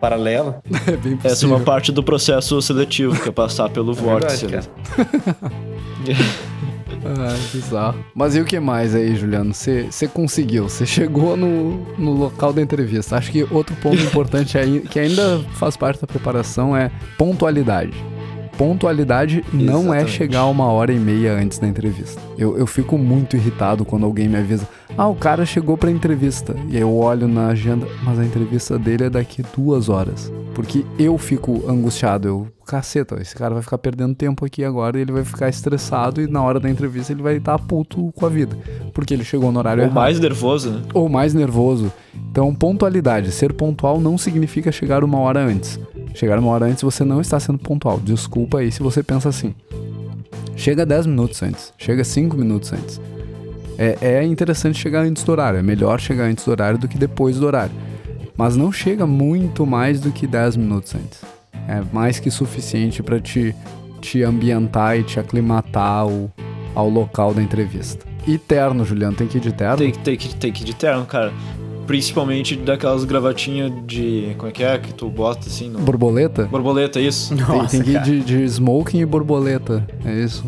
paralelo. 0.00 0.56
É 0.86 0.90
bem 0.96 1.16
possível. 1.16 1.30
Essa 1.30 1.46
é 1.46 1.48
uma 1.48 1.60
parte 1.60 1.92
do 1.92 2.02
processo 2.02 2.60
seletivo, 2.60 3.18
que 3.18 3.28
é 3.28 3.32
passar 3.32 3.70
pelo 3.70 3.94
vórtice. 3.94 4.46
verdade, 4.46 4.68
né? 4.68 5.50
Ah, 7.04 7.36
bizarro. 7.52 8.04
Mas 8.14 8.36
e 8.36 8.40
o 8.40 8.44
que 8.44 8.58
mais 8.60 8.94
aí, 8.94 9.14
Juliano? 9.16 9.52
Você 9.54 10.08
conseguiu, 10.12 10.68
você 10.68 10.84
chegou 10.86 11.36
no, 11.36 11.84
no 11.96 12.12
local 12.12 12.52
da 12.52 12.60
entrevista. 12.62 13.16
Acho 13.16 13.30
que 13.30 13.46
outro 13.50 13.74
ponto 13.76 14.00
importante 14.02 14.58
aí, 14.58 14.80
que 14.80 14.98
ainda 14.98 15.40
faz 15.54 15.76
parte 15.76 16.00
da 16.00 16.06
preparação 16.06 16.76
é 16.76 16.90
pontualidade. 17.16 17.94
Pontualidade 18.60 19.42
não 19.54 19.92
é 19.94 20.06
chegar 20.06 20.44
uma 20.44 20.66
hora 20.66 20.92
e 20.92 20.98
meia 20.98 21.32
antes 21.32 21.58
da 21.58 21.66
entrevista. 21.66 22.20
Eu, 22.36 22.58
eu 22.58 22.66
fico 22.66 22.98
muito 22.98 23.34
irritado 23.34 23.86
quando 23.86 24.04
alguém 24.04 24.28
me 24.28 24.36
avisa: 24.36 24.68
ah, 24.98 25.08
o 25.08 25.14
cara 25.14 25.46
chegou 25.46 25.78
pra 25.78 25.90
entrevista. 25.90 26.54
E 26.68 26.76
aí 26.76 26.82
eu 26.82 26.94
olho 26.94 27.26
na 27.26 27.46
agenda, 27.46 27.86
mas 28.02 28.18
a 28.18 28.24
entrevista 28.24 28.78
dele 28.78 29.04
é 29.04 29.10
daqui 29.10 29.42
duas 29.56 29.88
horas. 29.88 30.30
Porque 30.54 30.84
eu 30.98 31.16
fico 31.16 31.64
angustiado. 31.66 32.28
Eu, 32.28 32.48
caceta, 32.70 33.20
esse 33.20 33.34
cara 33.34 33.52
vai 33.52 33.62
ficar 33.62 33.78
perdendo 33.78 34.14
tempo 34.14 34.44
aqui 34.44 34.64
agora 34.64 34.96
e 34.96 35.02
ele 35.02 35.10
vai 35.10 35.24
ficar 35.24 35.48
estressado 35.48 36.22
e 36.22 36.28
na 36.28 36.40
hora 36.40 36.60
da 36.60 36.70
entrevista 36.70 37.12
ele 37.12 37.20
vai 37.20 37.36
estar 37.36 37.58
puto 37.58 38.12
com 38.14 38.24
a 38.24 38.28
vida. 38.28 38.56
Porque 38.94 39.12
ele 39.12 39.24
chegou 39.24 39.50
no 39.50 39.58
horário 39.58 39.82
Ou 39.82 39.86
errado 39.86 39.96
mais 39.96 40.20
nervoso, 40.20 40.70
né? 40.70 40.82
ou 40.94 41.08
mais 41.08 41.34
nervoso. 41.34 41.92
Então, 42.30 42.54
pontualidade. 42.54 43.32
Ser 43.32 43.52
pontual 43.52 44.00
não 44.00 44.16
significa 44.16 44.70
chegar 44.70 45.02
uma 45.02 45.18
hora 45.18 45.40
antes. 45.40 45.80
Chegar 46.14 46.38
uma 46.38 46.52
hora 46.52 46.66
antes 46.66 46.82
você 46.82 47.04
não 47.04 47.20
está 47.20 47.40
sendo 47.40 47.58
pontual. 47.58 47.98
Desculpa 47.98 48.58
aí 48.58 48.70
se 48.70 48.82
você 48.82 49.02
pensa 49.02 49.28
assim. 49.28 49.52
Chega 50.54 50.86
10 50.86 51.06
minutos 51.06 51.42
antes. 51.42 51.72
Chega 51.76 52.04
5 52.04 52.36
minutos 52.36 52.72
antes. 52.72 53.00
É, 53.76 53.96
é 54.00 54.24
interessante 54.24 54.78
chegar 54.78 55.00
antes 55.00 55.24
do 55.24 55.32
horário. 55.32 55.58
É 55.58 55.62
melhor 55.62 55.98
chegar 55.98 56.24
antes 56.24 56.44
do 56.44 56.52
horário 56.52 56.78
do 56.78 56.86
que 56.86 56.96
depois 56.96 57.36
do 57.36 57.46
horário. 57.46 57.74
Mas 58.36 58.56
não 58.56 58.70
chega 58.70 59.06
muito 59.06 59.66
mais 59.66 60.00
do 60.00 60.12
que 60.12 60.26
10 60.26 60.56
minutos 60.56 60.94
antes. 60.94 61.29
É 61.70 61.82
mais 61.92 62.18
que 62.18 62.30
suficiente 62.30 63.02
para 63.02 63.20
te, 63.20 63.54
te 64.00 64.22
ambientar 64.24 64.98
e 64.98 65.02
te 65.04 65.20
aclimatar 65.20 66.00
ao, 66.00 66.30
ao 66.74 66.88
local 66.88 67.32
da 67.32 67.40
entrevista. 67.42 68.04
E 68.26 68.36
terno, 68.36 68.84
Juliano, 68.84 69.16
tem 69.16 69.26
que 69.28 69.38
ir 69.38 69.40
de 69.40 69.52
terno? 69.52 69.76
Tem, 69.76 69.90
que- 69.92 69.98
tem, 70.00 70.16
que, 70.16 70.34
tem 70.34 70.52
que 70.52 70.62
ir 70.62 70.66
de 70.66 70.74
terno, 70.74 71.04
cara. 71.06 71.32
Principalmente 71.86 72.54
daquelas 72.56 73.04
gravatinhas 73.04 73.72
de. 73.86 74.34
Como 74.36 74.48
é 74.48 74.52
que 74.52 74.62
é? 74.62 74.78
Que 74.78 74.92
tu 74.94 75.08
bota 75.08 75.46
assim 75.48 75.68
no. 75.70 75.80
Borboleta? 75.80 76.44
Borboleta, 76.44 77.00
isso. 77.00 77.34
Tem- 77.34 77.44
Nossa, 77.46 77.70
tem 77.70 77.82
que 77.82 77.90
ir 77.92 78.02
de, 78.02 78.20
de 78.20 78.44
smoking 78.44 79.00
e 79.00 79.06
borboleta. 79.06 79.84
É 80.04 80.12
isso. 80.14 80.44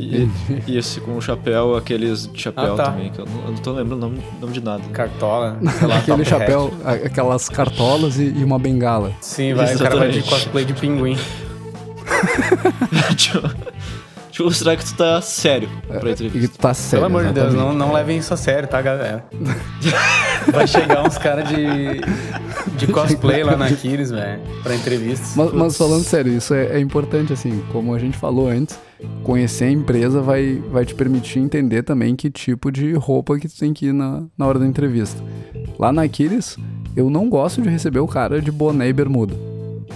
E, 0.00 0.28
e 0.66 0.78
esse 0.78 1.00
com 1.00 1.16
o 1.16 1.20
chapéu, 1.20 1.76
aqueles 1.76 2.26
de 2.26 2.40
chapéu 2.40 2.74
Ah, 2.74 2.76
tá. 2.76 2.84
também, 2.92 3.10
que 3.10 3.18
eu 3.20 3.26
não, 3.26 3.44
eu 3.44 3.50
não 3.52 3.58
tô 3.58 3.72
lembrando 3.72 3.98
o 4.04 4.08
nome, 4.08 4.20
nome 4.40 4.52
de 4.52 4.60
nada. 4.62 4.82
Cartola, 4.92 5.58
lá, 5.86 5.98
Aquele 5.98 6.24
chapéu, 6.24 6.72
hat. 6.84 7.06
aquelas 7.06 7.48
cartolas 7.48 8.18
e, 8.18 8.24
e 8.30 8.42
uma 8.44 8.58
bengala. 8.58 9.12
Sim, 9.20 9.54
vai, 9.54 9.74
o 9.74 9.78
cara 9.78 9.96
vai 9.96 10.08
de 10.10 10.18
Exatamente. 10.18 10.30
cosplay 10.30 10.64
de 10.64 10.74
pinguim. 10.74 11.16
eu 14.40 14.46
mostrar 14.46 14.76
que 14.76 14.84
tu 14.84 14.94
tá 14.94 15.20
sério 15.20 15.68
pra 15.86 15.96
E 16.08 16.12
entrevista. 16.12 16.38
que 16.38 16.48
tu 16.48 16.58
tá 16.58 16.74
sério. 16.74 17.06
Pelo 17.06 17.18
amor 17.18 17.28
de 17.28 17.34
Deus, 17.40 17.54
não, 17.54 17.72
não 17.72 17.92
levem 17.92 18.18
isso 18.18 18.32
a 18.34 18.36
sério, 18.36 18.68
tá, 18.68 18.80
galera? 18.80 19.24
Vai 20.52 20.66
chegar 20.66 21.06
uns 21.06 21.18
caras 21.18 21.48
de, 21.48 22.00
de 22.76 22.86
cosplay 22.92 23.44
lá 23.44 23.56
na 23.56 23.66
Aquiles, 23.66 24.10
velho, 24.10 24.40
pra 24.62 24.74
entrevistas. 24.74 25.34
Mas, 25.36 25.52
mas 25.52 25.76
falando 25.76 26.02
sério, 26.02 26.32
isso 26.32 26.54
é, 26.54 26.76
é 26.76 26.80
importante, 26.80 27.32
assim, 27.32 27.62
como 27.72 27.94
a 27.94 27.98
gente 27.98 28.16
falou 28.16 28.48
antes, 28.48 28.78
conhecer 29.22 29.64
a 29.64 29.70
empresa 29.70 30.20
vai, 30.20 30.62
vai 30.70 30.84
te 30.84 30.94
permitir 30.94 31.38
entender 31.38 31.82
também 31.82 32.16
que 32.16 32.30
tipo 32.30 32.70
de 32.72 32.92
roupa 32.94 33.38
que 33.38 33.48
tu 33.48 33.58
tem 33.58 33.72
que 33.72 33.86
ir 33.86 33.92
na, 33.92 34.22
na 34.36 34.46
hora 34.46 34.58
da 34.58 34.66
entrevista. 34.66 35.22
Lá 35.78 35.92
na 35.92 36.02
Aquiles, 36.02 36.56
eu 36.96 37.08
não 37.10 37.28
gosto 37.28 37.62
de 37.62 37.68
receber 37.68 38.00
o 38.00 38.08
cara 38.08 38.40
de 38.40 38.50
boné 38.50 38.88
e 38.88 38.92
bermuda. 38.92 39.34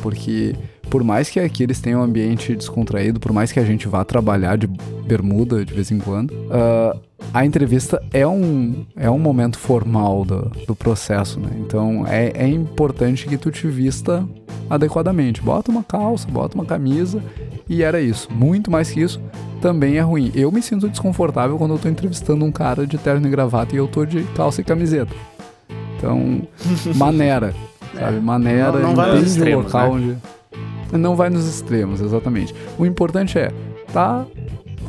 Porque 0.03 0.55
por 0.95 1.03
mais 1.03 1.29
que 1.29 1.41
aqui 1.41 1.65
eles 1.65 1.81
tenham 1.81 2.01
um 2.01 2.05
ambiente 2.05 2.55
descontraído, 2.55 3.19
por 3.19 3.33
mais 3.33 3.51
que 3.51 3.59
a 3.59 3.65
gente 3.65 3.89
vá 3.89 4.05
trabalhar 4.05 4.57
de 4.57 4.69
bermuda 5.05 5.65
de 5.65 5.75
vez 5.75 5.91
em 5.91 5.99
quando, 5.99 6.33
ah, 6.53 6.97
a 7.33 7.45
entrevista 7.45 8.01
é 8.13 8.25
um, 8.25 8.87
é 8.95 9.11
um 9.11 9.19
momento 9.19 9.59
formal 9.59 10.25
do, 10.25 10.53
do 10.69 10.77
processo, 10.77 11.41
né? 11.41 11.51
Então 11.59 12.07
é, 12.07 12.31
é 12.37 12.47
importante 12.47 13.27
que 13.27 13.37
tu 13.37 13.51
te 13.51 13.67
vista 13.67 14.25
adequadamente. 14.71 15.43
Bota 15.43 15.73
uma 15.73 15.83
calça, 15.83 16.29
bota 16.29 16.55
uma 16.55 16.65
camisa 16.65 17.21
e 17.69 17.83
era 17.83 18.01
isso. 18.01 18.29
Muito 18.31 18.71
mais 18.71 18.89
que 18.89 19.01
isso 19.01 19.21
também 19.61 19.97
é 19.97 20.01
ruim. 20.01 20.31
Eu 20.33 20.53
me 20.53 20.63
sinto 20.63 20.89
desconfortável 20.89 21.59
quando 21.59 21.75
eu 21.75 21.79
tô 21.81 21.89
entrevistando 21.89 22.45
um 22.45 22.53
cara 22.53 22.87
de 22.87 22.99
terno 22.99 23.27
e 23.27 23.31
gravata 23.31 23.75
e 23.75 23.79
eu 23.79 23.89
tô 23.89 24.05
de 24.07 24.23
calça 24.37 24.61
e 24.61 24.65
camiseta. 24.65 25.13
Então, 25.97 26.43
maneira, 26.95 27.53
sabe? 27.99 28.21
Maneira, 28.21 28.71
Não- 28.71 28.81
não 28.91 28.95
vai 28.95 29.11
o 29.11 29.23
extremos, 29.25 29.65
local 29.65 29.97
né? 29.97 30.13
onde... 30.13 30.35
Não 30.99 31.17
vai 31.17 31.29
nos 31.29 31.47
extremos, 31.47 32.01
exatamente. 32.01 32.55
O 32.79 32.87
importante 32.87 33.39
é 33.39 33.53
tá 33.93 34.25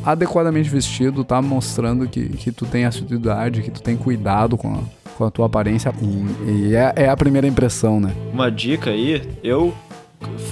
adequadamente 0.04 0.68
vestido, 0.68 1.24
tá 1.24 1.42
mostrando 1.42 2.08
que, 2.08 2.28
que 2.28 2.52
tu 2.52 2.64
tem 2.64 2.84
assiduidade, 2.84 3.62
que 3.62 3.70
tu 3.70 3.82
tem 3.82 3.96
cuidado 3.96 4.56
com 4.56 4.74
a, 4.74 4.78
com 5.16 5.24
a 5.24 5.30
tua 5.30 5.46
aparência. 5.46 5.92
E, 6.00 6.68
e 6.68 6.74
é, 6.74 6.92
é 6.96 7.08
a 7.08 7.16
primeira 7.16 7.46
impressão, 7.46 8.00
né? 8.00 8.14
Uma 8.32 8.50
dica 8.50 8.90
aí, 8.90 9.22
eu 9.42 9.74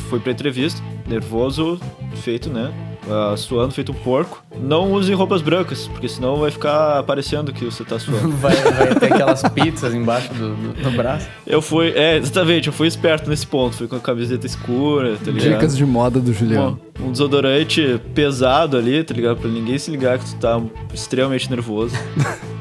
fui 0.09 0.19
pra 0.19 0.33
entrevista, 0.33 0.83
nervoso, 1.07 1.81
feito, 2.17 2.51
né? 2.51 2.73
Ah, 3.09 3.35
suando, 3.37 3.75
feito 3.75 3.93
um 3.93 3.95
porco. 3.95 4.43
Não 4.59 4.93
use 4.93 5.13
roupas 5.13 5.43
brancas, 5.43 5.87
porque 5.89 6.09
senão 6.09 6.37
vai 6.37 6.51
ficar 6.51 7.03
parecendo 7.03 7.53
que 7.53 7.65
você 7.65 7.85
tá 7.85 7.99
suando. 7.99 8.31
Vai, 8.45 8.55
vai 8.57 8.95
ter 8.95 9.13
aquelas 9.13 9.43
pizzas 9.43 9.95
embaixo 9.95 10.33
do, 10.35 10.55
do, 10.55 10.83
do 10.83 10.91
braço. 10.91 11.29
Eu 11.47 11.63
fui, 11.63 11.89
é, 11.91 12.17
exatamente, 12.17 12.67
eu 12.67 12.73
fui 12.73 12.87
esperto 12.87 13.29
nesse 13.29 13.47
ponto. 13.47 13.77
Fui 13.77 13.87
com 13.87 13.97
a 13.97 14.01
camiseta 14.01 14.47
escura, 14.47 15.17
tá 15.17 15.31
ligado? 15.31 15.55
Dicas 15.55 15.77
de 15.77 15.85
moda 15.85 16.21
do 16.21 16.33
Juliano. 16.33 16.79
Um, 17.01 17.07
um 17.07 17.13
desodorante 17.13 18.01
pesado 18.15 18.77
ali, 18.77 19.03
tá 19.03 19.15
ligado? 19.15 19.39
Pra 19.39 19.49
ninguém 19.49 19.79
se 19.79 19.91
ligar 19.91 20.19
que 20.19 20.27
tu 20.27 20.37
tá 20.37 20.61
extremamente 20.93 21.51
nervoso. 21.51 21.95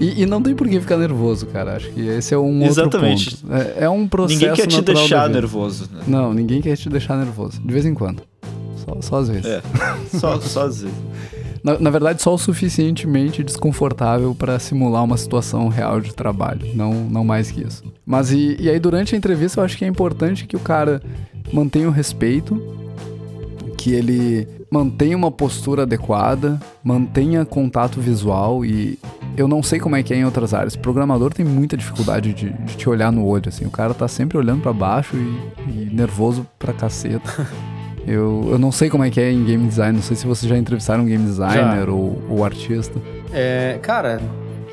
E, 0.00 0.22
e 0.22 0.26
não 0.26 0.40
tem 0.40 0.54
por 0.54 0.68
que 0.68 0.80
ficar 0.80 0.96
nervoso, 0.96 1.46
cara. 1.46 1.74
Acho 1.74 1.90
que 1.90 2.00
esse 2.00 2.32
é 2.32 2.38
um 2.38 2.62
Exatamente. 2.62 3.30
outro 3.30 3.48
ponto. 3.48 3.60
É, 3.78 3.84
é 3.84 3.90
um 3.90 4.06
processo 4.06 4.38
ninguém 4.38 4.54
quer 4.54 4.66
te 4.68 4.80
deixar 4.80 5.28
nervoso, 5.28 5.88
né? 5.92 6.02
Não, 6.06 6.32
ninguém 6.32 6.60
quer 6.62 6.76
te 6.76 6.88
deixar 6.88 7.16
nervoso. 7.16 7.60
De 7.60 7.72
vez 7.72 7.84
em 7.84 7.94
quando. 7.94 8.22
Só, 8.88 9.02
só 9.02 9.16
às 9.18 9.28
vezes. 9.28 9.46
É, 9.46 9.62
só, 10.18 10.40
só 10.40 10.66
às 10.66 10.82
vezes. 10.82 10.96
Na, 11.62 11.78
na 11.78 11.90
verdade, 11.90 12.22
só 12.22 12.34
o 12.34 12.38
suficientemente 12.38 13.42
desconfortável 13.42 14.34
para 14.34 14.58
simular 14.58 15.04
uma 15.04 15.16
situação 15.16 15.68
real 15.68 16.00
de 16.00 16.14
trabalho, 16.14 16.66
não, 16.74 16.92
não 16.92 17.24
mais 17.24 17.50
que 17.50 17.62
isso. 17.62 17.82
Mas 18.06 18.30
e, 18.30 18.56
e 18.60 18.70
aí, 18.70 18.78
durante 18.78 19.14
a 19.14 19.18
entrevista, 19.18 19.60
eu 19.60 19.64
acho 19.64 19.76
que 19.76 19.84
é 19.84 19.88
importante 19.88 20.46
que 20.46 20.56
o 20.56 20.60
cara 20.60 21.02
mantenha 21.52 21.88
o 21.88 21.92
respeito, 21.92 22.60
que 23.76 23.92
ele 23.92 24.48
mantenha 24.70 25.16
uma 25.16 25.30
postura 25.30 25.82
adequada, 25.82 26.60
mantenha 26.82 27.44
contato 27.44 28.00
visual 28.00 28.64
e 28.64 28.98
eu 29.36 29.48
não 29.48 29.62
sei 29.62 29.78
como 29.78 29.96
é 29.96 30.02
que 30.02 30.12
é 30.12 30.18
em 30.18 30.24
outras 30.24 30.52
áreas. 30.52 30.76
Programador 30.76 31.32
tem 31.32 31.44
muita 31.44 31.76
dificuldade 31.76 32.34
de, 32.34 32.50
de 32.50 32.76
te 32.76 32.88
olhar 32.88 33.10
no 33.12 33.24
olho, 33.24 33.48
assim. 33.48 33.64
O 33.64 33.70
cara 33.70 33.94
tá 33.94 34.08
sempre 34.08 34.36
olhando 34.36 34.62
para 34.62 34.72
baixo 34.72 35.16
e, 35.16 35.70
e 35.70 35.90
nervoso 35.92 36.46
pra 36.58 36.72
caceta. 36.72 37.46
Eu, 38.06 38.48
eu 38.52 38.58
não 38.58 38.72
sei 38.72 38.88
como 38.88 39.04
é 39.04 39.10
que 39.10 39.20
é 39.20 39.30
em 39.30 39.44
game 39.44 39.66
design, 39.66 39.94
não 39.96 40.02
sei 40.02 40.16
se 40.16 40.26
vocês 40.26 40.48
já 40.48 40.56
entrevistaram 40.56 41.02
um 41.02 41.06
game 41.06 41.24
designer 41.24 41.88
ou, 41.90 42.22
ou 42.28 42.44
artista. 42.44 42.98
É, 43.32 43.78
cara, 43.82 44.20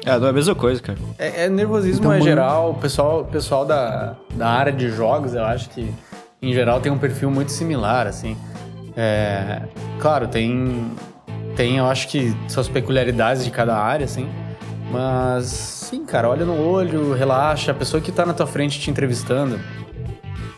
É, 0.05 0.17
não 0.19 0.27
é 0.27 0.29
a 0.29 0.33
mesma 0.33 0.55
coisa, 0.55 0.81
cara. 0.81 0.97
É, 1.17 1.45
é 1.45 1.49
nervosismo 1.49 2.05
Então, 2.05 2.13
é 2.13 2.21
geral. 2.21 2.71
O 2.71 2.73
pessoal, 2.75 3.25
pessoal 3.25 3.65
da, 3.65 4.15
da 4.35 4.47
área 4.47 4.71
de 4.71 4.89
jogos, 4.89 5.33
eu 5.33 5.43
acho 5.43 5.69
que, 5.69 5.89
em 6.41 6.53
geral, 6.53 6.79
tem 6.79 6.91
um 6.91 6.97
perfil 6.97 7.29
muito 7.31 7.51
similar, 7.51 8.07
assim. 8.07 8.37
É, 8.95 9.63
claro, 9.99 10.27
tem, 10.27 10.91
tem, 11.55 11.77
eu 11.77 11.85
acho 11.87 12.07
que, 12.07 12.35
suas 12.47 12.67
peculiaridades 12.69 13.43
de 13.43 13.51
cada 13.51 13.75
área, 13.75 14.05
assim. 14.05 14.29
Mas, 14.91 15.45
sim, 15.45 16.05
cara, 16.05 16.29
olha 16.29 16.45
no 16.45 16.57
olho, 16.61 17.13
relaxa. 17.13 17.71
A 17.71 17.75
pessoa 17.75 17.99
que 17.99 18.11
tá 18.11 18.25
na 18.25 18.33
tua 18.33 18.47
frente 18.47 18.79
te 18.79 18.89
entrevistando, 18.91 19.59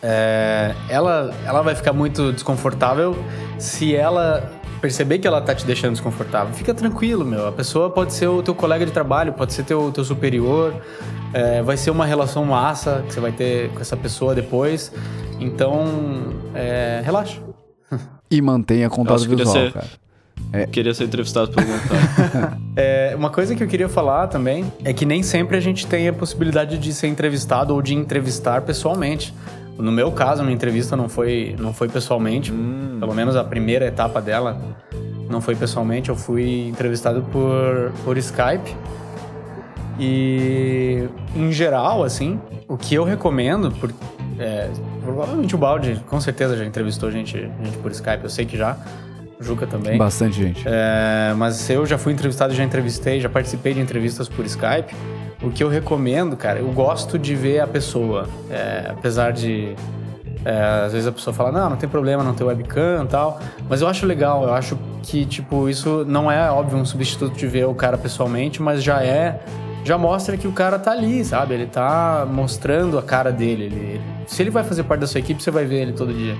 é, 0.02 0.74
ela, 0.88 1.34
ela 1.44 1.62
vai 1.62 1.74
ficar 1.74 1.92
muito 1.92 2.32
desconfortável 2.32 3.16
se 3.58 3.94
ela 3.94 4.52
perceber 4.80 5.18
que 5.18 5.26
ela 5.26 5.40
tá 5.40 5.54
te 5.54 5.66
deixando 5.66 5.92
desconfortável. 5.92 6.54
Fica 6.54 6.72
tranquilo, 6.72 7.24
meu. 7.24 7.48
A 7.48 7.52
pessoa 7.52 7.90
pode 7.90 8.12
ser 8.12 8.28
o 8.28 8.42
teu 8.42 8.54
colega 8.54 8.86
de 8.86 8.92
trabalho, 8.92 9.32
pode 9.32 9.52
ser 9.52 9.64
teu, 9.64 9.90
teu 9.90 10.04
superior, 10.04 10.74
é, 11.32 11.62
vai 11.62 11.76
ser 11.76 11.90
uma 11.90 12.06
relação 12.06 12.44
massa 12.44 13.02
que 13.06 13.12
você 13.14 13.20
vai 13.20 13.32
ter 13.32 13.70
com 13.70 13.80
essa 13.80 13.96
pessoa 13.96 14.34
depois. 14.34 14.92
Então, 15.40 16.32
é, 16.54 17.02
relaxa. 17.04 17.40
E 18.30 18.42
mantenha 18.42 18.90
contato 18.90 19.26
visual, 19.26 19.54
ser- 19.54 19.72
cara. 19.72 19.86
Queria 20.70 20.92
ser 20.92 21.04
entrevistado 21.04 21.50
pelo. 21.50 21.66
É, 22.76 23.12
uma 23.16 23.28
coisa 23.30 23.56
que 23.56 23.62
eu 23.64 23.66
queria 23.66 23.88
falar 23.88 24.28
também 24.28 24.70
é 24.84 24.92
que 24.92 25.04
nem 25.04 25.20
sempre 25.20 25.56
a 25.56 25.60
gente 25.60 25.84
tem 25.84 26.06
a 26.06 26.12
possibilidade 26.12 26.78
de 26.78 26.92
ser 26.92 27.08
entrevistado 27.08 27.74
ou 27.74 27.82
de 27.82 27.92
entrevistar 27.94 28.62
pessoalmente. 28.62 29.34
No 29.78 29.92
meu 29.92 30.10
caso, 30.10 30.42
a 30.42 30.44
minha 30.44 30.54
entrevista 30.54 30.96
não 30.96 31.08
foi, 31.08 31.54
não 31.58 31.72
foi 31.72 31.88
pessoalmente, 31.88 32.52
pelo 32.98 33.14
menos 33.14 33.36
a 33.36 33.44
primeira 33.44 33.86
etapa 33.86 34.20
dela 34.20 34.60
não 35.30 35.40
foi 35.40 35.54
pessoalmente. 35.54 36.08
Eu 36.08 36.16
fui 36.16 36.68
entrevistado 36.68 37.22
por, 37.30 37.92
por 38.04 38.18
Skype. 38.18 38.74
E, 40.00 41.08
em 41.34 41.52
geral, 41.52 42.04
assim, 42.04 42.40
o 42.68 42.76
que 42.76 42.94
eu 42.94 43.04
recomendo, 43.04 43.70
por, 43.72 43.92
é, 44.38 44.68
provavelmente 45.02 45.54
o 45.54 45.58
Balde 45.58 46.02
com 46.06 46.20
certeza 46.20 46.56
já 46.56 46.64
entrevistou 46.64 47.10
gente, 47.10 47.32
gente 47.36 47.78
por 47.78 47.90
Skype, 47.90 48.22
eu 48.22 48.30
sei 48.30 48.46
que 48.46 48.56
já. 48.56 48.76
Juca 49.40 49.68
também. 49.68 49.96
Bastante 49.96 50.36
gente. 50.36 50.64
É, 50.66 51.32
mas 51.36 51.70
eu 51.70 51.86
já 51.86 51.96
fui 51.96 52.12
entrevistado, 52.12 52.52
já 52.54 52.64
entrevistei, 52.64 53.20
já 53.20 53.28
participei 53.28 53.72
de 53.72 53.80
entrevistas 53.80 54.28
por 54.28 54.44
Skype. 54.44 54.92
O 55.40 55.50
que 55.50 55.62
eu 55.62 55.68
recomendo, 55.68 56.36
cara, 56.36 56.58
eu 56.58 56.68
gosto 56.72 57.18
de 57.18 57.34
ver 57.34 57.60
a 57.60 57.66
pessoa. 57.66 58.28
É, 58.50 58.86
apesar 58.90 59.32
de. 59.32 59.74
é, 60.44 60.84
às 60.84 60.92
vezes 60.92 61.06
a 61.06 61.12
pessoa 61.12 61.32
fala, 61.32 61.52
não, 61.52 61.70
não 61.70 61.76
tem 61.76 61.88
problema 61.88 62.24
não 62.24 62.34
ter 62.34 62.42
webcam 62.42 63.04
e 63.04 63.06
tal. 63.06 63.40
Mas 63.68 63.80
eu 63.80 63.86
acho 63.86 64.04
legal, 64.04 64.42
eu 64.42 64.52
acho 64.52 64.76
que, 65.02 65.24
tipo, 65.24 65.68
isso 65.68 66.04
não 66.08 66.30
é, 66.30 66.50
óbvio, 66.50 66.76
um 66.76 66.84
substituto 66.84 67.36
de 67.36 67.46
ver 67.46 67.66
o 67.66 67.74
cara 67.74 67.96
pessoalmente, 67.96 68.60
mas 68.60 68.82
já 68.82 69.02
é. 69.02 69.40
Já 69.84 69.96
mostra 69.96 70.36
que 70.36 70.46
o 70.46 70.52
cara 70.52 70.78
tá 70.78 70.90
ali, 70.90 71.24
sabe? 71.24 71.54
Ele 71.54 71.66
tá 71.66 72.26
mostrando 72.30 72.98
a 72.98 73.02
cara 73.02 73.30
dele. 73.30 73.64
Ele, 73.64 74.00
se 74.26 74.42
ele 74.42 74.50
vai 74.50 74.64
fazer 74.64 74.82
parte 74.82 75.00
da 75.00 75.06
sua 75.06 75.20
equipe, 75.20 75.42
você 75.42 75.52
vai 75.52 75.64
ver 75.64 75.82
ele 75.82 75.92
todo 75.92 76.12
dia. 76.12 76.36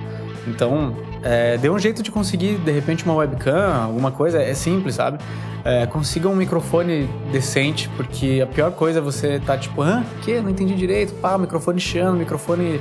Então, 0.47 0.95
é, 1.21 1.57
dê 1.57 1.69
um 1.69 1.77
jeito 1.77 2.01
de 2.01 2.11
conseguir, 2.11 2.57
de 2.57 2.71
repente, 2.71 3.03
uma 3.05 3.15
webcam, 3.15 3.83
alguma 3.83 4.11
coisa. 4.11 4.41
É 4.41 4.53
simples, 4.53 4.95
sabe? 4.95 5.19
É, 5.63 5.85
consiga 5.85 6.27
um 6.29 6.35
microfone 6.35 7.09
decente, 7.31 7.89
porque 7.97 8.39
a 8.41 8.47
pior 8.47 8.71
coisa 8.71 8.99
é 8.99 9.01
você 9.01 9.39
tá 9.39 9.57
tipo, 9.57 9.81
hã? 9.81 10.03
Que? 10.21 10.39
Não 10.41 10.49
entendi 10.49 10.73
direito. 10.75 11.13
Pá, 11.15 11.37
microfone 11.37 11.79
chiando, 11.79 12.17
microfone 12.17 12.79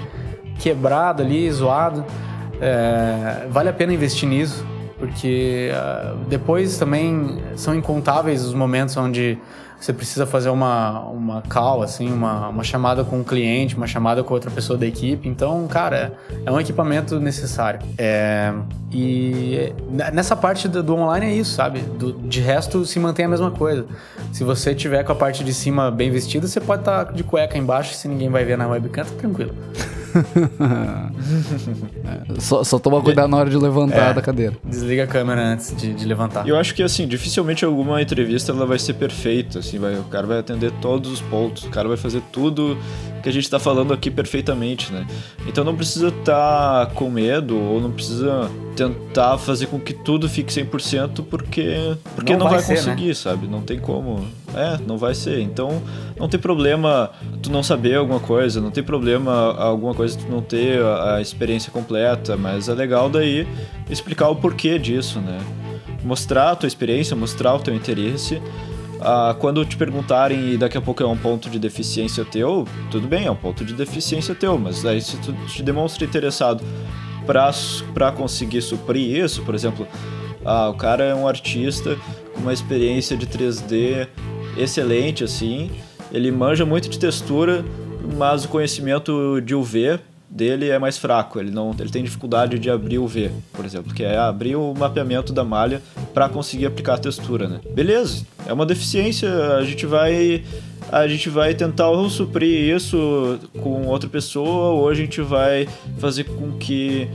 quebrado 0.58 1.22
ali, 1.22 1.50
zoado. 1.50 2.04
É, 2.60 3.46
vale 3.50 3.68
a 3.68 3.72
pena 3.72 3.92
investir 3.92 4.28
nisso, 4.28 4.64
porque 4.98 5.70
ah, 5.74 6.14
depois 6.28 6.76
também 6.78 7.42
são 7.56 7.74
incontáveis 7.74 8.44
os 8.44 8.54
momentos 8.54 8.96
onde 8.96 9.38
você 9.80 9.92
precisa 9.92 10.26
fazer 10.26 10.48
uma, 10.48 11.02
uma 11.02 11.42
call, 11.42 11.82
assim, 11.82 12.12
uma, 12.12 12.48
uma 12.48 12.64
chamada 12.64 13.04
com 13.04 13.20
um 13.20 13.24
cliente, 13.24 13.76
uma 13.76 13.86
chamada 13.86 14.24
com 14.24 14.34
outra 14.34 14.50
pessoa 14.50 14.76
da 14.76 14.84
equipe. 14.84 15.28
Então, 15.28 15.68
cara, 15.68 16.14
é 16.44 16.50
um 16.50 16.58
equipamento 16.58 17.20
necessário. 17.20 17.80
É, 17.96 18.52
e 18.90 19.72
nessa 20.12 20.34
parte 20.34 20.66
do, 20.66 20.82
do 20.82 20.96
online 20.96 21.26
é 21.26 21.32
isso, 21.32 21.52
sabe? 21.52 21.80
Do, 21.80 22.12
de 22.12 22.40
resto, 22.40 22.84
se 22.84 22.98
mantém 22.98 23.26
a 23.26 23.28
mesma 23.28 23.52
coisa. 23.52 23.86
Se 24.32 24.42
você 24.42 24.74
tiver 24.74 25.04
com 25.04 25.12
a 25.12 25.14
parte 25.14 25.44
de 25.44 25.54
cima 25.54 25.92
bem 25.92 26.10
vestida, 26.10 26.48
você 26.48 26.60
pode 26.60 26.82
estar 26.82 27.12
de 27.12 27.22
cueca 27.22 27.56
embaixo, 27.56 27.94
se 27.94 28.08
ninguém 28.08 28.28
vai 28.28 28.44
ver 28.44 28.58
na 28.58 28.66
webcam, 28.66 29.04
tá 29.04 29.14
tranquilo. 29.16 29.54
É, 32.04 32.40
só, 32.40 32.64
só 32.64 32.78
toma 32.78 33.00
cuidado 33.02 33.28
na 33.28 33.36
hora 33.36 33.50
de 33.50 33.56
levantar 33.56 34.10
É. 34.10 34.14
da 34.14 34.22
cadeira. 34.22 34.56
Desliga 34.64 35.04
a 35.04 35.06
câmera 35.06 35.40
antes 35.42 35.74
de, 35.76 35.94
de 35.94 36.06
levantar. 36.06 36.46
E 36.46 36.50
eu 36.50 36.56
acho 36.56 36.74
que, 36.74 36.82
assim, 36.82 37.06
dificilmente 37.06 37.64
alguma 37.64 38.00
entrevista 38.02 38.52
ela 38.52 38.66
vai 38.66 38.78
ser 38.78 38.94
perfeita, 38.94 39.58
assim, 39.60 39.78
vai, 39.78 39.96
o 39.96 40.04
cara 40.04 40.26
vai 40.26 40.38
atender 40.38 40.72
todos 40.80 41.10
os 41.10 41.20
pontos, 41.20 41.64
o 41.64 41.70
cara 41.70 41.88
vai 41.88 41.96
fazer 41.96 42.22
tudo 42.32 42.76
que 43.22 43.28
a 43.28 43.32
gente 43.32 43.48
tá 43.48 43.58
falando 43.58 43.92
aqui 43.92 44.10
perfeitamente, 44.10 44.92
né? 44.92 45.06
Então 45.46 45.64
não 45.64 45.76
precisa 45.76 46.08
estar 46.08 46.86
com 46.94 47.10
medo 47.10 47.58
ou 47.58 47.80
não 47.80 47.90
precisa 47.90 48.50
tentar 48.76 49.38
fazer 49.38 49.66
com 49.66 49.80
que 49.80 49.92
tudo 49.92 50.28
fique 50.28 50.52
100% 50.52 51.24
porque, 51.28 51.96
porque 52.14 52.32
Não 52.32 52.40
não, 52.40 52.46
vai 52.48 52.58
vai, 52.58 52.62
ser, 52.62 52.74
né? 52.74 52.78
conseguir, 52.78 53.14
sabe? 53.14 53.48
Não 53.48 53.60
tem 53.60 53.78
como. 53.78 54.24
É, 54.54 54.78
não 54.86 54.96
vai 54.96 55.14
ser. 55.14 55.40
Então 55.40 55.82
não 56.16 56.28
tem 56.28 56.38
problema 56.38 57.10
tu 57.42 57.50
não 57.50 57.62
saber 57.62 57.96
alguma 57.96 58.20
coisa, 58.20 58.60
não 58.60 58.70
tem 58.70 58.84
problema 58.84 59.54
alguma 59.56 59.94
coisa 59.94 60.16
tu 60.16 60.30
não 60.30 60.40
ter 60.40 60.80
a, 60.80 61.16
a 61.16 61.20
experiência 61.20 61.72
completa, 61.72 62.36
mas 62.36 62.68
é 62.68 62.74
legal 62.74 63.10
daí 63.10 63.46
explicar 63.90 64.28
o 64.28 64.36
porquê 64.36 64.78
disso, 64.78 65.18
né? 65.20 65.38
Mostrar 66.04 66.52
a 66.52 66.56
tua 66.56 66.68
experiência, 66.68 67.16
mostrar 67.16 67.54
o 67.54 67.58
teu 67.58 67.74
interesse. 67.74 68.40
Ah, 69.00 69.34
quando 69.38 69.64
te 69.64 69.76
perguntarem 69.76 70.54
e 70.54 70.56
daqui 70.56 70.76
a 70.76 70.80
pouco 70.80 71.02
é 71.02 71.06
um 71.06 71.16
ponto 71.16 71.48
de 71.48 71.58
deficiência 71.58 72.24
teu, 72.24 72.66
tudo 72.90 73.06
bem, 73.06 73.26
é 73.26 73.30
um 73.30 73.36
ponto 73.36 73.64
de 73.64 73.72
deficiência 73.72 74.34
teu, 74.34 74.58
mas 74.58 74.84
aí 74.84 75.00
se 75.00 75.16
tu 75.18 75.32
te 75.46 75.62
demonstra 75.62 76.04
interessado 76.04 76.64
para 77.24 78.10
conseguir 78.12 78.62
suprir 78.62 79.24
isso, 79.24 79.42
por 79.42 79.54
exemplo, 79.54 79.86
ah, 80.44 80.68
o 80.68 80.74
cara 80.74 81.04
é 81.04 81.14
um 81.14 81.28
artista 81.28 81.96
com 82.34 82.40
uma 82.40 82.52
experiência 82.52 83.16
de 83.16 83.26
3D 83.26 84.08
excelente, 84.56 85.22
assim, 85.22 85.70
ele 86.10 86.32
manja 86.32 86.64
muito 86.64 86.88
de 86.88 86.98
textura, 86.98 87.64
mas 88.16 88.44
o 88.44 88.48
conhecimento 88.48 89.40
de 89.40 89.54
UV 89.54 90.00
dele 90.30 90.68
é 90.68 90.78
mais 90.78 90.98
fraco, 90.98 91.40
ele 91.40 91.50
não, 91.50 91.74
ele 91.78 91.90
tem 91.90 92.02
dificuldade 92.02 92.58
de 92.58 92.70
abrir 92.70 92.98
o 92.98 93.06
V, 93.06 93.30
por 93.52 93.64
exemplo, 93.64 93.94
que 93.94 94.04
é 94.04 94.16
abrir 94.16 94.56
o 94.56 94.74
mapeamento 94.74 95.32
da 95.32 95.44
malha 95.44 95.82
para 96.12 96.28
conseguir 96.28 96.66
aplicar 96.66 96.94
a 96.94 96.98
textura, 96.98 97.48
né? 97.48 97.60
Beleza, 97.74 98.26
é 98.46 98.52
uma 98.52 98.66
deficiência, 98.66 99.28
a 99.56 99.64
gente 99.64 99.86
vai 99.86 100.44
a 100.90 101.06
gente 101.06 101.28
vai 101.28 101.54
tentar 101.54 101.86
suprir 102.08 102.74
isso 102.74 103.38
com 103.60 103.86
outra 103.86 104.08
pessoa 104.08 104.70
ou 104.72 104.88
a 104.88 104.94
gente 104.94 105.20
vai 105.20 105.68
fazer 105.98 106.24
com 106.24 106.52
que 106.52 107.08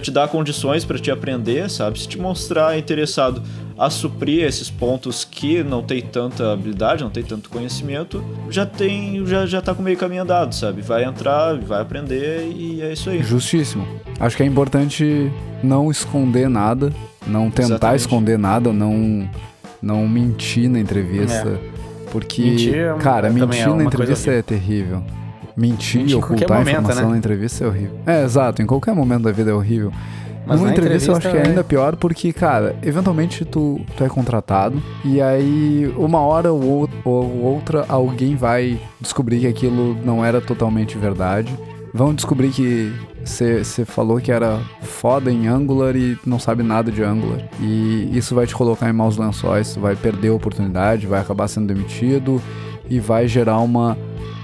te 0.00 0.10
dar 0.10 0.28
condições 0.28 0.84
para 0.84 0.98
te 0.98 1.10
aprender, 1.10 1.70
sabe? 1.70 2.00
Se 2.00 2.08
te 2.08 2.18
mostrar 2.18 2.78
interessado 2.78 3.42
a 3.76 3.90
suprir 3.90 4.44
esses 4.44 4.70
pontos 4.70 5.24
que 5.24 5.62
não 5.62 5.82
tem 5.82 6.00
tanta 6.00 6.52
habilidade, 6.52 7.02
não 7.02 7.10
tem 7.10 7.22
tanto 7.22 7.50
conhecimento, 7.50 8.24
já 8.48 8.64
tem, 8.64 9.24
já, 9.26 9.44
já 9.46 9.60
tá 9.60 9.74
com 9.74 9.82
meio 9.82 9.96
caminho 9.96 10.22
andado, 10.22 10.54
sabe? 10.54 10.80
Vai 10.80 11.04
entrar, 11.04 11.56
vai 11.58 11.82
aprender 11.82 12.50
e 12.54 12.80
é 12.80 12.92
isso 12.92 13.10
aí. 13.10 13.22
Justíssimo. 13.22 13.86
Acho 14.18 14.36
que 14.36 14.42
é 14.42 14.46
importante 14.46 15.30
não 15.62 15.90
esconder 15.90 16.48
nada, 16.48 16.92
não 17.26 17.50
tentar 17.50 17.64
Exatamente. 17.64 18.00
esconder 18.00 18.38
nada, 18.38 18.72
não, 18.72 19.28
não 19.82 20.08
mentir 20.08 20.70
na 20.70 20.78
entrevista. 20.78 21.60
Porque, 22.10 22.42
Mentir 22.42 22.76
é 22.76 22.94
cara, 23.00 23.28
mentir 23.28 23.66
é 23.66 23.74
na 23.74 23.84
entrevista 23.84 24.30
é 24.30 24.40
terrível. 24.40 25.02
Mentir 25.56 26.00
Mentir 26.02 26.18
ocultar 26.18 26.62
informação 26.62 27.04
né? 27.06 27.10
na 27.12 27.18
entrevista 27.18 27.64
é 27.64 27.68
horrível. 27.68 27.98
É, 28.06 28.24
exato, 28.24 28.60
em 28.62 28.66
qualquer 28.66 28.94
momento 28.94 29.22
da 29.22 29.32
vida 29.32 29.50
é 29.50 29.54
horrível. 29.54 29.92
Mas 30.46 30.58
Numa 30.60 30.68
na 30.70 30.76
entrevista, 30.76 31.10
eu 31.10 31.16
acho 31.16 31.22
que 31.22 31.26
é 31.28 31.30
entrevista, 31.30 31.48
ainda 31.50 31.64
pior 31.64 31.96
porque, 31.96 32.30
cara, 32.32 32.76
eventualmente 32.82 33.44
tu, 33.46 33.80
tu 33.96 34.04
é 34.04 34.08
contratado 34.08 34.82
e 35.02 35.18
aí 35.20 35.90
uma 35.96 36.20
hora 36.20 36.52
ou, 36.52 36.88
ou- 37.02 37.14
ou 37.14 37.42
outra 37.42 37.86
alguém 37.88 38.36
vai 38.36 38.78
descobrir 39.00 39.40
que 39.40 39.46
aquilo 39.46 39.96
não 40.04 40.22
era 40.22 40.42
totalmente 40.42 40.98
verdade. 40.98 41.50
Vão 41.94 42.12
descobrir 42.12 42.50
que 42.50 42.92
você 43.24 43.62
falou 43.86 44.20
que 44.20 44.30
era 44.30 44.58
foda 44.82 45.30
em 45.32 45.46
Angular 45.46 45.96
e 45.96 46.18
não 46.26 46.38
sabe 46.38 46.62
nada 46.62 46.92
de 46.92 47.02
Angular. 47.02 47.38
E 47.60 48.10
isso 48.12 48.34
vai 48.34 48.46
te 48.46 48.54
colocar 48.54 48.90
em 48.90 48.92
maus 48.92 49.16
lençóis, 49.16 49.72
tu 49.72 49.80
vai 49.80 49.96
perder 49.96 50.28
a 50.28 50.34
oportunidade, 50.34 51.06
vai 51.06 51.20
acabar 51.20 51.48
sendo 51.48 51.68
demitido 51.68 52.42
e 52.90 53.00
vai 53.00 53.26
gerar 53.26 53.60
uma, 53.60 53.96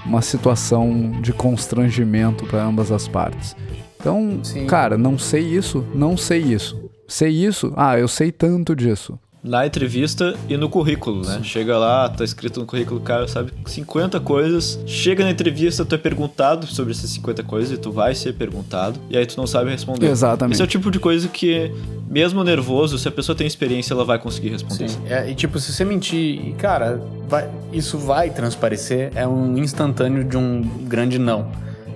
uma 0.05 0.21
situação 0.21 1.11
de 1.21 1.31
constrangimento 1.33 2.45
para 2.45 2.63
ambas 2.63 2.91
as 2.91 3.07
partes. 3.07 3.55
Então, 3.99 4.39
Sim. 4.43 4.65
cara, 4.65 4.97
não 4.97 5.17
sei 5.17 5.41
isso, 5.43 5.85
não 5.93 6.17
sei 6.17 6.39
isso. 6.39 6.89
Sei 7.07 7.29
isso? 7.29 7.73
Ah, 7.75 7.99
eu 7.99 8.07
sei 8.07 8.31
tanto 8.31 8.75
disso. 8.75 9.19
Na 9.43 9.65
entrevista 9.65 10.35
e 10.47 10.55
no 10.55 10.69
currículo, 10.69 11.25
né? 11.25 11.39
Chega 11.41 11.75
lá, 11.75 12.07
tá 12.07 12.23
escrito 12.23 12.59
no 12.59 12.65
currículo, 12.67 12.99
cara 12.99 13.27
sabe 13.27 13.51
50 13.65 14.19
coisas. 14.19 14.79
Chega 14.85 15.23
na 15.23 15.31
entrevista, 15.31 15.83
tu 15.83 15.95
é 15.95 15.97
perguntado 15.97 16.67
sobre 16.67 16.91
essas 16.93 17.09
50 17.09 17.41
coisas 17.43 17.71
e 17.75 17.77
tu 17.81 17.91
vai 17.91 18.13
ser 18.13 18.33
perguntado. 18.33 18.99
E 19.09 19.17
aí 19.17 19.25
tu 19.25 19.35
não 19.37 19.47
sabe 19.47 19.71
responder. 19.71 20.05
Exatamente. 20.07 20.53
Esse 20.53 20.61
é 20.61 20.65
o 20.65 20.67
tipo 20.67 20.91
de 20.91 20.99
coisa 20.99 21.27
que, 21.27 21.71
mesmo 22.07 22.43
nervoso, 22.43 22.99
se 22.99 23.07
a 23.07 23.11
pessoa 23.11 23.35
tem 23.35 23.47
experiência, 23.47 23.95
ela 23.95 24.05
vai 24.05 24.19
conseguir 24.19 24.49
responder. 24.49 24.89
Sim. 24.89 24.99
É, 25.09 25.27
e 25.31 25.33
tipo, 25.33 25.59
se 25.59 25.73
você 25.73 25.83
mentir, 25.83 26.53
cara, 26.59 27.01
vai- 27.27 27.49
isso 27.73 27.97
vai 27.97 28.29
transparecer, 28.29 29.11
é 29.15 29.27
um 29.27 29.57
instantâneo 29.57 30.23
de 30.23 30.37
um 30.37 30.61
grande 30.87 31.17
não 31.17 31.49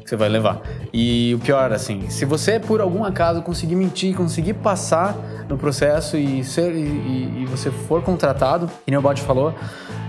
que 0.06 0.10
você 0.12 0.16
vai 0.16 0.30
levar. 0.30 0.62
E 0.94 1.34
o 1.36 1.40
pior, 1.40 1.74
assim, 1.74 2.08
se 2.10 2.26
você 2.26 2.60
por 2.60 2.80
algum 2.80 3.04
acaso 3.04 3.42
conseguir 3.42 3.76
mentir, 3.76 4.16
conseguir 4.16 4.54
passar 4.54 5.18
no 5.50 5.58
processo 5.58 6.16
e 6.16 6.44
ser 6.44 6.72
e, 6.76 7.42
e- 7.42 7.46
você 7.50 7.72
for 7.72 8.04
contratado, 8.04 8.70
e 8.86 8.92
nem 8.92 9.00
o 9.00 9.02
Bode 9.02 9.22
falou, 9.24 9.54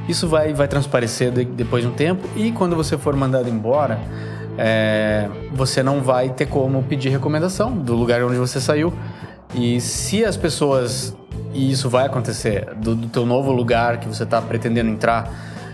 isso 0.07 0.29
vai, 0.29 0.53
vai 0.53 0.69
transparecer 0.69 1.33
de- 1.33 1.47
depois 1.47 1.83
de 1.83 1.89
um 1.89 1.93
tempo. 1.95 2.29
E 2.37 2.53
quando 2.53 2.77
você 2.77 2.99
for 2.99 3.17
mandado 3.17 3.49
embora, 3.49 3.99
é, 4.59 5.29
você 5.55 5.83
não 5.83 6.03
vai 6.03 6.29
ter 6.29 6.47
como 6.47 6.83
pedir 6.83 7.09
recomendação 7.09 7.73
do 7.73 7.95
lugar 7.95 8.23
onde 8.23 8.37
você 8.37 8.61
saiu. 8.61 8.93
E 9.55 9.81
se 9.81 10.27
as 10.27 10.37
pessoas, 10.37 11.17
e 11.55 11.71
isso 11.71 11.89
vai 11.89 12.05
acontecer, 12.05 12.75
do, 12.77 12.95
do 12.95 13.09
teu 13.09 13.25
novo 13.25 13.51
lugar 13.51 13.99
que 13.99 14.07
você 14.09 14.25
está 14.25 14.43
pretendendo 14.43 14.91
entrar, 14.91 15.33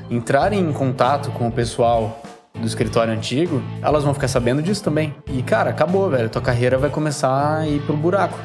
entrarem 0.09 0.61
em 0.61 0.73
contato 0.73 1.31
com 1.33 1.49
o 1.49 1.51
pessoal 1.53 2.22
do 2.63 2.67
escritório 2.67 3.13
antigo, 3.13 3.63
elas 3.83 4.05
vão 4.05 4.15
ficar 4.15 4.29
sabendo 4.29 4.63
disso 4.63 4.83
também. 4.83 5.15
E, 5.27 5.43
cara, 5.43 5.71
acabou, 5.71 6.09
velho. 6.09 6.31
Tua 6.31 6.41
carreira 6.41 6.79
vai 6.79 6.89
começar 6.89 7.59
a 7.59 7.69
ir 7.69 7.81
pro 7.83 7.97
buraco. 7.97 8.39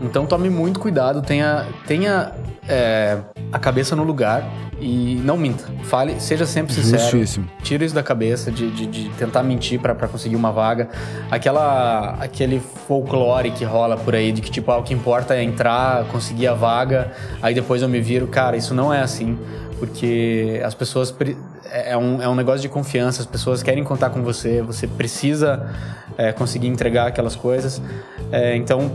Então 0.00 0.26
tome 0.26 0.50
muito 0.50 0.80
cuidado, 0.80 1.22
tenha, 1.22 1.66
tenha 1.86 2.32
é, 2.68 3.18
a 3.52 3.58
cabeça 3.58 3.94
no 3.94 4.04
lugar 4.04 4.44
e 4.80 5.20
não 5.24 5.36
minta. 5.36 5.64
Fale, 5.84 6.20
seja 6.20 6.46
sempre 6.46 6.74
sincero. 6.74 7.02
Justíssimo. 7.02 7.48
Tira 7.62 7.84
isso 7.84 7.94
da 7.94 8.02
cabeça 8.02 8.50
de, 8.50 8.70
de, 8.70 8.86
de 8.86 9.08
tentar 9.10 9.42
mentir 9.42 9.80
pra 9.80 9.94
conseguir 9.94 10.36
uma 10.36 10.50
vaga. 10.50 10.88
Aquela, 11.30 12.16
aquele 12.20 12.60
folclore 12.60 13.50
que 13.50 13.64
rola 13.64 13.96
por 13.96 14.14
aí 14.14 14.32
de 14.32 14.42
que, 14.42 14.50
tipo, 14.50 14.70
ah, 14.70 14.78
o 14.78 14.82
que 14.82 14.92
importa 14.92 15.34
é 15.34 15.42
entrar, 15.42 16.04
conseguir 16.06 16.48
a 16.48 16.54
vaga, 16.54 17.12
aí 17.40 17.54
depois 17.54 17.82
eu 17.82 17.88
me 17.88 18.00
viro. 18.00 18.26
Cara, 18.26 18.56
isso 18.56 18.74
não 18.74 18.92
é 18.92 19.00
assim. 19.00 19.38
Porque 19.78 20.60
as 20.64 20.74
pessoas. 20.74 21.10
pre- 21.10 21.36
É 21.70 21.96
um, 21.96 22.22
é 22.22 22.28
um 22.28 22.34
negócio 22.36 22.60
de 22.60 22.68
confiança, 22.68 23.20
as 23.20 23.26
pessoas 23.26 23.62
querem 23.62 23.82
contar 23.82 24.10
com 24.10 24.22
você, 24.22 24.62
você 24.62 24.86
precisa 24.86 25.68
é, 26.16 26.30
conseguir 26.32 26.68
entregar 26.68 27.08
aquelas 27.08 27.34
coisas. 27.34 27.82
É, 28.30 28.54
então, 28.54 28.92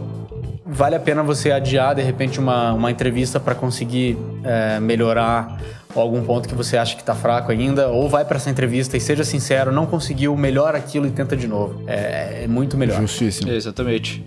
vale 0.66 0.96
a 0.96 1.00
pena 1.00 1.22
você 1.22 1.52
adiar 1.52 1.94
de 1.96 2.02
repente 2.02 2.40
uma, 2.40 2.72
uma 2.72 2.90
entrevista 2.90 3.38
para 3.40 3.54
conseguir 3.54 4.18
é, 4.44 4.80
melhorar 4.80 5.58
algum 5.94 6.24
ponto 6.24 6.48
que 6.48 6.56
você 6.56 6.78
acha 6.78 6.96
que 6.96 7.02
está 7.02 7.16
fraco 7.16 7.52
ainda, 7.52 7.90
ou 7.90 8.08
vai 8.08 8.24
para 8.24 8.38
essa 8.38 8.50
entrevista 8.50 8.96
e 8.96 9.02
seja 9.02 9.24
sincero, 9.26 9.72
não 9.72 9.86
conseguiu, 9.86 10.38
melhora 10.38 10.78
aquilo 10.78 11.06
e 11.08 11.12
tenta 11.12 11.36
de 11.36 11.48
novo. 11.48 11.82
É, 11.88 12.44
é 12.44 12.48
muito 12.48 12.78
melhor. 12.78 13.02
Justíssimo. 13.02 13.52
É, 13.52 13.56
exatamente. 13.56 14.24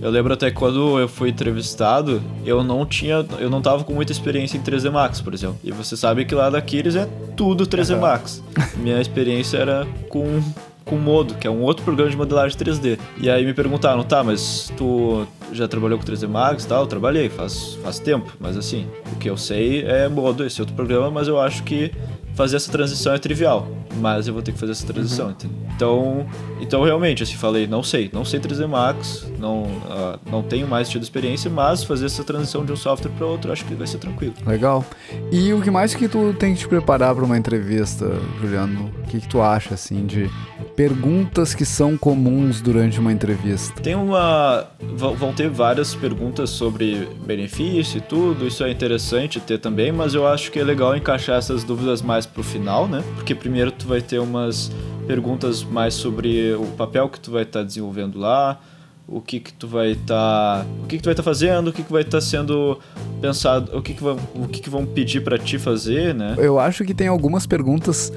Eu 0.00 0.10
lembro 0.10 0.32
até 0.32 0.50
quando 0.50 0.98
eu 0.98 1.08
fui 1.08 1.30
entrevistado, 1.30 2.22
eu 2.44 2.62
não 2.62 2.84
tinha, 2.84 3.24
eu 3.38 3.50
não 3.50 3.60
tava 3.62 3.84
com 3.84 3.92
muita 3.92 4.12
experiência 4.12 4.56
em 4.56 4.60
3D 4.60 4.90
Max, 4.90 5.20
por 5.20 5.34
exemplo. 5.34 5.58
E 5.64 5.72
você 5.72 5.96
sabe 5.96 6.24
que 6.24 6.34
lá 6.34 6.50
da 6.50 6.60
Kiris 6.60 6.96
é 6.96 7.08
tudo 7.36 7.66
3D 7.66 7.94
uhum. 7.94 8.00
Max. 8.00 8.42
Minha 8.76 9.00
experiência 9.00 9.58
era 9.58 9.86
com 10.08 10.42
com 10.86 10.96
Modo, 10.96 11.34
que 11.34 11.48
é 11.48 11.50
um 11.50 11.62
outro 11.62 11.84
programa 11.84 12.08
de 12.10 12.16
modelagem 12.16 12.56
3D. 12.56 12.96
E 13.18 13.28
aí 13.28 13.44
me 13.44 13.52
perguntaram, 13.52 14.04
tá, 14.04 14.22
mas 14.22 14.72
tu 14.76 15.26
já 15.52 15.66
trabalhou 15.66 15.98
com 15.98 16.04
3D 16.04 16.28
Max 16.28 16.64
e 16.64 16.68
tal? 16.68 16.86
Trabalhei, 16.86 17.28
faz, 17.28 17.76
faz 17.82 17.98
tempo, 17.98 18.32
mas 18.38 18.56
assim, 18.56 18.86
o 19.12 19.16
que 19.16 19.28
eu 19.28 19.36
sei 19.36 19.84
é 19.84 20.08
Modo, 20.08 20.46
esse 20.46 20.62
outro 20.62 20.76
programa, 20.76 21.10
mas 21.10 21.26
eu 21.26 21.40
acho 21.40 21.64
que 21.64 21.90
fazer 22.34 22.56
essa 22.56 22.70
transição 22.70 23.12
é 23.12 23.18
trivial, 23.18 23.66
mas 23.96 24.28
eu 24.28 24.34
vou 24.34 24.42
ter 24.42 24.52
que 24.52 24.58
fazer 24.58 24.72
essa 24.72 24.86
transição, 24.86 25.28
uhum. 25.28 25.66
Então, 25.74 26.26
então 26.60 26.82
realmente, 26.82 27.22
assim, 27.22 27.34
falei, 27.34 27.66
não 27.66 27.82
sei, 27.82 28.10
não 28.12 28.24
sei 28.24 28.40
3D 28.40 28.66
Max, 28.66 29.26
não, 29.38 29.64
uh, 29.64 30.18
não 30.30 30.42
tenho 30.42 30.66
mais 30.66 30.88
tido 30.88 31.02
experiência, 31.02 31.50
mas 31.50 31.84
fazer 31.84 32.06
essa 32.06 32.24
transição 32.24 32.64
de 32.64 32.72
um 32.72 32.76
software 32.76 33.10
para 33.10 33.26
outro, 33.26 33.52
acho 33.52 33.64
que 33.64 33.74
vai 33.74 33.86
ser 33.86 33.98
tranquilo. 33.98 34.34
Legal. 34.46 34.84
E 35.30 35.52
o 35.52 35.60
que 35.60 35.70
mais 35.70 35.94
que 35.94 36.08
tu 36.08 36.34
tem 36.38 36.54
que 36.54 36.60
te 36.60 36.68
preparar 36.68 37.14
para 37.14 37.24
uma 37.24 37.36
entrevista, 37.36 38.10
Juliano? 38.40 38.90
O 39.04 39.08
que, 39.08 39.20
que 39.20 39.28
tu 39.28 39.40
acha, 39.40 39.74
assim, 39.74 40.06
de 40.06 40.30
perguntas 40.74 41.54
que 41.54 41.64
são 41.64 41.96
comuns 41.96 42.60
durante 42.60 42.98
uma 43.00 43.12
entrevista? 43.12 43.80
Tem 43.80 43.94
uma... 43.94 44.66
vão 44.94 45.32
ter 45.32 45.48
várias 45.48 45.94
perguntas 45.94 46.50
sobre 46.50 47.08
benefício 47.24 47.98
e 47.98 48.00
tudo, 48.00 48.46
isso 48.46 48.64
é 48.64 48.70
interessante 48.70 49.40
ter 49.40 49.58
também, 49.58 49.92
mas 49.92 50.14
eu 50.14 50.26
acho 50.26 50.50
que 50.50 50.58
é 50.58 50.64
legal 50.64 50.96
encaixar 50.96 51.38
essas 51.38 51.64
dúvidas 51.64 52.02
mais 52.02 52.26
pro 52.26 52.42
final, 52.42 52.86
né? 52.86 53.02
Porque 53.14 53.34
primeiro 53.34 53.70
tu 53.70 53.85
vai 53.86 54.00
ter 54.00 54.18
umas 54.18 54.70
perguntas 55.06 55.62
mais 55.62 55.94
sobre 55.94 56.52
o 56.54 56.66
papel 56.76 57.08
que 57.08 57.20
tu 57.20 57.30
vai 57.30 57.42
estar 57.42 57.60
tá 57.60 57.64
desenvolvendo 57.64 58.18
lá, 58.18 58.60
o 59.08 59.20
que 59.20 59.38
que 59.38 59.52
tu 59.52 59.68
vai 59.68 59.92
estar, 59.92 60.64
tá, 60.64 60.66
o 60.82 60.86
que 60.86 60.96
que 60.96 61.02
tu 61.02 61.06
vai 61.06 61.12
estar 61.12 61.22
tá 61.22 61.30
fazendo, 61.30 61.68
o 61.68 61.72
que 61.72 61.82
que 61.82 61.92
vai 61.92 62.02
estar 62.02 62.18
tá 62.18 62.20
sendo 62.20 62.78
pensado, 63.20 63.76
o 63.76 63.82
que 63.82 63.94
que 63.94 64.02
vão, 64.02 64.18
o 64.34 64.48
que 64.48 64.60
que 64.60 64.68
vão 64.68 64.84
pedir 64.84 65.22
para 65.22 65.38
ti 65.38 65.58
fazer, 65.58 66.14
né? 66.14 66.34
Eu 66.38 66.58
acho 66.58 66.84
que 66.84 66.92
tem 66.92 67.06
algumas 67.06 67.46
perguntas 67.46 68.12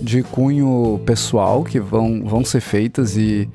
de 0.00 0.22
cunho 0.22 1.00
pessoal 1.04 1.64
que 1.64 1.80
vão, 1.80 2.22
vão 2.24 2.44
ser 2.44 2.60
feitas 2.60 3.16
e 3.16 3.48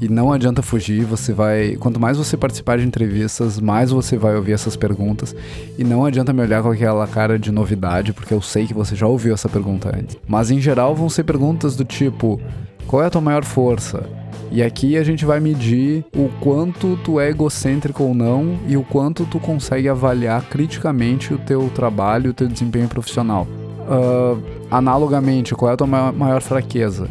e 0.00 0.08
não 0.08 0.32
adianta 0.32 0.62
fugir, 0.62 1.04
você 1.04 1.32
vai. 1.32 1.76
Quanto 1.76 1.98
mais 1.98 2.16
você 2.16 2.36
participar 2.36 2.78
de 2.78 2.86
entrevistas, 2.86 3.58
mais 3.58 3.90
você 3.90 4.16
vai 4.16 4.36
ouvir 4.36 4.52
essas 4.52 4.76
perguntas. 4.76 5.34
E 5.76 5.82
não 5.82 6.04
adianta 6.04 6.32
me 6.32 6.40
olhar 6.40 6.62
com 6.62 6.70
aquela 6.70 7.06
cara 7.06 7.38
de 7.38 7.50
novidade, 7.50 8.12
porque 8.12 8.32
eu 8.32 8.40
sei 8.40 8.66
que 8.66 8.74
você 8.74 8.94
já 8.94 9.06
ouviu 9.06 9.34
essa 9.34 9.48
pergunta 9.48 9.94
antes. 9.94 10.16
Mas 10.26 10.50
em 10.50 10.60
geral 10.60 10.94
vão 10.94 11.08
ser 11.08 11.24
perguntas 11.24 11.74
do 11.74 11.84
tipo: 11.84 12.40
qual 12.86 13.02
é 13.02 13.06
a 13.06 13.10
tua 13.10 13.20
maior 13.20 13.44
força? 13.44 14.04
E 14.50 14.62
aqui 14.62 14.96
a 14.96 15.02
gente 15.02 15.26
vai 15.26 15.40
medir 15.40 16.04
o 16.16 16.30
quanto 16.40 16.96
tu 17.04 17.20
é 17.20 17.28
egocêntrico 17.28 18.02
ou 18.02 18.14
não 18.14 18.58
e 18.66 18.76
o 18.76 18.82
quanto 18.82 19.26
tu 19.26 19.38
consegue 19.38 19.88
avaliar 19.88 20.42
criticamente 20.48 21.34
o 21.34 21.38
teu 21.38 21.68
trabalho, 21.74 22.30
o 22.30 22.34
teu 22.34 22.48
desempenho 22.48 22.88
profissional. 22.88 23.46
Uh, 23.88 24.42
analogamente, 24.70 25.54
qual 25.54 25.70
é 25.70 25.74
a 25.74 25.76
tua 25.76 25.86
maior 25.86 26.40
fraqueza? 26.40 27.08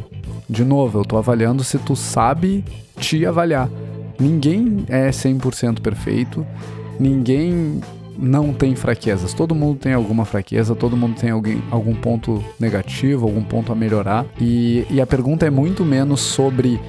De 0.50 0.64
novo, 0.64 1.00
eu 1.00 1.06
tô 1.06 1.18
avaliando 1.18 1.64
se 1.64 1.78
tu 1.78 1.96
sabe 1.96 2.64
te 3.00 3.26
avaliar. 3.26 3.70
Ninguém 4.20 4.86
é 4.88 5.10
100% 5.10 5.82
perfeito, 5.82 6.46
ninguém 7.00 7.82
não 8.18 8.54
tem 8.54 8.76
fraquezas. 8.76 9.34
Todo 9.34 9.54
mundo 9.54 9.78
tem 9.78 9.94
alguma 9.94 10.26
fraqueza, 10.26 10.76
todo 10.76 10.98
mundo 10.98 11.16
tem 11.16 11.30
alguém, 11.30 11.62
algum 11.70 11.94
ponto 11.94 12.44
negativo, 12.60 13.26
algum 13.26 13.44
ponto 13.44 13.72
a 13.72 13.76
melhorar. 13.76 14.26
E, 14.40 14.86
e 14.90 15.00
a 15.00 15.06
pergunta 15.06 15.46
é 15.46 15.50
muito 15.50 15.86
menos 15.86 16.22
sobre 16.22 16.80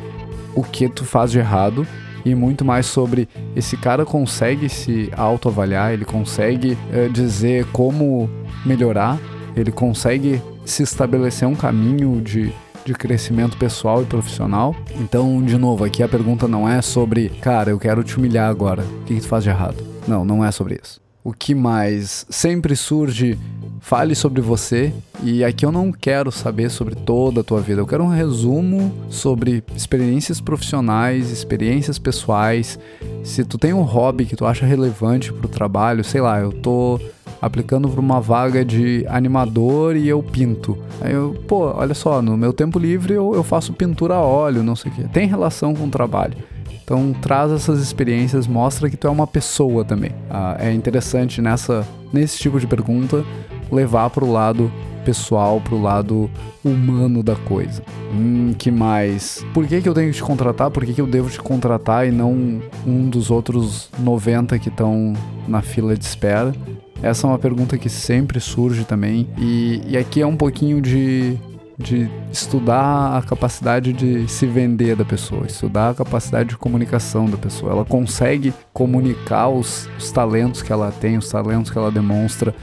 o 0.54 0.62
que 0.62 0.88
tu 0.88 1.04
faz 1.04 1.30
de 1.30 1.38
errado 1.38 1.86
e 2.24 2.34
muito 2.34 2.64
mais 2.64 2.86
sobre 2.86 3.28
esse 3.54 3.76
cara 3.76 4.04
consegue 4.04 4.68
se 4.68 5.10
autoavaliar, 5.16 5.92
ele 5.92 6.04
consegue 6.04 6.76
é, 6.92 7.08
dizer 7.08 7.66
como 7.66 8.28
melhorar, 8.64 9.18
ele 9.56 9.70
consegue 9.70 10.42
se 10.64 10.82
estabelecer 10.82 11.46
um 11.46 11.54
caminho 11.54 12.20
de 12.20 12.52
de 12.88 12.94
crescimento 12.94 13.58
pessoal 13.58 14.02
e 14.02 14.06
profissional. 14.06 14.74
Então, 14.98 15.42
de 15.42 15.58
novo, 15.58 15.84
aqui 15.84 16.02
a 16.02 16.08
pergunta 16.08 16.48
não 16.48 16.66
é 16.66 16.80
sobre, 16.80 17.28
cara, 17.28 17.70
eu 17.70 17.78
quero 17.78 18.02
te 18.02 18.16
humilhar 18.16 18.48
agora. 18.48 18.82
O 18.82 19.04
que, 19.04 19.14
que 19.14 19.20
tu 19.20 19.28
faz 19.28 19.44
de 19.44 19.50
errado? 19.50 19.76
Não, 20.06 20.24
não 20.24 20.42
é 20.42 20.50
sobre 20.50 20.80
isso. 20.82 20.98
O 21.22 21.34
que 21.34 21.54
mais 21.54 22.24
sempre 22.30 22.74
surge, 22.74 23.38
fale 23.80 24.14
sobre 24.14 24.40
você. 24.40 24.90
E 25.22 25.44
aqui 25.44 25.66
eu 25.66 25.70
não 25.70 25.92
quero 25.92 26.32
saber 26.32 26.70
sobre 26.70 26.94
toda 26.94 27.42
a 27.42 27.44
tua 27.44 27.60
vida. 27.60 27.82
Eu 27.82 27.86
quero 27.86 28.04
um 28.04 28.08
resumo 28.08 28.90
sobre 29.10 29.62
experiências 29.76 30.40
profissionais, 30.40 31.30
experiências 31.30 31.98
pessoais. 31.98 32.78
Se 33.22 33.44
tu 33.44 33.58
tem 33.58 33.74
um 33.74 33.82
hobby 33.82 34.24
que 34.24 34.34
tu 34.34 34.46
acha 34.46 34.64
relevante 34.64 35.30
pro 35.30 35.46
trabalho, 35.46 36.02
sei 36.02 36.22
lá, 36.22 36.40
eu 36.40 36.52
tô 36.52 36.98
aplicando 37.40 37.88
para 37.88 38.00
uma 38.00 38.20
vaga 38.20 38.64
de 38.64 39.04
animador 39.08 39.96
e 39.96 40.08
eu 40.08 40.22
pinto. 40.22 40.76
Aí 41.00 41.12
eu, 41.12 41.36
pô, 41.46 41.72
olha 41.74 41.94
só, 41.94 42.20
no 42.20 42.36
meu 42.36 42.52
tempo 42.52 42.78
livre 42.78 43.14
eu, 43.14 43.34
eu 43.34 43.42
faço 43.42 43.72
pintura 43.72 44.14
a 44.14 44.20
óleo, 44.20 44.62
não 44.62 44.76
sei 44.76 44.90
o 44.90 44.94
quê. 44.94 45.04
Tem 45.12 45.26
relação 45.26 45.74
com 45.74 45.84
o 45.84 45.90
trabalho. 45.90 46.34
Então 46.82 47.12
traz 47.20 47.52
essas 47.52 47.80
experiências, 47.80 48.46
mostra 48.46 48.88
que 48.88 48.96
tu 48.96 49.06
é 49.06 49.10
uma 49.10 49.26
pessoa 49.26 49.84
também. 49.84 50.12
Ah, 50.30 50.56
é 50.58 50.72
interessante 50.72 51.42
nessa, 51.42 51.86
nesse 52.12 52.38
tipo 52.38 52.58
de 52.58 52.66
pergunta 52.66 53.24
levar 53.70 54.08
para 54.08 54.24
o 54.24 54.32
lado 54.32 54.72
pessoal, 55.04 55.60
para 55.60 55.74
o 55.74 55.82
lado 55.82 56.30
humano 56.64 57.22
da 57.22 57.36
coisa. 57.36 57.82
Hum, 58.12 58.54
que 58.58 58.70
mais? 58.70 59.44
Por 59.54 59.66
que, 59.66 59.80
que 59.80 59.88
eu 59.88 59.94
tenho 59.94 60.10
que 60.10 60.16
te 60.16 60.22
contratar? 60.22 60.70
Por 60.70 60.84
que, 60.84 60.92
que 60.92 61.00
eu 61.00 61.06
devo 61.06 61.30
te 61.30 61.40
contratar 61.40 62.06
e 62.06 62.10
não 62.10 62.60
um 62.86 63.08
dos 63.08 63.30
outros 63.30 63.90
90 63.98 64.58
que 64.58 64.68
estão 64.68 65.14
na 65.46 65.62
fila 65.62 65.96
de 65.96 66.04
espera? 66.04 66.54
Essa 67.02 67.26
é 67.26 67.30
uma 67.30 67.38
pergunta 67.38 67.78
que 67.78 67.88
sempre 67.88 68.40
surge 68.40 68.84
também. 68.84 69.28
E, 69.38 69.82
e 69.86 69.96
aqui 69.96 70.20
é 70.20 70.26
um 70.26 70.36
pouquinho 70.36 70.80
de, 70.80 71.38
de 71.78 72.10
estudar 72.32 73.16
a 73.16 73.22
capacidade 73.22 73.92
de 73.92 74.26
se 74.28 74.46
vender 74.46 74.96
da 74.96 75.04
pessoa, 75.04 75.46
estudar 75.46 75.90
a 75.90 75.94
capacidade 75.94 76.50
de 76.50 76.56
comunicação 76.56 77.26
da 77.26 77.36
pessoa. 77.36 77.72
Ela 77.72 77.84
consegue 77.84 78.52
comunicar 78.72 79.48
os, 79.48 79.88
os 79.96 80.10
talentos 80.10 80.60
que 80.60 80.72
ela 80.72 80.90
tem, 80.90 81.16
os 81.16 81.28
talentos 81.28 81.70
que 81.70 81.78
ela 81.78 81.90
demonstra 81.90 82.54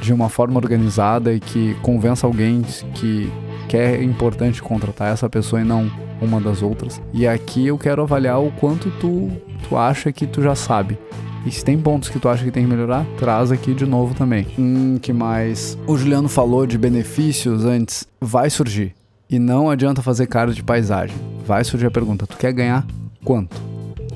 de 0.00 0.12
uma 0.12 0.28
forma 0.28 0.58
organizada 0.58 1.32
e 1.32 1.40
que 1.40 1.74
convença 1.82 2.26
alguém 2.26 2.62
que, 2.94 3.30
que 3.68 3.76
é 3.76 4.02
importante 4.02 4.62
contratar 4.62 5.12
essa 5.12 5.28
pessoa 5.28 5.62
e 5.62 5.64
não 5.64 5.90
uma 6.20 6.40
das 6.40 6.62
outras. 6.62 7.00
E 7.12 7.26
aqui 7.26 7.66
eu 7.66 7.78
quero 7.78 8.02
avaliar 8.02 8.40
o 8.40 8.50
quanto 8.52 8.90
tu, 8.98 9.30
tu 9.68 9.76
acha 9.76 10.12
que 10.12 10.26
tu 10.26 10.42
já 10.42 10.54
sabe. 10.54 10.98
E 11.46 11.50
se 11.52 11.64
tem 11.64 11.78
pontos 11.78 12.08
que 12.08 12.18
tu 12.18 12.28
acha 12.28 12.44
que 12.44 12.50
tem 12.50 12.64
que 12.64 12.68
melhorar, 12.68 13.06
traz 13.16 13.52
aqui 13.52 13.72
de 13.72 13.86
novo 13.86 14.14
também. 14.14 14.44
Hum, 14.58 14.98
que 15.00 15.12
mais? 15.12 15.78
O 15.86 15.96
Juliano 15.96 16.28
falou 16.28 16.66
de 16.66 16.76
benefícios 16.76 17.64
antes. 17.64 18.04
Vai 18.20 18.50
surgir. 18.50 18.92
E 19.30 19.38
não 19.38 19.70
adianta 19.70 20.02
fazer 20.02 20.26
cara 20.26 20.52
de 20.52 20.60
paisagem. 20.64 21.16
Vai 21.46 21.62
surgir 21.62 21.86
a 21.86 21.90
pergunta: 21.90 22.26
tu 22.26 22.36
quer 22.36 22.52
ganhar 22.52 22.84
quanto? 23.24 23.56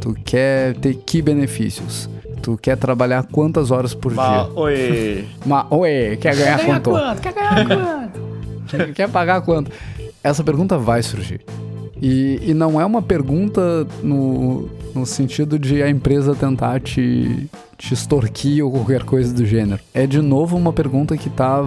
Tu 0.00 0.12
quer 0.24 0.74
ter 0.78 0.94
que 0.94 1.22
benefícios? 1.22 2.10
Tu 2.42 2.58
quer 2.60 2.76
trabalhar 2.76 3.22
quantas 3.30 3.70
horas 3.70 3.94
por 3.94 4.12
Ma, 4.12 4.28
dia? 4.28 4.52
Oi. 4.56 5.28
Ma, 5.46 5.66
oi, 5.70 6.18
quer 6.20 6.34
ganhar, 6.34 6.58
quer 6.58 6.66
ganhar 6.66 6.80
quanto? 6.80 6.90
quanto? 6.90 7.20
Quer 7.20 7.32
ganhar 7.32 8.10
quanto? 8.68 8.92
quer 8.94 9.08
pagar 9.08 9.40
quanto? 9.42 9.70
Essa 10.24 10.42
pergunta 10.42 10.76
vai 10.76 11.00
surgir. 11.00 11.42
E, 12.02 12.40
e 12.42 12.54
não 12.54 12.80
é 12.80 12.84
uma 12.84 13.02
pergunta 13.02 13.86
no, 14.02 14.68
no 14.94 15.06
sentido 15.06 15.58
de 15.58 15.82
a 15.82 15.88
empresa 15.88 16.34
tentar 16.34 16.80
te, 16.80 17.48
te 17.76 17.94
extorquir 17.94 18.64
ou 18.64 18.70
qualquer 18.70 19.04
coisa 19.04 19.32
do 19.32 19.44
gênero. 19.44 19.80
É 19.94 20.06
de 20.06 20.20
novo 20.20 20.56
uma 20.56 20.72
pergunta 20.72 21.16
que 21.16 21.28
está 21.28 21.64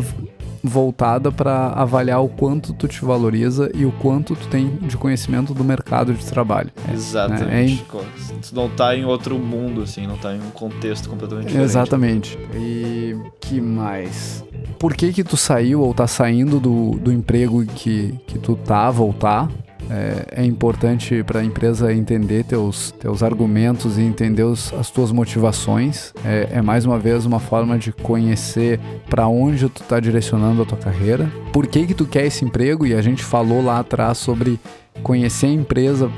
voltada 0.63 1.29
para 1.29 1.73
avaliar 1.73 2.23
o 2.23 2.29
quanto 2.29 2.73
tu 2.73 2.87
te 2.87 3.03
valoriza 3.03 3.69
e 3.75 3.85
o 3.85 3.91
quanto 3.91 4.33
tu 4.33 4.47
tem 4.47 4.77
de 4.77 4.95
conhecimento 4.95 5.53
do 5.53 5.63
mercado 5.63 6.13
de 6.13 6.25
trabalho. 6.25 6.71
Exatamente. 6.91 7.45
Né? 7.45 7.61
É 7.61 7.65
em... 7.65 7.77
Tu 7.77 8.55
não 8.55 8.69
tá 8.69 8.95
em 8.95 9.03
outro 9.03 9.37
mundo, 9.37 9.81
assim, 9.81 10.07
não 10.07 10.17
tá 10.17 10.33
em 10.33 10.39
um 10.39 10.51
contexto 10.51 11.09
completamente 11.09 11.47
diferente. 11.47 11.69
Exatamente. 11.69 12.39
E 12.55 13.15
que 13.41 13.59
mais? 13.59 14.43
Por 14.79 14.95
que 14.95 15.11
que 15.11 15.23
tu 15.23 15.35
saiu 15.35 15.81
ou 15.81 15.93
tá 15.93 16.07
saindo 16.07 16.59
do, 16.59 16.91
do 16.91 17.11
emprego 17.11 17.65
que, 17.65 18.17
que 18.25 18.39
tu 18.39 18.55
tava 18.55 19.03
ou 19.03 19.11
tá? 19.11 19.49
É, 19.89 20.41
é 20.41 20.45
importante 20.45 21.23
para 21.23 21.39
a 21.39 21.43
empresa 21.43 21.93
entender 21.93 22.43
teus, 22.43 22.91
teus 22.91 23.21
argumentos 23.21 23.97
e 23.97 24.01
entender 24.01 24.43
os, 24.43 24.73
as 24.73 24.89
tuas 24.89 25.11
motivações. 25.11 26.13
É, 26.25 26.49
é, 26.53 26.61
mais 26.61 26.85
uma 26.85 26.97
vez 26.97 27.25
uma 27.25 27.39
forma 27.39 27.77
de 27.77 27.91
conhecer 27.91 28.79
para 29.09 29.27
onde 29.27 29.69
tu 29.69 29.81
está 29.81 29.99
direcionando 29.99 30.61
a 30.61 30.65
tua 30.65 30.77
carreira. 30.77 31.29
Por 31.51 31.67
que 31.67 31.85
que 31.85 31.93
tu 31.93 32.05
quer 32.05 32.25
esse 32.25 32.45
emprego? 32.45 32.85
E 32.85 32.93
a 32.93 33.01
gente 33.01 33.23
falou 33.23 33.63
lá 33.63 33.79
atrás 33.79 34.17
sobre 34.17 34.59
conhecer 35.01 35.47
a 35.47 35.51
empresa 35.51 36.09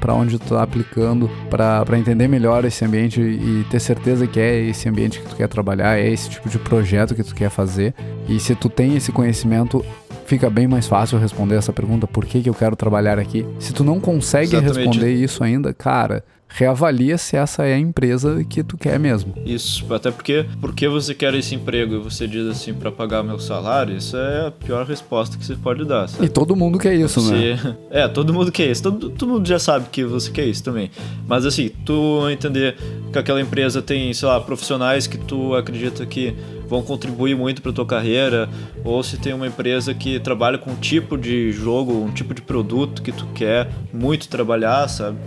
para 0.00 0.14
onde 0.14 0.38
tu 0.38 0.54
tá 0.54 0.62
aplicando, 0.62 1.30
para 1.50 1.98
entender 1.98 2.28
melhor 2.28 2.64
esse 2.64 2.84
ambiente 2.84 3.20
e 3.20 3.64
ter 3.70 3.80
certeza 3.80 4.26
que 4.26 4.38
é 4.38 4.60
esse 4.60 4.88
ambiente 4.88 5.20
que 5.20 5.28
tu 5.28 5.36
quer 5.36 5.48
trabalhar, 5.48 5.98
é 5.98 6.08
esse 6.08 6.30
tipo 6.30 6.48
de 6.48 6.58
projeto 6.58 7.14
que 7.14 7.22
tu 7.22 7.34
quer 7.34 7.50
fazer. 7.50 7.94
E 8.28 8.38
se 8.38 8.54
tu 8.54 8.68
tem 8.68 8.96
esse 8.96 9.10
conhecimento, 9.10 9.84
fica 10.26 10.50
bem 10.50 10.66
mais 10.66 10.86
fácil 10.86 11.18
responder 11.18 11.54
essa 11.54 11.72
pergunta, 11.72 12.06
por 12.06 12.24
que, 12.26 12.42
que 12.42 12.48
eu 12.48 12.54
quero 12.54 12.76
trabalhar 12.76 13.18
aqui? 13.18 13.46
Se 13.58 13.72
tu 13.72 13.84
não 13.84 14.00
consegue 14.00 14.56
Exatamente. 14.56 14.78
responder 14.78 15.14
isso 15.14 15.42
ainda, 15.42 15.72
cara, 15.72 16.24
reavalia 16.48 17.18
se 17.18 17.36
essa 17.36 17.64
é 17.64 17.74
a 17.74 17.78
empresa 17.78 18.42
que 18.44 18.62
tu 18.62 18.76
quer 18.76 18.98
mesmo. 18.98 19.34
Isso, 19.44 19.92
até 19.92 20.10
porque 20.10 20.46
porque 20.60 20.88
você 20.88 21.14
quer 21.14 21.34
esse 21.34 21.54
emprego 21.54 21.96
e 21.96 21.98
você 21.98 22.26
diz 22.26 22.46
assim 22.46 22.72
para 22.72 22.90
pagar 22.90 23.22
meu 23.22 23.38
salário, 23.38 23.96
isso 23.96 24.16
é 24.16 24.46
a 24.46 24.50
pior 24.50 24.86
resposta 24.86 25.36
que 25.36 25.44
você 25.44 25.54
pode 25.54 25.84
dar. 25.84 26.08
Sabe? 26.08 26.26
E 26.26 26.28
todo 26.28 26.56
mundo 26.56 26.78
quer 26.78 26.94
isso, 26.94 27.20
você... 27.20 27.54
né? 27.54 27.76
É, 27.90 28.08
todo 28.08 28.32
mundo 28.32 28.52
quer 28.52 28.70
isso. 28.70 28.82
Todo, 28.82 29.10
todo 29.10 29.28
mundo 29.28 29.46
já 29.46 29.58
sabe 29.58 29.86
que 29.90 30.04
você 30.04 30.30
quer 30.30 30.44
isso 30.44 30.62
também. 30.62 30.90
Mas 31.26 31.46
assim, 31.46 31.70
tu 31.84 32.28
entender 32.30 32.76
que 33.12 33.18
aquela 33.18 33.40
empresa 33.40 33.80
tem, 33.80 34.12
sei 34.12 34.28
lá, 34.28 34.40
profissionais 34.40 35.06
que 35.06 35.18
tu 35.18 35.54
acredita 35.54 36.04
que 36.04 36.34
vão 36.68 36.82
contribuir 36.82 37.36
muito 37.36 37.62
para 37.62 37.72
tua 37.72 37.86
carreira, 37.86 38.48
ou 38.84 39.02
se 39.02 39.16
tem 39.16 39.32
uma 39.32 39.46
empresa 39.46 39.94
que 39.94 40.18
trabalha 40.20 40.58
com 40.58 40.70
um 40.70 40.76
tipo 40.76 41.16
de 41.16 41.52
jogo, 41.52 41.92
um 41.92 42.10
tipo 42.10 42.34
de 42.34 42.42
produto 42.42 43.02
que 43.02 43.12
tu 43.12 43.26
quer 43.34 43.70
muito 43.92 44.28
trabalhar, 44.28 44.88
sabe? 44.88 45.18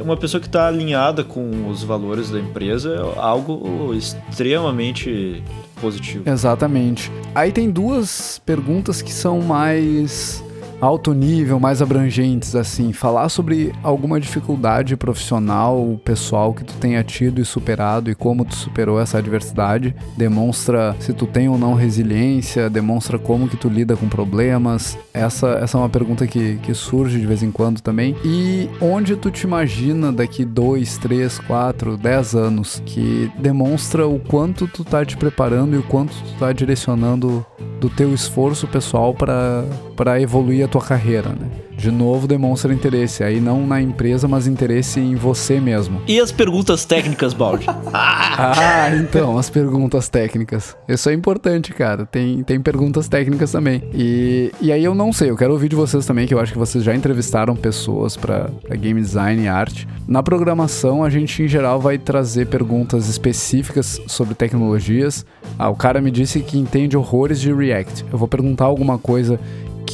uma 0.00 0.16
pessoa 0.16 0.40
que 0.40 0.46
está 0.46 0.66
alinhada 0.66 1.22
com 1.22 1.68
os 1.68 1.82
valores 1.82 2.30
da 2.30 2.40
empresa 2.40 2.94
é 2.94 3.20
algo 3.20 3.94
extremamente 3.94 5.42
positivo. 5.80 6.28
Exatamente. 6.28 7.12
Aí 7.34 7.52
tem 7.52 7.70
duas 7.70 8.40
perguntas 8.44 9.02
que 9.02 9.12
são 9.12 9.40
mais 9.40 10.42
alto 10.80 11.12
nível, 11.12 11.58
mais 11.58 11.80
abrangentes, 11.80 12.54
assim, 12.54 12.92
falar 12.92 13.28
sobre 13.28 13.72
alguma 13.82 14.20
dificuldade 14.20 14.96
profissional, 14.96 15.98
pessoal 16.04 16.52
que 16.52 16.64
tu 16.64 16.74
tenha 16.74 17.02
tido 17.02 17.40
e 17.40 17.44
superado 17.44 18.10
e 18.10 18.14
como 18.14 18.44
tu 18.44 18.54
superou 18.54 19.00
essa 19.00 19.18
adversidade, 19.18 19.94
demonstra 20.16 20.94
se 20.98 21.12
tu 21.12 21.26
tem 21.26 21.48
ou 21.48 21.58
não 21.58 21.74
resiliência, 21.74 22.68
demonstra 22.68 23.18
como 23.18 23.48
que 23.48 23.56
tu 23.56 23.68
lida 23.68 23.96
com 23.96 24.08
problemas. 24.08 24.98
Essa, 25.12 25.58
essa 25.62 25.78
é 25.78 25.80
uma 25.80 25.88
pergunta 25.88 26.26
que, 26.26 26.56
que 26.56 26.74
surge 26.74 27.18
de 27.20 27.26
vez 27.26 27.42
em 27.42 27.50
quando 27.50 27.80
também. 27.80 28.16
E 28.24 28.68
onde 28.80 29.16
tu 29.16 29.30
te 29.30 29.44
imagina 29.44 30.12
daqui 30.12 30.44
dois, 30.44 30.98
três, 30.98 31.38
quatro, 31.38 31.96
dez 31.96 32.34
anos, 32.34 32.82
que 32.84 33.30
demonstra 33.38 34.06
o 34.06 34.18
quanto 34.18 34.66
tu 34.66 34.84
tá 34.84 35.04
te 35.04 35.16
preparando 35.16 35.74
e 35.74 35.78
o 35.78 35.82
quanto 35.82 36.14
tu 36.14 36.38
tá 36.38 36.52
direcionando 36.52 37.44
do 37.84 37.90
teu 37.90 38.14
esforço 38.14 38.66
pessoal 38.66 39.12
para 39.12 40.18
evoluir 40.18 40.64
a 40.64 40.68
tua 40.68 40.80
carreira, 40.80 41.28
né? 41.28 41.46
De 41.76 41.90
novo, 41.90 42.26
demonstra 42.26 42.72
interesse. 42.72 43.22
Aí 43.22 43.40
não 43.40 43.66
na 43.66 43.80
empresa, 43.80 44.26
mas 44.28 44.46
interesse 44.46 45.00
em 45.00 45.14
você 45.14 45.60
mesmo. 45.60 46.00
E 46.06 46.20
as 46.20 46.32
perguntas 46.32 46.84
técnicas, 46.84 47.34
Baldi? 47.34 47.66
ah, 47.92 48.90
então, 48.96 49.38
as 49.38 49.50
perguntas 49.50 50.08
técnicas. 50.08 50.76
Isso 50.88 51.08
é 51.08 51.12
importante, 51.12 51.72
cara. 51.72 52.06
Tem, 52.06 52.42
tem 52.42 52.60
perguntas 52.60 53.08
técnicas 53.08 53.52
também. 53.52 53.82
E, 53.92 54.52
e 54.60 54.72
aí 54.72 54.84
eu 54.84 54.94
não 54.94 55.12
sei, 55.12 55.30
eu 55.30 55.36
quero 55.36 55.52
ouvir 55.52 55.68
de 55.68 55.76
vocês 55.76 56.06
também, 56.06 56.26
que 56.26 56.34
eu 56.34 56.40
acho 56.40 56.52
que 56.52 56.58
vocês 56.58 56.82
já 56.82 56.94
entrevistaram 56.94 57.54
pessoas 57.56 58.16
para 58.16 58.50
game 58.72 59.00
design 59.00 59.42
e 59.42 59.48
arte. 59.48 59.86
Na 60.06 60.22
programação, 60.22 61.02
a 61.02 61.10
gente 61.10 61.42
em 61.42 61.48
geral 61.48 61.80
vai 61.80 61.98
trazer 61.98 62.46
perguntas 62.46 63.08
específicas 63.08 64.00
sobre 64.06 64.34
tecnologias. 64.34 65.24
Ah, 65.58 65.68
o 65.68 65.76
cara 65.76 66.00
me 66.00 66.10
disse 66.10 66.40
que 66.40 66.58
entende 66.58 66.96
horrores 66.96 67.40
de 67.40 67.52
React. 67.52 68.04
Eu 68.12 68.18
vou 68.18 68.28
perguntar 68.28 68.64
alguma 68.64 68.98
coisa 68.98 69.38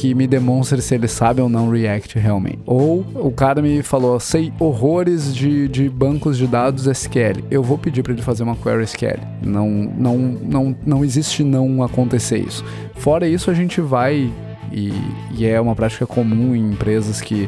que 0.01 0.15
me 0.15 0.25
demonstre 0.25 0.81
se 0.81 0.95
ele 0.95 1.07
sabe 1.07 1.41
ou 1.41 1.47
não 1.47 1.69
React 1.69 2.17
realmente. 2.17 2.57
Ou 2.65 3.05
o 3.13 3.29
cara 3.29 3.61
me 3.61 3.83
falou, 3.83 4.19
sei 4.19 4.51
horrores 4.59 5.31
de, 5.31 5.67
de 5.67 5.87
bancos 5.87 6.39
de 6.39 6.47
dados 6.47 6.87
SQL. 6.87 7.43
Eu 7.51 7.61
vou 7.61 7.77
pedir 7.77 8.01
para 8.01 8.11
ele 8.11 8.23
fazer 8.23 8.41
uma 8.41 8.55
query 8.55 8.83
SQL. 8.83 9.19
Não, 9.43 9.69
não, 9.69 10.17
não, 10.17 10.75
não 10.83 11.05
existe 11.05 11.43
não 11.43 11.83
acontecer 11.83 12.39
isso. 12.39 12.65
Fora 12.95 13.27
isso, 13.27 13.51
a 13.51 13.53
gente 13.53 13.79
vai, 13.79 14.33
e, 14.71 14.91
e 15.37 15.45
é 15.45 15.61
uma 15.61 15.75
prática 15.75 16.07
comum 16.07 16.55
em 16.55 16.71
empresas 16.71 17.21
que, 17.21 17.47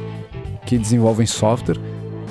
que 0.63 0.77
desenvolvem 0.77 1.25
software, 1.25 1.79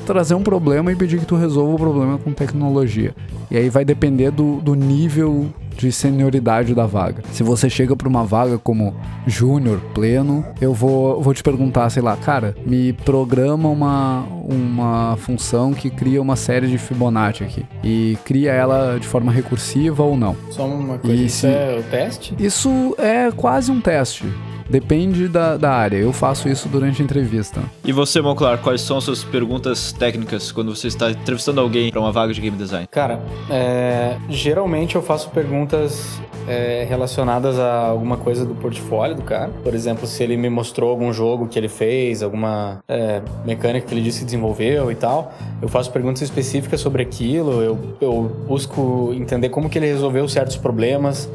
trazer 0.06 0.36
um 0.36 0.42
problema 0.44 0.92
e 0.92 0.94
pedir 0.94 1.18
que 1.18 1.26
tu 1.26 1.34
resolva 1.34 1.74
o 1.74 1.78
problema 1.78 2.16
com 2.16 2.32
tecnologia. 2.32 3.12
E 3.50 3.56
aí 3.56 3.68
vai 3.68 3.84
depender 3.84 4.30
do, 4.30 4.60
do 4.60 4.76
nível 4.76 5.52
de 5.76 5.90
senioridade 5.92 6.74
da 6.74 6.86
vaga. 6.86 7.22
Se 7.32 7.42
você 7.42 7.68
chega 7.68 7.96
para 7.96 8.08
uma 8.08 8.24
vaga 8.24 8.58
como 8.58 8.94
júnior 9.26 9.80
pleno, 9.94 10.44
eu 10.60 10.72
vou, 10.72 11.20
vou 11.20 11.34
te 11.34 11.42
perguntar, 11.42 11.90
sei 11.90 12.02
lá, 12.02 12.16
cara, 12.16 12.54
me 12.64 12.92
programa 12.92 13.68
uma, 13.68 14.24
uma 14.44 15.16
função 15.18 15.72
que 15.72 15.90
cria 15.90 16.20
uma 16.20 16.36
série 16.36 16.66
de 16.66 16.78
Fibonacci 16.78 17.44
aqui 17.44 17.66
e 17.82 18.18
cria 18.24 18.52
ela 18.52 18.98
de 18.98 19.06
forma 19.06 19.32
recursiva 19.32 20.02
ou 20.02 20.16
não. 20.16 20.36
Só 20.50 20.66
uma 20.66 20.98
coisa, 20.98 21.16
e 21.16 21.26
isso 21.26 21.40
se... 21.40 21.46
é 21.46 21.78
o 21.78 21.90
teste? 21.90 22.34
Isso 22.38 22.94
é 22.98 23.30
quase 23.30 23.70
um 23.70 23.80
teste. 23.80 24.26
Depende 24.72 25.28
da, 25.28 25.58
da 25.58 25.70
área. 25.70 25.98
Eu 25.98 26.14
faço 26.14 26.48
isso 26.48 26.66
durante 26.66 27.02
a 27.02 27.04
entrevista. 27.04 27.60
E 27.84 27.92
você, 27.92 28.22
Monclar, 28.22 28.56
quais 28.56 28.80
são 28.80 28.96
as 28.96 29.04
suas 29.04 29.22
perguntas 29.22 29.92
técnicas 29.92 30.50
quando 30.50 30.74
você 30.74 30.88
está 30.88 31.10
entrevistando 31.10 31.60
alguém 31.60 31.90
para 31.90 32.00
uma 32.00 32.10
vaga 32.10 32.32
de 32.32 32.40
game 32.40 32.56
design? 32.56 32.88
Cara, 32.90 33.20
é, 33.50 34.16
geralmente 34.30 34.96
eu 34.96 35.02
faço 35.02 35.28
perguntas 35.28 36.18
é, 36.48 36.86
relacionadas 36.88 37.58
a 37.58 37.88
alguma 37.88 38.16
coisa 38.16 38.46
do 38.46 38.54
portfólio 38.54 39.14
do 39.14 39.20
cara. 39.20 39.50
Por 39.62 39.74
exemplo, 39.74 40.06
se 40.06 40.22
ele 40.22 40.38
me 40.38 40.48
mostrou 40.48 40.88
algum 40.88 41.12
jogo 41.12 41.48
que 41.48 41.58
ele 41.58 41.68
fez, 41.68 42.22
alguma 42.22 42.82
é, 42.88 43.20
mecânica 43.44 43.86
que 43.86 43.92
ele 43.92 44.00
disse 44.00 44.20
que 44.20 44.24
desenvolveu 44.24 44.90
e 44.90 44.94
tal. 44.94 45.34
Eu 45.60 45.68
faço 45.68 45.92
perguntas 45.92 46.22
específicas 46.22 46.80
sobre 46.80 47.02
aquilo. 47.02 47.60
Eu, 47.60 47.78
eu 48.00 48.44
busco 48.48 49.12
entender 49.14 49.50
como 49.50 49.68
que 49.68 49.78
ele 49.78 49.88
resolveu 49.88 50.26
certos 50.30 50.56
problemas. 50.56 51.28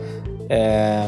É, 0.50 1.08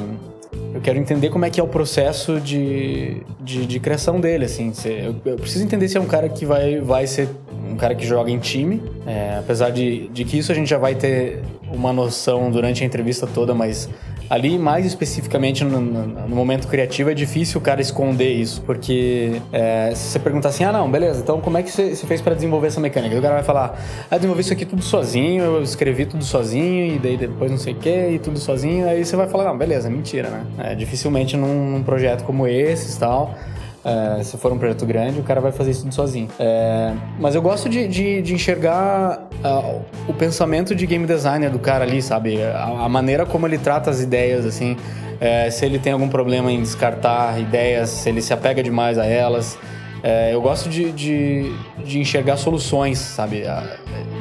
eu 0.73 0.81
quero 0.81 0.97
entender 0.99 1.29
como 1.29 1.45
é 1.45 1.49
que 1.49 1.59
é 1.59 1.63
o 1.63 1.67
processo 1.67 2.39
de, 2.39 3.21
de, 3.39 3.65
de 3.65 3.79
criação 3.79 4.19
dele, 4.19 4.45
assim. 4.45 4.71
Eu, 4.85 5.15
eu, 5.25 5.37
preciso 5.37 5.63
entender 5.63 5.87
se 5.87 5.97
é 5.97 6.01
um 6.01 6.05
cara 6.05 6.29
que 6.29 6.45
vai, 6.45 6.79
vai 6.79 7.07
ser 7.07 7.29
um 7.69 7.75
cara 7.75 7.95
que 7.95 8.05
joga 8.05 8.31
em 8.31 8.39
time, 8.39 8.81
é, 9.05 9.37
apesar 9.39 9.69
de, 9.71 10.07
de 10.09 10.23
que 10.23 10.37
isso 10.37 10.51
a 10.51 10.55
gente 10.55 10.69
já 10.69 10.77
vai 10.77 10.95
ter 10.95 11.41
uma 11.71 11.93
noção 11.93 12.49
durante 12.51 12.83
a 12.83 12.85
entrevista 12.85 13.27
toda, 13.27 13.53
mas 13.53 13.89
Ali, 14.29 14.59
mais 14.59 14.85
especificamente 14.85 15.63
no, 15.63 15.81
no, 15.81 16.05
no, 16.05 16.35
momento 16.35 16.67
criativo, 16.67 17.09
é 17.09 17.15
difícil 17.15 17.59
o 17.59 17.63
cara 17.63 17.81
esconder 17.81 18.31
isso, 18.31 18.61
porque 18.61 19.41
é, 19.51 19.91
se 19.95 20.11
você 20.11 20.19
perguntar 20.19 20.49
assim, 20.49 20.63
ah, 20.63 20.71
não, 20.71 20.89
beleza, 20.89 21.21
então 21.21 21.41
como 21.41 21.57
é 21.57 21.63
que 21.63 21.71
você, 21.71 21.95
fez 21.95 22.21
para 22.21 22.35
desenvolver 22.35 22.67
essa 22.67 22.79
mecânica? 22.79 23.17
o 23.17 23.21
cara 23.21 23.33
vai 23.33 23.43
falar, 23.43 23.81
ah, 24.09 24.15
desenvolvi 24.15 24.41
isso 24.41 24.53
aqui 24.53 24.65
tudo 24.65 24.83
sozinho, 24.83 25.43
eu 25.43 25.63
escrevi 25.63 26.05
tudo 26.05 26.23
sozinho, 26.23 26.95
e 26.95 26.99
daí 26.99 27.17
depois 27.17 27.49
não 27.49 27.57
sei 27.57 27.73
o 27.73 27.77
que, 27.77 28.09
e 28.09 28.19
tudo 28.19 28.37
sozinho, 28.37 28.87
aí 28.87 29.03
você 29.03 29.15
vai 29.15 29.27
falar, 29.27 29.45
não, 29.45 29.57
beleza, 29.57 29.89
mentira, 29.89 30.29
né? 30.29 30.45
É, 30.59 30.75
dificilmente 30.75 31.35
num, 31.35 31.71
num 31.71 31.83
projeto 31.83 32.23
como 32.23 32.47
esse 32.47 32.95
e 32.95 32.99
tal 32.99 33.35
é, 33.83 34.23
se 34.23 34.37
for 34.37 34.51
um 34.51 34.57
projeto 34.57 34.85
grande, 34.85 35.19
o 35.19 35.23
cara 35.23 35.39
vai 35.39 35.51
fazer 35.51 35.71
isso 35.71 35.83
tudo 35.83 35.93
sozinho. 35.95 36.27
É, 36.39 36.93
mas 37.19 37.35
eu 37.35 37.41
gosto 37.41 37.69
de, 37.69 37.87
de, 37.87 38.21
de 38.21 38.33
enxergar 38.33 39.27
uh, 39.43 39.81
o 40.07 40.13
pensamento 40.13 40.75
de 40.75 40.85
game 40.85 41.05
designer 41.05 41.49
do 41.49 41.59
cara 41.59 41.85
ali, 41.85 42.01
sabe? 42.01 42.41
A, 42.41 42.85
a 42.85 42.89
maneira 42.89 43.25
como 43.25 43.47
ele 43.47 43.57
trata 43.57 43.89
as 43.89 44.01
ideias, 44.01 44.45
assim. 44.45 44.75
É, 45.21 45.49
se 45.49 45.65
ele 45.65 45.79
tem 45.79 45.93
algum 45.93 46.07
problema 46.07 46.51
em 46.51 46.61
descartar 46.61 47.39
ideias, 47.39 47.89
se 47.89 48.09
ele 48.09 48.21
se 48.21 48.33
apega 48.33 48.61
demais 48.61 48.97
a 48.97 49.05
elas. 49.05 49.57
É, 50.01 50.33
eu 50.33 50.41
gosto 50.41 50.69
de, 50.69 50.91
de, 50.93 51.53
de, 51.83 51.99
enxergar 51.99 52.37
soluções, 52.37 52.99
sabe? 52.99 53.43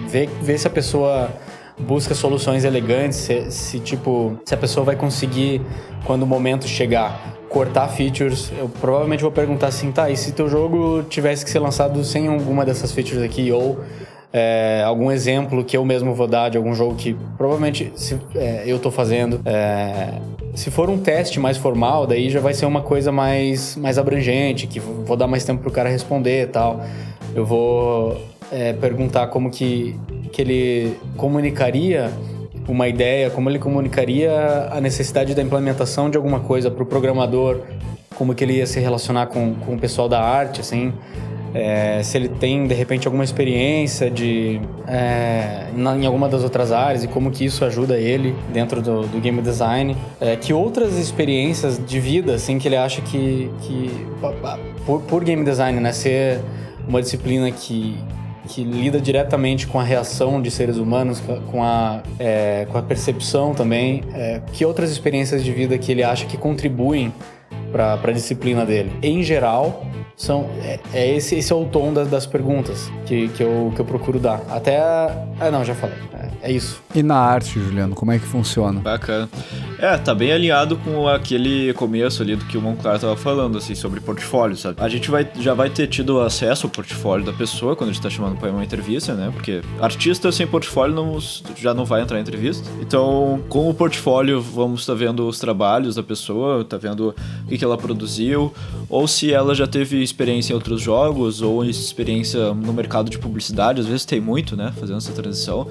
Ver, 0.09 0.29
ver 0.43 0.59
se 0.59 0.67
a 0.67 0.71
pessoa 0.71 1.31
busca 1.79 2.15
soluções 2.15 2.65
elegantes, 2.65 3.19
se, 3.19 3.51
se, 3.53 3.79
tipo, 3.79 4.41
se 4.45 4.55
a 4.55 4.57
pessoa 4.57 4.85
vai 4.85 4.97
conseguir, 4.97 5.63
quando 6.05 6.25
o 6.25 6.27
momento 6.27 6.67
chegar, 6.67 7.38
cortar 7.49 7.89
features, 7.89 8.53
eu 8.59 8.69
provavelmente 8.81 9.23
vou 9.23 9.33
perguntar 9.33 9.69
assim, 9.69 9.91
tá, 9.91 10.11
e 10.11 10.17
se 10.17 10.33
teu 10.33 10.49
jogo 10.49 11.03
tivesse 11.05 11.45
que 11.45 11.51
ser 11.51 11.59
lançado 11.59 12.03
sem 12.05 12.29
alguma 12.29 12.65
dessas 12.65 12.93
features 12.93 13.23
aqui, 13.23 13.51
ou 13.51 13.79
é, 14.33 14.83
algum 14.85 15.11
exemplo 15.11 15.65
que 15.65 15.77
eu 15.77 15.85
mesmo 15.85 16.15
vou 16.15 16.27
dar 16.27 16.51
de 16.51 16.59
algum 16.59 16.75
jogo 16.75 16.95
que 16.95 17.17
provavelmente 17.37 17.91
se, 17.97 18.19
é, 18.35 18.65
eu 18.67 18.77
estou 18.77 18.93
fazendo. 18.93 19.41
É, 19.45 20.15
se 20.55 20.71
for 20.71 20.91
um 20.91 20.99
teste 20.99 21.41
mais 21.41 21.57
formal, 21.57 22.07
daí 22.07 22.29
já 22.29 22.41
vai 22.41 22.53
ser 22.53 22.67
uma 22.67 22.83
coisa 22.83 23.11
mais, 23.11 23.77
mais 23.77 23.97
abrangente, 23.97 24.67
que 24.67 24.81
vou 24.81 25.17
dar 25.17 25.27
mais 25.27 25.45
tempo 25.45 25.61
para 25.61 25.69
o 25.69 25.73
cara 25.73 25.89
responder 25.89 26.43
e 26.43 26.47
tal. 26.47 26.85
Eu 27.35 27.47
vou 27.47 28.21
é, 28.53 28.73
perguntar 28.75 29.29
como 29.29 29.51
que, 29.51 29.97
que 30.33 30.43
ele 30.43 30.97
comunicaria 31.17 32.11
uma 32.69 32.87
ideia, 32.87 33.31
como 33.31 33.49
ele 33.49 33.59
comunicaria 33.59 34.69
a 34.71 34.81
necessidade 34.81 35.35
da 35.35 35.43
implementação 35.43 36.11
de 36.11 36.17
alguma 36.17 36.41
coisa 36.41 36.71
para 36.71 36.83
o 36.83 36.87
programador, 36.87 37.63
como 38.15 38.35
que 38.35 38.45
ele 38.45 38.55
ia 38.55 38.67
se 38.67 38.79
relacionar 38.79 39.27
com, 39.27 39.55
com 39.55 39.75
o 39.75 39.79
pessoal 39.79 40.09
da 40.09 40.21
arte, 40.21 40.61
assim, 40.61 40.93
é, 41.55 42.03
se 42.03 42.17
ele 42.17 42.29
tem 42.29 42.67
de 42.67 42.75
repente 42.75 43.07
alguma 43.07 43.25
experiência 43.25 44.11
de 44.11 44.61
é, 44.87 45.69
em 45.75 46.07
alguma 46.07 46.29
das 46.29 46.43
outras 46.43 46.73
áreas 46.73 47.05
e 47.05 47.09
como 47.09 47.31
que 47.31 47.45
isso 47.45 47.65
ajuda 47.65 47.97
ele 47.97 48.35
dentro 48.53 48.83
do, 48.83 49.03
do 49.03 49.21
game 49.21 49.41
design, 49.41 49.97
é, 50.21 50.37
que 50.37 50.53
outras 50.53 50.99
experiências 50.99 51.81
de 51.85 51.99
vida, 51.99 52.35
assim, 52.35 52.59
que 52.59 52.69
ele 52.69 52.77
acha 52.77 53.01
que, 53.01 53.51
que 53.63 53.91
por, 54.85 55.01
por 55.03 55.25
game 55.25 55.45
design, 55.45 55.81
né, 55.81 55.93
ser 55.93 56.41
uma 56.87 57.01
disciplina 57.01 57.51
que, 57.51 57.97
que 58.49 58.65
lida 58.65 59.01
diretamente 59.01 59.67
com 59.67 59.79
a 59.79 59.85
reação 59.85 60.41
de 60.41 60.51
seres 60.51 60.79
humanos, 60.79 61.23
com 61.51 61.63
a, 61.63 62.03
é, 62.19 62.67
com 62.71 62.79
a 62.79 62.83
percepção 62.83 63.55
também. 63.55 64.03
É, 64.15 64.41
que 64.53 64.65
outras 64.65 64.91
experiências 64.91 65.45
de 65.45 65.53
vida 65.53 65.77
que 65.79 65.93
ele 65.93 66.03
acha 66.03 66.25
que 66.27 66.37
contribuem 66.37 67.13
para 67.71 67.95
a 67.95 68.13
disciplina 68.13 68.65
dele? 68.65 68.91
Em 69.03 69.23
geral, 69.23 69.85
são, 70.17 70.49
é, 70.63 70.81
é 70.93 71.17
esse, 71.17 71.37
esse 71.37 71.53
é 71.53 71.57
o 71.57 71.67
tom 71.67 71.93
das, 71.93 72.09
das 72.09 72.27
perguntas 72.27 72.91
que, 73.07 73.29
que, 73.29 73.43
eu, 73.43 73.71
que 73.75 73.81
eu 73.81 73.85
procuro 73.85 74.19
dar. 74.19 74.41
Até. 74.49 74.79
Ah, 74.81 75.51
não, 75.53 75.65
já 75.65 75.75
falei. 75.75 75.97
É, 76.43 76.51
é 76.51 76.53
isso. 76.53 76.83
E 76.95 77.03
na 77.03 77.17
arte, 77.17 77.61
Juliano, 77.61 77.95
como 77.95 78.11
é 78.11 78.19
que 78.19 78.27
funciona? 78.27 78.81
Bacana. 78.81 79.29
É, 79.79 79.97
tá 79.97 80.13
bem 80.13 80.33
alinhado 80.33 80.77
com 80.79 81.07
aquele 81.07 81.73
começo 81.75 82.21
ali 82.21 82.35
do 82.35 82.45
que 82.47 82.59
o 82.59 82.61
Monclar 82.61 82.99
tava 82.99 83.17
falando, 83.17 83.59
assim, 83.59 83.77
sobre 83.77 84.01
portfólio, 84.01 84.57
sabe? 84.57 84.77
A 84.81 84.89
gente 84.89 85.09
vai, 85.09 85.31
já 85.39 85.55
vai 85.55 85.71
ter 85.71 85.87
tido 85.87 86.21
acesso 86.21 86.67
ao 86.67 86.71
portfólio 86.71 87.25
da 87.25 87.33
pessoa 87.33 87.77
quando 87.77 87.91
a 87.91 87.93
gente 87.93 88.03
tá 88.03 88.11
chamando 88.11 88.37
pra 88.37 88.51
uma 88.51 88.65
entrevista, 88.65 89.15
né? 89.15 89.31
Porque 89.33 89.63
artista 89.81 90.33
sem 90.33 90.49
portfólio 90.49 90.97
não, 90.97 91.17
já 91.57 91.73
não 91.73 91.85
vai 91.85 92.03
entrar 92.03 92.19
em 92.19 92.23
entrevista. 92.23 92.69
Então, 92.81 93.41
com 93.49 93.71
o 93.71 93.75
portfólio, 93.75 94.41
vamos 94.41 94.85
tá 94.85 94.95
vendo 94.95 95.29
os 95.29 95.39
trabalhos 95.39 95.95
da 95.95 96.03
pessoa, 96.03 96.65
tá 96.65 96.77
vendo 96.77 97.15
o 97.45 97.49
que, 97.49 97.57
que 97.57 97.65
ela 97.65 97.79
produziu, 97.79 98.53
ou 98.89 99.07
se 99.07 99.33
ela 99.33 99.55
já 99.55 99.69
teve 99.69 100.03
experiência 100.03 100.53
em 100.53 100.55
outros 100.55 100.83
jogos, 100.83 101.41
ou 101.41 101.65
experiência 101.65 102.53
no 102.53 102.73
mercado 102.73 103.09
de 103.09 103.19
publicidade, 103.19 103.81
às 103.81 103.87
vezes 103.87 104.05
tem 104.05 104.21
muito, 104.21 104.57
né? 104.57 104.73
Fazendo 104.77 104.97
essa 104.97 105.13
transição 105.13 105.69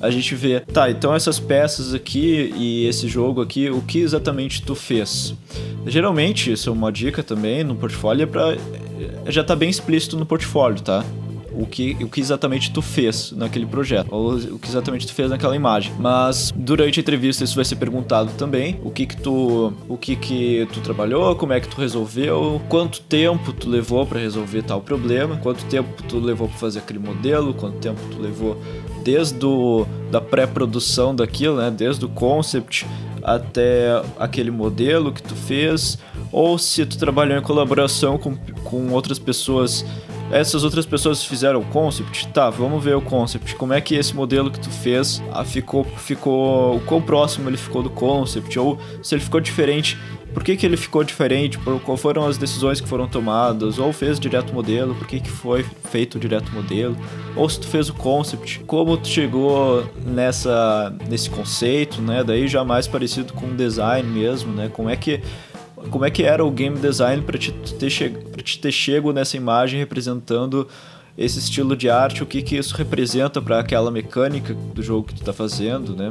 a 0.00 0.10
gente 0.10 0.34
vê, 0.34 0.60
tá, 0.60 0.90
então 0.90 1.14
essas 1.14 1.38
peças 1.38 1.92
aqui 1.92 2.52
e 2.56 2.86
esse 2.86 3.06
jogo 3.06 3.42
aqui, 3.42 3.49
o 3.70 3.80
que 3.82 3.98
exatamente 3.98 4.62
tu 4.62 4.74
fez? 4.74 5.34
Geralmente, 5.86 6.52
isso 6.52 6.68
é 6.68 6.72
uma 6.72 6.92
dica 6.92 7.22
também 7.22 7.64
no 7.64 7.74
portfólio, 7.74 8.22
é 8.22 8.26
pra, 8.26 8.56
já 9.26 9.42
tá 9.42 9.56
bem 9.56 9.68
explícito 9.68 10.16
no 10.16 10.26
portfólio, 10.26 10.80
tá? 10.80 11.04
o 11.52 11.66
que, 11.66 11.96
o 12.00 12.08
que 12.08 12.20
exatamente 12.20 12.70
tu 12.70 12.80
fez 12.80 13.32
naquele 13.32 13.66
projeto, 13.66 14.08
ou 14.10 14.34
o 14.34 14.58
que 14.58 14.68
exatamente 14.68 15.06
tu 15.06 15.14
fez 15.14 15.30
naquela 15.30 15.54
imagem. 15.54 15.92
Mas 15.98 16.52
durante 16.54 16.98
a 16.98 17.02
entrevista 17.02 17.44
isso 17.44 17.54
vai 17.54 17.64
ser 17.64 17.76
perguntado 17.76 18.30
também, 18.32 18.80
o 18.82 18.90
que 18.90 19.06
que 19.06 19.16
tu, 19.16 19.72
o 19.88 19.96
que 19.96 20.16
que 20.16 20.66
tu 20.72 20.80
trabalhou, 20.80 21.34
como 21.36 21.52
é 21.52 21.60
que 21.60 21.68
tu 21.68 21.80
resolveu, 21.80 22.60
quanto 22.68 23.00
tempo 23.02 23.52
tu 23.52 23.68
levou 23.68 24.06
para 24.06 24.20
resolver 24.20 24.62
tal 24.62 24.80
problema, 24.80 25.36
quanto 25.36 25.64
tempo 25.66 26.02
tu 26.08 26.18
levou 26.18 26.48
para 26.48 26.58
fazer 26.58 26.78
aquele 26.80 26.98
modelo, 26.98 27.54
quanto 27.54 27.78
tempo 27.78 28.00
tu 28.10 28.20
levou 28.20 28.56
desde 29.02 29.34
do, 29.34 29.86
da 30.10 30.20
pré-produção 30.20 31.14
daquilo, 31.14 31.56
né, 31.56 31.70
desde 31.70 32.04
o 32.04 32.08
concept 32.08 32.86
até 33.22 34.02
aquele 34.18 34.50
modelo 34.50 35.12
que 35.12 35.22
tu 35.22 35.34
fez, 35.34 35.98
ou 36.32 36.58
se 36.58 36.84
tu 36.86 36.98
trabalhou 36.98 37.38
em 37.38 37.42
colaboração 37.42 38.18
com, 38.18 38.36
com 38.64 38.90
outras 38.90 39.18
pessoas. 39.18 39.84
Essas 40.32 40.62
outras 40.62 40.86
pessoas 40.86 41.24
fizeram 41.24 41.58
o 41.58 41.64
concept, 41.64 42.28
tá, 42.28 42.48
vamos 42.50 42.82
ver 42.82 42.94
o 42.94 43.00
concept. 43.00 43.56
Como 43.56 43.72
é 43.72 43.80
que 43.80 43.96
esse 43.96 44.14
modelo 44.14 44.48
que 44.48 44.60
tu 44.60 44.70
fez 44.70 45.20
ah, 45.32 45.44
ficou, 45.44 45.82
ficou, 45.82 46.76
o 46.76 46.80
quão 46.80 47.02
próximo 47.02 47.50
ele 47.50 47.56
ficou 47.56 47.82
do 47.82 47.90
concept, 47.90 48.56
ou 48.56 48.78
se 49.02 49.16
ele 49.16 49.22
ficou 49.22 49.40
diferente, 49.40 49.98
por 50.32 50.44
que, 50.44 50.56
que 50.56 50.64
ele 50.64 50.76
ficou 50.76 51.02
diferente, 51.02 51.58
por, 51.58 51.80
qual 51.80 51.96
foram 51.96 52.26
as 52.26 52.38
decisões 52.38 52.80
que 52.80 52.88
foram 52.88 53.08
tomadas, 53.08 53.78
ou 53.78 53.92
fez 53.92 54.18
direto 54.18 54.52
modelo, 54.52 54.94
por 54.94 55.06
que, 55.06 55.20
que 55.20 55.30
foi 55.30 55.64
feito 55.90 56.18
direto 56.18 56.52
modelo, 56.52 56.96
ou 57.34 57.48
se 57.48 57.60
tu 57.60 57.66
fez 57.66 57.88
o 57.88 57.94
concept, 57.94 58.60
como 58.66 58.96
tu 58.96 59.08
chegou 59.08 59.84
nessa, 60.04 60.94
nesse 61.08 61.28
conceito, 61.28 62.00
né, 62.00 62.22
daí 62.22 62.46
já 62.46 62.64
mais 62.64 62.86
parecido 62.86 63.32
com 63.32 63.46
o 63.46 63.54
design 63.54 64.08
mesmo, 64.08 64.52
né, 64.52 64.70
como 64.72 64.88
é 64.88 64.96
que 64.96 65.20
como 65.88 66.04
é 66.04 66.10
que 66.10 66.22
era 66.22 66.44
o 66.44 66.50
game 66.50 66.76
design 66.78 67.22
para 67.22 67.38
te, 67.38 67.52
ter 67.52 67.88
che 67.88 68.10
te 68.10 68.58
ter 68.58 68.70
chego 68.70 69.14
nessa 69.14 69.38
imagem 69.38 69.80
representando 69.80 70.68
esse 71.20 71.38
estilo 71.38 71.76
de 71.76 71.90
arte, 71.90 72.22
o 72.22 72.26
que, 72.26 72.40
que 72.40 72.56
isso 72.56 72.74
representa 72.74 73.42
para 73.42 73.60
aquela 73.60 73.90
mecânica 73.90 74.54
do 74.54 74.82
jogo 74.82 75.06
que 75.06 75.14
tu 75.14 75.20
está 75.20 75.34
fazendo, 75.34 75.94
né? 75.94 76.10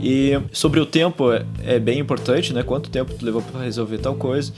E 0.00 0.40
sobre 0.52 0.78
o 0.78 0.86
tempo 0.86 1.32
é, 1.32 1.44
é, 1.64 1.78
bem 1.80 1.98
importante, 1.98 2.52
né? 2.52 2.62
Quanto 2.62 2.88
tempo 2.88 3.12
tu 3.12 3.24
levou 3.24 3.42
para 3.42 3.62
resolver 3.62 3.98
tal 3.98 4.14
coisa. 4.14 4.52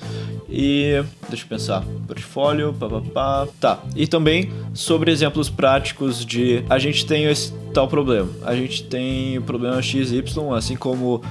E 0.51 1.03
deixa 1.31 1.45
eu 1.45 1.49
pensar, 1.49 1.83
portfólio, 2.07 2.75
papapá. 2.75 3.49
Tá. 3.59 3.83
E 3.97 4.07
também 4.07 4.53
sobre 4.75 5.11
exemplos 5.11 5.49
práticos 5.49 6.25
de 6.27 6.63
a 6.69 6.79
gente 6.79 7.07
tem 7.07 7.25
esse 7.25 7.51
tal 7.73 7.89
problema. 7.89 8.29
A 8.43 8.55
gente 8.55 8.85
tem 8.85 9.39
o 9.39 9.43
problema 9.43 9.81
XY, 9.81 10.23
assim 10.55 10.77
como 10.77 11.23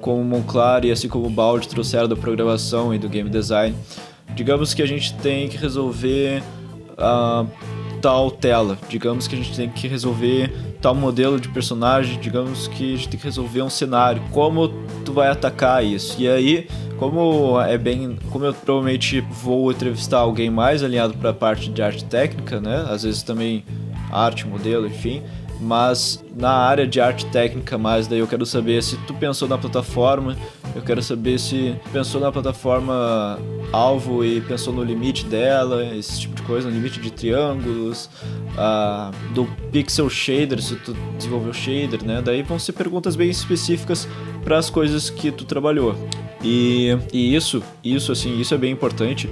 como 0.00 0.22
Monclar 0.22 0.84
e 0.84 0.90
assim 0.90 1.08
como 1.08 1.30
Balde 1.30 1.66
trouxeram 1.66 2.06
da 2.06 2.16
programação 2.16 2.94
e 2.94 2.98
do 2.98 3.08
game 3.08 3.28
design. 3.28 3.74
Digamos 4.34 4.74
que 4.74 4.82
a 4.82 4.86
gente 4.86 5.14
tem 5.14 5.48
que 5.48 5.56
resolver 5.56 6.42
uh, 6.98 7.48
tal 8.04 8.30
tela, 8.30 8.76
digamos 8.86 9.26
que 9.26 9.34
a 9.34 9.38
gente 9.38 9.56
tem 9.56 9.66
que 9.66 9.88
resolver 9.88 10.52
tal 10.82 10.94
modelo 10.94 11.40
de 11.40 11.48
personagem, 11.48 12.20
digamos 12.20 12.68
que 12.68 12.92
a 12.92 12.96
gente 12.98 13.08
tem 13.08 13.18
que 13.18 13.24
resolver 13.24 13.62
um 13.62 13.70
cenário. 13.70 14.20
Como 14.30 14.68
tu 15.06 15.14
vai 15.14 15.28
atacar 15.28 15.82
isso? 15.82 16.20
E 16.20 16.28
aí, 16.28 16.68
como 16.98 17.58
é 17.62 17.78
bem, 17.78 18.18
como 18.30 18.44
eu 18.44 18.52
provavelmente 18.52 19.22
vou 19.22 19.72
entrevistar 19.72 20.18
alguém 20.18 20.50
mais 20.50 20.82
alinhado 20.82 21.14
para 21.14 21.30
a 21.30 21.32
parte 21.32 21.70
de 21.70 21.80
arte 21.80 22.04
técnica, 22.04 22.60
né? 22.60 22.84
Às 22.90 23.04
vezes 23.04 23.22
também 23.22 23.64
arte, 24.12 24.46
modelo, 24.46 24.86
enfim 24.86 25.22
mas 25.60 26.22
na 26.36 26.50
área 26.50 26.86
de 26.86 27.00
arte 27.00 27.24
técnica 27.26 27.78
mais, 27.78 28.06
daí 28.06 28.18
eu 28.18 28.26
quero 28.26 28.44
saber 28.44 28.82
se 28.82 28.96
tu 29.06 29.14
pensou 29.14 29.48
na 29.48 29.56
plataforma, 29.56 30.36
eu 30.74 30.82
quero 30.82 31.02
saber 31.02 31.38
se 31.38 31.76
pensou 31.92 32.20
na 32.20 32.32
plataforma 32.32 33.38
alvo 33.72 34.24
e 34.24 34.40
pensou 34.40 34.72
no 34.72 34.82
limite 34.82 35.24
dela, 35.24 35.84
esse 35.94 36.20
tipo 36.20 36.34
de 36.34 36.42
coisa, 36.42 36.68
no 36.68 36.74
limite 36.74 37.00
de 37.00 37.10
triângulos, 37.10 38.10
uh, 38.54 39.34
do 39.34 39.46
pixel 39.70 40.08
shader, 40.08 40.60
se 40.60 40.76
tu 40.76 40.94
desenvolveu 41.16 41.52
shader, 41.52 42.04
né? 42.04 42.22
Daí 42.24 42.42
vão 42.42 42.58
ser 42.58 42.72
perguntas 42.72 43.16
bem 43.16 43.30
específicas 43.30 44.08
para 44.42 44.58
as 44.58 44.70
coisas 44.70 45.10
que 45.10 45.30
tu 45.30 45.44
trabalhou. 45.44 45.96
E, 46.42 46.96
e 47.12 47.34
isso, 47.34 47.62
isso 47.82 48.12
assim, 48.12 48.38
isso 48.38 48.52
é 48.54 48.58
bem 48.58 48.70
importante 48.70 49.30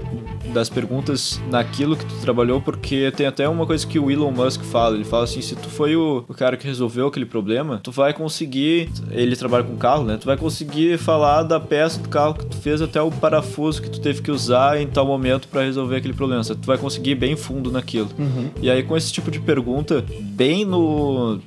das 0.52 0.68
perguntas 0.68 1.40
naquilo 1.50 1.96
que 1.96 2.04
tu 2.04 2.14
trabalhou, 2.20 2.60
porque 2.60 3.10
tem 3.10 3.26
até 3.26 3.48
uma 3.48 3.66
coisa 3.66 3.86
que 3.86 3.98
o 3.98 4.10
Elon 4.10 4.30
Musk 4.30 4.62
fala, 4.62 4.94
ele 4.94 5.04
fala 5.04 5.24
assim, 5.24 5.40
se 5.40 5.54
tu 5.54 5.68
foi 5.68 5.94
o, 5.94 6.24
o 6.28 6.34
cara 6.34 6.56
que 6.56 6.66
resolveu 6.66 7.06
aquele 7.06 7.26
problema, 7.26 7.80
tu 7.82 7.90
vai 7.90 8.12
conseguir, 8.12 8.90
ele 9.10 9.36
trabalha 9.36 9.64
com 9.64 9.76
carro, 9.76 10.04
né? 10.04 10.16
Tu 10.18 10.26
vai 10.26 10.36
conseguir 10.36 10.98
falar 10.98 11.42
da 11.42 11.60
peça 11.60 11.98
do 11.98 12.08
carro 12.08 12.34
que 12.34 12.46
tu 12.46 12.56
fez 12.56 12.80
até 12.80 13.00
o 13.00 13.10
parafuso 13.10 13.82
que 13.82 13.90
tu 13.90 14.00
teve 14.00 14.22
que 14.22 14.30
usar 14.30 14.80
em 14.80 14.86
tal 14.86 15.06
momento 15.06 15.48
para 15.48 15.62
resolver 15.62 15.96
aquele 15.96 16.14
problema. 16.14 16.42
Tu 16.42 16.66
vai 16.66 16.78
conseguir 16.78 17.10
ir 17.10 17.16
bem 17.16 17.36
fundo 17.36 17.70
naquilo. 17.70 18.08
Uhum. 18.18 18.50
E 18.60 18.70
aí 18.70 18.82
com 18.82 18.96
esse 18.96 19.11
tipo 19.12 19.30
de 19.30 19.40
pergunta, 19.40 20.04
bem 20.20 20.64
no 20.64 21.40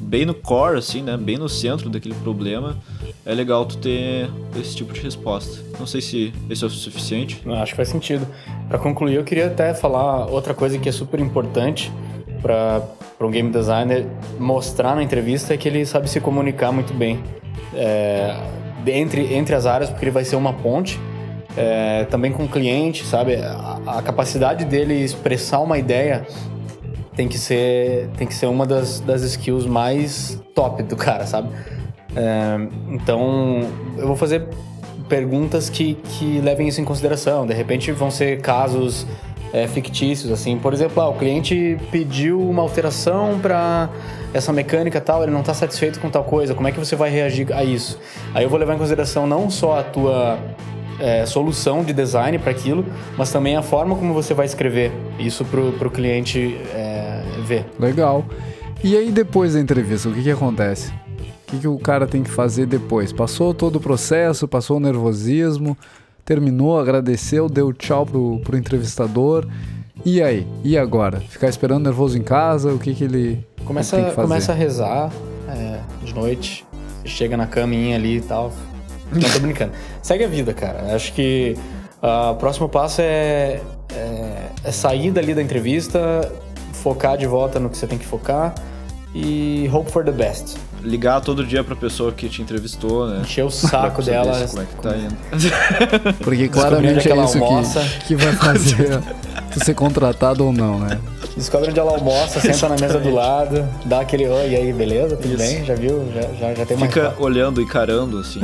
bem 0.00 0.26
no 0.26 0.34
core 0.34 0.76
assim, 0.76 1.02
né, 1.02 1.16
bem 1.16 1.38
no 1.38 1.48
centro 1.48 1.88
daquele 1.88 2.16
problema, 2.16 2.76
é 3.24 3.32
legal 3.32 3.64
tu 3.64 3.76
ter 3.76 4.28
esse 4.60 4.74
tipo 4.74 4.92
de 4.92 5.00
resposta. 5.00 5.62
Não 5.78 5.86
sei 5.86 6.00
se 6.00 6.32
esse 6.48 6.64
é 6.64 6.66
o 6.66 6.70
suficiente. 6.70 7.40
Acho 7.46 7.72
que 7.72 7.76
faz 7.76 7.88
sentido. 7.88 8.26
Para 8.68 8.78
concluir, 8.78 9.14
eu 9.14 9.24
queria 9.24 9.46
até 9.46 9.72
falar 9.72 10.26
outra 10.26 10.52
coisa 10.52 10.78
que 10.78 10.88
é 10.88 10.92
super 10.92 11.20
importante 11.20 11.92
para 12.42 12.82
um 13.20 13.30
game 13.30 13.50
designer 13.50 14.06
mostrar 14.38 14.96
na 14.96 15.02
entrevista 15.02 15.54
é 15.54 15.56
que 15.56 15.68
ele 15.68 15.86
sabe 15.86 16.08
se 16.10 16.20
comunicar 16.20 16.72
muito 16.72 16.92
bem 16.92 17.22
é, 17.74 18.36
entre, 18.86 19.34
entre 19.34 19.54
as 19.54 19.66
áreas, 19.66 19.90
porque 19.90 20.04
ele 20.04 20.10
vai 20.10 20.24
ser 20.24 20.36
uma 20.36 20.52
ponte. 20.52 20.98
É, 21.56 22.04
também 22.04 22.30
com 22.30 22.44
o 22.44 22.48
cliente, 22.48 23.04
sabe? 23.04 23.34
A, 23.34 23.98
a 23.98 24.02
capacidade 24.02 24.64
dele 24.64 24.94
expressar 24.94 25.58
uma 25.58 25.78
ideia 25.78 26.24
tem 27.20 27.28
que 27.28 27.36
ser, 27.36 28.08
tem 28.16 28.26
que 28.26 28.32
ser 28.32 28.46
uma 28.46 28.64
das, 28.64 28.98
das 29.00 29.20
skills 29.20 29.66
mais 29.66 30.40
top 30.54 30.82
do 30.82 30.96
cara, 30.96 31.26
sabe? 31.26 31.50
É, 32.16 32.56
então, 32.88 33.60
eu 33.98 34.06
vou 34.06 34.16
fazer 34.16 34.48
perguntas 35.06 35.68
que, 35.68 35.96
que 35.96 36.40
levem 36.40 36.66
isso 36.66 36.80
em 36.80 36.84
consideração. 36.84 37.46
De 37.46 37.52
repente, 37.52 37.92
vão 37.92 38.10
ser 38.10 38.40
casos 38.40 39.06
é, 39.52 39.66
fictícios, 39.68 40.32
assim. 40.32 40.56
Por 40.58 40.72
exemplo, 40.72 41.02
ah, 41.02 41.10
o 41.10 41.14
cliente 41.14 41.76
pediu 41.92 42.40
uma 42.40 42.62
alteração 42.62 43.38
para 43.38 43.90
essa 44.32 44.50
mecânica 44.50 44.98
tal, 44.98 45.22
ele 45.22 45.32
não 45.32 45.40
está 45.40 45.52
satisfeito 45.52 46.00
com 46.00 46.08
tal 46.08 46.24
coisa. 46.24 46.54
Como 46.54 46.68
é 46.68 46.72
que 46.72 46.78
você 46.78 46.96
vai 46.96 47.10
reagir 47.10 47.52
a 47.52 47.62
isso? 47.62 47.98
Aí 48.32 48.44
eu 48.44 48.48
vou 48.48 48.58
levar 48.58 48.76
em 48.76 48.78
consideração 48.78 49.26
não 49.26 49.50
só 49.50 49.78
a 49.78 49.82
tua 49.82 50.38
é, 51.00 51.24
solução 51.26 51.82
de 51.82 51.92
design 51.92 52.38
para 52.38 52.50
aquilo, 52.50 52.84
mas 53.16 53.32
também 53.32 53.56
a 53.56 53.62
forma 53.62 53.96
como 53.96 54.14
você 54.14 54.34
vai 54.34 54.46
escrever 54.46 54.92
isso 55.18 55.44
para 55.44 55.88
o 55.88 55.90
cliente 55.90 56.56
é, 56.74 56.89
ver. 57.50 57.66
Legal. 57.78 58.24
E 58.82 58.96
aí 58.96 59.10
depois 59.10 59.54
da 59.54 59.60
entrevista, 59.60 60.08
o 60.08 60.12
que, 60.12 60.22
que 60.22 60.30
acontece? 60.30 60.90
O 60.90 61.50
que, 61.50 61.58
que 61.58 61.68
o 61.68 61.78
cara 61.78 62.06
tem 62.06 62.22
que 62.22 62.30
fazer 62.30 62.66
depois? 62.66 63.12
Passou 63.12 63.52
todo 63.52 63.76
o 63.76 63.80
processo, 63.80 64.46
passou 64.46 64.76
o 64.76 64.80
nervosismo, 64.80 65.76
terminou, 66.24 66.78
agradeceu, 66.78 67.48
deu 67.48 67.72
tchau 67.72 68.06
pro, 68.06 68.40
pro 68.40 68.56
entrevistador. 68.56 69.46
E 70.04 70.22
aí? 70.22 70.46
E 70.64 70.78
agora? 70.78 71.20
Ficar 71.20 71.48
esperando 71.48 71.84
nervoso 71.84 72.16
em 72.16 72.22
casa? 72.22 72.72
O 72.72 72.78
que, 72.78 72.94
que 72.94 73.04
ele 73.04 73.44
começa, 73.64 73.96
que 73.96 74.02
fazer? 74.12 74.28
Começa 74.28 74.52
a 74.52 74.54
rezar 74.54 75.12
é, 75.48 75.80
de 76.04 76.14
noite, 76.14 76.64
chega 77.04 77.36
na 77.36 77.46
caminha 77.46 77.96
ali 77.96 78.16
e 78.18 78.20
tal, 78.20 78.52
não, 79.12 79.28
tô 79.28 79.40
brincando. 79.40 79.72
Segue 80.02 80.24
a 80.24 80.28
vida, 80.28 80.54
cara. 80.54 80.94
Acho 80.94 81.12
que 81.12 81.56
uh, 82.02 82.32
o 82.32 82.36
próximo 82.36 82.68
passo 82.68 83.00
é, 83.00 83.60
é, 83.92 84.46
é 84.64 84.70
sair 84.70 85.10
dali 85.10 85.34
da 85.34 85.42
entrevista, 85.42 86.00
focar 86.80 87.16
de 87.16 87.26
volta 87.26 87.60
no 87.60 87.68
que 87.68 87.76
você 87.76 87.86
tem 87.86 87.98
que 87.98 88.06
focar 88.06 88.54
e 89.14 89.68
hope 89.72 89.90
for 89.90 90.04
the 90.04 90.12
best. 90.12 90.56
Ligar 90.82 91.20
todo 91.20 91.44
dia 91.44 91.62
pra 91.62 91.76
pessoa 91.76 92.10
que 92.12 92.28
te 92.28 92.40
entrevistou, 92.40 93.06
né? 93.06 93.20
Encher 93.20 93.44
o 93.44 93.50
saco 93.50 94.00
dela. 94.02 94.46
Como 94.48 94.62
é 94.62 94.64
que 94.64 94.74
tá 94.76 94.96
indo. 94.96 95.16
Porque 96.24 96.48
claramente 96.48 96.98
onde 97.00 97.20
é 97.20 97.24
isso 97.24 97.44
almoça. 97.44 97.80
que, 97.80 98.06
que 98.06 98.16
vai 98.16 98.32
fazer 98.34 99.00
tu 99.52 99.64
ser 99.64 99.74
contratado 99.74 100.46
ou 100.46 100.52
não, 100.52 100.78
né? 100.78 100.98
Descobre 101.36 101.70
onde 101.70 101.78
ela 101.78 101.92
almoça, 101.92 102.40
senta 102.40 102.68
na 102.68 102.76
mesa 102.76 102.98
do 102.98 103.10
lado, 103.10 103.66
dá 103.84 104.00
aquele 104.00 104.26
oi, 104.26 104.50
e 104.50 104.56
aí, 104.56 104.72
beleza? 104.72 105.16
Tudo 105.16 105.34
Isso. 105.34 105.36
bem? 105.38 105.64
Já 105.64 105.74
viu? 105.74 106.08
Já, 106.14 106.22
já, 106.38 106.54
já 106.54 106.66
tem 106.66 106.76
mais. 106.76 106.92
Fica 106.92 107.14
olhando, 107.18 107.60
encarando, 107.62 108.18
assim. 108.18 108.40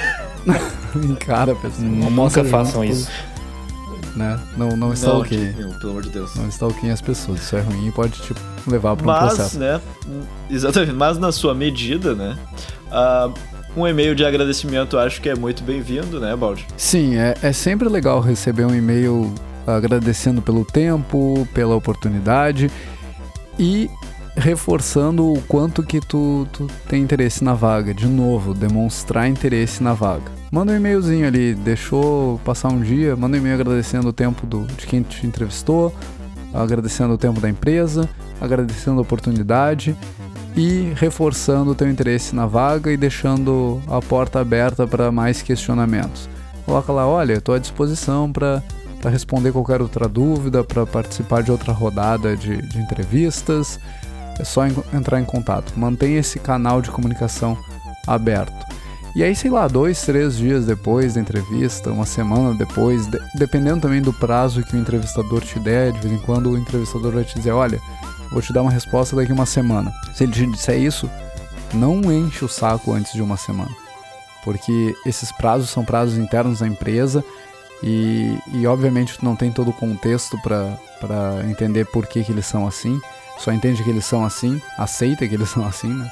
Encara 0.96 1.52
a 1.52 1.56
pessoa. 1.56 1.86
Nunca 1.86 2.06
almoça 2.06 2.44
façam 2.44 2.84
isso. 2.84 3.08
Né? 4.16 4.38
Não, 4.56 4.70
não 4.76 4.92
está 4.92 5.08
Não, 5.08 5.20
ok. 5.20 5.54
meu, 5.56 5.68
pelo 5.78 5.90
amor 5.90 6.02
de 6.02 6.10
Deus. 6.10 6.34
Não 6.34 6.48
está 6.48 6.66
ok 6.66 6.90
as 6.90 7.00
pessoas. 7.00 7.40
Isso 7.42 7.56
é 7.56 7.60
ruim 7.60 7.88
e 7.88 7.92
pode 7.92 8.20
te 8.20 8.34
levar 8.66 8.96
para 8.96 9.04
um 9.04 9.06
Mas, 9.06 9.34
processo. 9.34 9.58
né? 9.58 9.80
Exatamente, 10.50 10.92
mas 10.94 11.18
na 11.18 11.30
sua 11.32 11.54
medida, 11.54 12.14
né? 12.14 12.36
ah, 12.90 13.30
um 13.76 13.86
e-mail 13.86 14.14
de 14.16 14.24
agradecimento 14.24 14.98
acho 14.98 15.20
que 15.20 15.28
é 15.28 15.34
muito 15.36 15.62
bem-vindo, 15.62 16.18
né, 16.18 16.34
Baldi? 16.34 16.66
Sim, 16.76 17.16
é, 17.16 17.34
é 17.40 17.52
sempre 17.52 17.88
legal 17.88 18.20
receber 18.20 18.64
um 18.64 18.74
e-mail 18.74 19.32
agradecendo 19.66 20.42
pelo 20.42 20.64
tempo, 20.64 21.46
pela 21.54 21.76
oportunidade 21.76 22.68
e 23.58 23.88
reforçando 24.36 25.32
o 25.32 25.40
quanto 25.42 25.82
que 25.82 26.00
tu, 26.00 26.48
tu 26.52 26.66
tem 26.88 27.02
interesse 27.02 27.44
na 27.44 27.54
vaga. 27.54 27.94
De 27.94 28.06
novo, 28.06 28.54
demonstrar 28.54 29.28
interesse 29.28 29.82
na 29.82 29.92
vaga. 29.92 30.39
Manda 30.50 30.72
um 30.72 30.76
e-mailzinho 30.76 31.26
ali, 31.26 31.54
deixou 31.54 32.38
passar 32.44 32.68
um 32.68 32.80
dia, 32.80 33.14
manda 33.14 33.36
um 33.36 33.40
e-mail 33.40 33.54
agradecendo 33.54 34.08
o 34.08 34.12
tempo 34.12 34.46
do, 34.46 34.66
de 34.66 34.84
quem 34.86 35.00
te 35.02 35.24
entrevistou, 35.24 35.94
agradecendo 36.52 37.14
o 37.14 37.18
tempo 37.18 37.40
da 37.40 37.48
empresa, 37.48 38.08
agradecendo 38.40 38.98
a 38.98 39.02
oportunidade 39.02 39.96
e 40.56 40.92
reforçando 40.96 41.70
o 41.70 41.74
teu 41.74 41.88
interesse 41.88 42.34
na 42.34 42.46
vaga 42.46 42.90
e 42.90 42.96
deixando 42.96 43.80
a 43.86 44.02
porta 44.02 44.40
aberta 44.40 44.88
para 44.88 45.12
mais 45.12 45.40
questionamentos. 45.40 46.28
Coloca 46.66 46.92
lá, 46.92 47.06
olha, 47.06 47.34
estou 47.34 47.54
à 47.54 47.58
disposição 47.58 48.30
para 48.32 48.60
responder 49.04 49.52
qualquer 49.52 49.80
outra 49.80 50.08
dúvida, 50.08 50.64
para 50.64 50.84
participar 50.84 51.44
de 51.44 51.52
outra 51.52 51.72
rodada 51.72 52.36
de, 52.36 52.60
de 52.60 52.78
entrevistas. 52.80 53.78
É 54.38 54.44
só 54.44 54.66
en- 54.66 54.74
entrar 54.92 55.20
em 55.20 55.24
contato. 55.24 55.72
Mantenha 55.76 56.18
esse 56.18 56.40
canal 56.40 56.82
de 56.82 56.90
comunicação 56.90 57.56
aberto. 58.04 58.66
E 59.14 59.24
aí, 59.24 59.34
sei 59.34 59.50
lá, 59.50 59.66
dois, 59.66 60.00
três 60.02 60.36
dias 60.36 60.66
depois 60.66 61.14
da 61.14 61.20
entrevista, 61.20 61.90
uma 61.90 62.06
semana 62.06 62.54
depois, 62.54 63.06
de- 63.06 63.18
dependendo 63.34 63.80
também 63.80 64.00
do 64.00 64.12
prazo 64.12 64.62
que 64.62 64.76
o 64.76 64.78
entrevistador 64.78 65.40
te 65.40 65.58
der, 65.58 65.92
de 65.92 66.00
vez 66.00 66.12
em 66.14 66.18
quando 66.24 66.50
o 66.50 66.58
entrevistador 66.58 67.12
vai 67.12 67.24
te 67.24 67.34
dizer, 67.34 67.50
olha, 67.50 67.80
vou 68.30 68.40
te 68.40 68.52
dar 68.52 68.62
uma 68.62 68.70
resposta 68.70 69.16
daqui 69.16 69.32
uma 69.32 69.46
semana. 69.46 69.92
Se 70.14 70.22
ele 70.24 70.32
te 70.32 70.46
disser 70.46 70.78
isso, 70.80 71.10
não 71.74 72.00
enche 72.12 72.44
o 72.44 72.48
saco 72.48 72.92
antes 72.92 73.12
de 73.12 73.20
uma 73.22 73.36
semana. 73.36 73.70
Porque 74.44 74.94
esses 75.04 75.30
prazos 75.32 75.70
são 75.70 75.84
prazos 75.84 76.16
internos 76.16 76.60
da 76.60 76.66
empresa 76.68 77.22
e, 77.82 78.38
e 78.52 78.66
obviamente 78.66 79.18
tu 79.18 79.24
não 79.24 79.34
tem 79.34 79.50
todo 79.50 79.70
o 79.70 79.74
contexto 79.74 80.38
para 80.40 81.44
entender 81.48 81.84
por 81.86 82.06
que, 82.06 82.22
que 82.22 82.30
eles 82.32 82.46
são 82.46 82.66
assim. 82.66 82.98
Só 83.38 83.52
entende 83.52 83.82
que 83.82 83.90
eles 83.90 84.04
são 84.04 84.24
assim, 84.24 84.60
aceita 84.78 85.26
que 85.26 85.34
eles 85.34 85.48
são 85.50 85.66
assim, 85.66 85.88
né? 85.92 86.08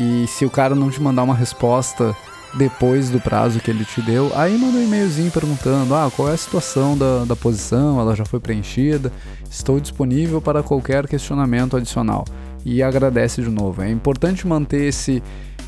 E 0.00 0.26
se 0.26 0.46
o 0.46 0.50
cara 0.50 0.74
não 0.74 0.90
te 0.90 0.98
mandar 1.02 1.24
uma 1.24 1.34
resposta 1.34 2.16
depois 2.54 3.10
do 3.10 3.20
prazo 3.20 3.60
que 3.60 3.70
ele 3.70 3.84
te 3.84 4.00
deu, 4.00 4.32
aí 4.34 4.56
manda 4.56 4.78
um 4.78 4.82
e-mailzinho 4.82 5.30
perguntando: 5.30 5.94
ah, 5.94 6.10
qual 6.16 6.30
é 6.30 6.32
a 6.32 6.36
situação 6.38 6.96
da, 6.96 7.26
da 7.26 7.36
posição, 7.36 8.00
ela 8.00 8.16
já 8.16 8.24
foi 8.24 8.40
preenchida, 8.40 9.12
estou 9.50 9.78
disponível 9.78 10.40
para 10.40 10.62
qualquer 10.62 11.06
questionamento 11.06 11.76
adicional. 11.76 12.24
E 12.64 12.82
agradece 12.82 13.42
de 13.42 13.50
novo. 13.50 13.82
É 13.82 13.90
importante 13.90 14.46
manter 14.46 14.88
esse, 14.88 15.22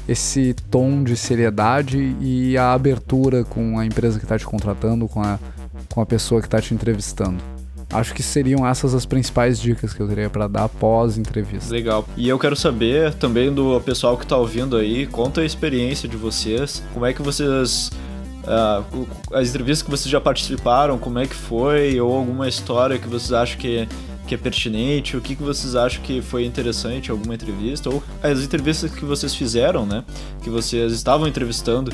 esse 0.08 0.54
tom 0.70 1.02
de 1.02 1.14
seriedade 1.14 2.16
e 2.18 2.56
a 2.56 2.72
abertura 2.72 3.44
com 3.44 3.78
a 3.78 3.84
empresa 3.84 4.18
que 4.18 4.24
está 4.24 4.38
te 4.38 4.46
contratando, 4.46 5.06
com 5.08 5.22
a, 5.22 5.38
com 5.92 6.00
a 6.00 6.06
pessoa 6.06 6.40
que 6.40 6.46
está 6.46 6.60
te 6.60 6.72
entrevistando. 6.72 7.51
Acho 7.92 8.14
que 8.14 8.22
seriam 8.22 8.66
essas 8.66 8.94
as 8.94 9.04
principais 9.04 9.60
dicas 9.60 9.92
que 9.92 10.00
eu 10.00 10.08
teria 10.08 10.30
para 10.30 10.48
dar 10.48 10.64
após 10.64 11.18
entrevista. 11.18 11.70
Legal. 11.72 12.06
E 12.16 12.28
eu 12.28 12.38
quero 12.38 12.56
saber 12.56 13.12
também 13.14 13.52
do 13.52 13.78
pessoal 13.82 14.16
que 14.16 14.26
tá 14.26 14.36
ouvindo 14.36 14.76
aí, 14.76 15.06
conta 15.06 15.42
a 15.42 15.44
experiência 15.44 16.08
de 16.08 16.16
vocês, 16.16 16.82
como 16.94 17.04
é 17.04 17.12
que 17.12 17.20
vocês. 17.22 17.90
o- 18.92 19.36
as 19.36 19.50
entrevistas 19.50 19.82
que 19.82 19.90
vocês 19.90 20.10
já 20.10 20.20
participaram, 20.20 20.98
como 20.98 21.18
é 21.18 21.26
que 21.26 21.34
foi, 21.34 22.00
ou 22.00 22.12
alguma 22.16 22.48
história 22.48 22.98
que 22.98 23.06
vocês 23.06 23.32
acham 23.32 23.56
que, 23.58 23.86
que 24.26 24.34
é 24.34 24.38
pertinente, 24.38 25.16
o 25.16 25.20
que, 25.20 25.36
que 25.36 25.42
vocês 25.44 25.76
acham 25.76 26.02
que 26.02 26.20
foi 26.20 26.44
interessante, 26.44 27.10
alguma 27.10 27.34
entrevista, 27.34 27.88
ou 27.88 28.02
as 28.22 28.40
entrevistas 28.40 28.90
que 28.90 29.04
vocês 29.04 29.32
fizeram, 29.34 29.86
né? 29.86 30.02
Que 30.42 30.50
vocês 30.50 30.92
estavam 30.92 31.28
entrevistando, 31.28 31.92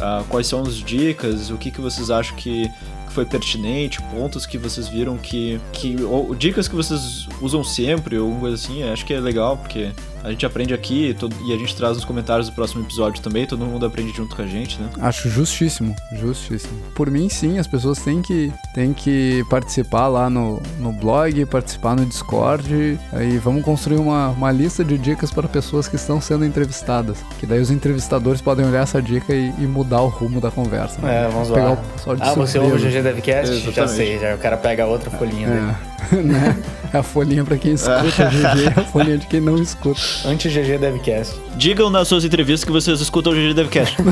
ah, 0.00 0.22
quais 0.28 0.46
são 0.46 0.62
as 0.62 0.74
dicas, 0.76 1.50
o 1.50 1.56
que, 1.56 1.70
que 1.72 1.80
vocês 1.80 2.10
acham 2.10 2.36
que, 2.36 2.68
que 3.12 3.14
foi 3.14 3.26
pertinente, 3.26 4.00
pontos 4.10 4.46
que 4.46 4.56
vocês 4.56 4.88
viram 4.88 5.18
que. 5.18 5.60
que 5.72 6.02
ou 6.02 6.34
dicas 6.34 6.66
que 6.66 6.74
vocês 6.74 7.28
usam 7.40 7.62
sempre, 7.62 8.18
ou 8.18 8.24
alguma 8.24 8.40
coisa 8.40 8.56
assim, 8.56 8.82
acho 8.82 9.04
que 9.04 9.12
é 9.12 9.20
legal, 9.20 9.58
porque 9.58 9.90
a 10.24 10.30
gente 10.30 10.44
aprende 10.46 10.72
aqui 10.74 11.08
e 11.10 11.14
todo- 11.14 11.34
e 11.44 11.52
a 11.52 11.56
gente 11.58 11.74
traz 11.76 11.96
nos 11.96 12.04
comentários 12.04 12.48
do 12.48 12.54
próximo 12.54 12.82
episódio 12.84 13.22
também, 13.22 13.46
todo 13.46 13.64
mundo 13.64 13.84
aprende 13.86 14.12
junto 14.16 14.34
com 14.36 14.42
a 14.42 14.46
gente, 14.46 14.80
né? 14.80 14.88
Acho 15.00 15.28
justíssimo, 15.28 15.94
justíssimo. 16.12 16.72
Por 16.94 17.10
mim, 17.10 17.28
sim, 17.28 17.58
as 17.58 17.66
pessoas 17.66 17.98
têm 17.98 18.22
que, 18.22 18.52
têm 18.74 18.92
que 18.92 19.44
participar 19.50 20.08
lá 20.08 20.28
no, 20.30 20.60
no 20.78 20.92
blog, 20.92 21.44
participar 21.46 21.94
no 21.96 22.04
Discord. 22.06 22.98
Aí 23.12 23.38
vamos 23.38 23.64
construir 23.64 23.98
uma, 23.98 24.28
uma 24.28 24.52
lista 24.52 24.84
de 24.84 24.96
dicas 24.98 25.30
para 25.30 25.48
pessoas 25.48 25.88
que 25.88 25.96
estão 25.96 26.20
sendo 26.20 26.44
entrevistadas. 26.44 27.18
Que 27.38 27.46
daí 27.46 27.60
os 27.60 27.70
entrevistadores 27.70 28.40
podem 28.40 28.64
olhar 28.66 28.82
essa 28.82 29.00
dica 29.02 29.34
e, 29.34 29.48
e 29.58 29.66
mudar 29.66 30.00
o 30.02 30.08
rumo 30.08 30.40
da 30.40 30.50
conversa. 30.50 31.00
né? 31.00 31.24
É, 31.24 31.28
vamos 31.28 31.48
Pegar 31.50 31.64
lá. 31.64 31.72
o 31.72 31.76
pessoal 31.76 32.16
de 32.16 32.22
Ah, 32.22 32.34
você 32.34 32.58
ouve 32.58 32.76
o. 32.76 32.78
GG 32.90 33.02
Devcast? 33.02 33.70
Já 33.72 33.88
sei, 33.88 34.18
já 34.18 34.34
o 34.34 34.38
cara 34.38 34.56
pega 34.56 34.86
outra 34.86 35.10
folhinha 35.10 35.48
dele. 35.48 35.66
É, 36.12 36.16
né? 36.22 36.62
É 36.92 36.98
a 36.98 37.02
folhinha 37.02 37.44
para 37.44 37.56
quem 37.56 37.72
escuta 37.74 38.02
GG 38.30 38.76
e 38.76 38.80
a 38.80 38.84
folhinha 38.84 39.18
de 39.18 39.26
quem 39.26 39.40
não 39.40 39.56
escuta. 39.56 40.00
Anti-GG 40.24 40.78
Devcast. 40.78 41.34
Digam 41.56 41.90
nas 41.90 42.08
suas 42.08 42.24
entrevistas 42.24 42.64
que 42.64 42.72
vocês 42.72 43.00
escutam 43.00 43.32
o 43.32 43.36
GG 43.36 43.54
Devcast. 43.54 43.96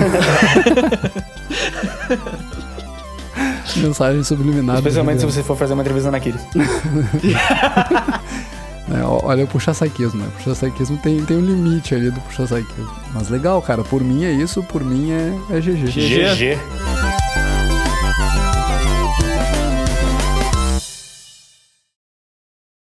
Mensagem 3.76 4.22
subliminar. 4.24 4.76
do 4.76 4.78
Especialmente 4.80 5.20
se 5.20 5.26
GG. 5.26 5.32
você 5.34 5.42
for 5.42 5.56
fazer 5.56 5.74
uma 5.74 5.82
entrevista 5.82 6.10
na 6.10 6.20
Kiris. 6.20 6.40
É, 8.92 9.04
olha 9.04 9.44
o 9.44 9.46
puxa-saquismo, 9.46 10.18
né? 10.20 10.28
Puxa-saquismo 10.36 10.98
tem, 10.98 11.24
tem 11.24 11.36
um 11.36 11.40
limite 11.40 11.94
ali 11.94 12.10
do 12.10 12.20
puxa-saquismo. 12.22 12.90
Mas 13.14 13.28
legal, 13.28 13.62
cara. 13.62 13.84
Por 13.84 14.02
mim 14.02 14.24
é 14.24 14.32
isso, 14.32 14.64
por 14.64 14.82
mim 14.82 15.12
é, 15.12 15.32
é 15.50 15.60
GG. 15.60 15.84
GG. 15.86 16.34
GG. 16.34 16.58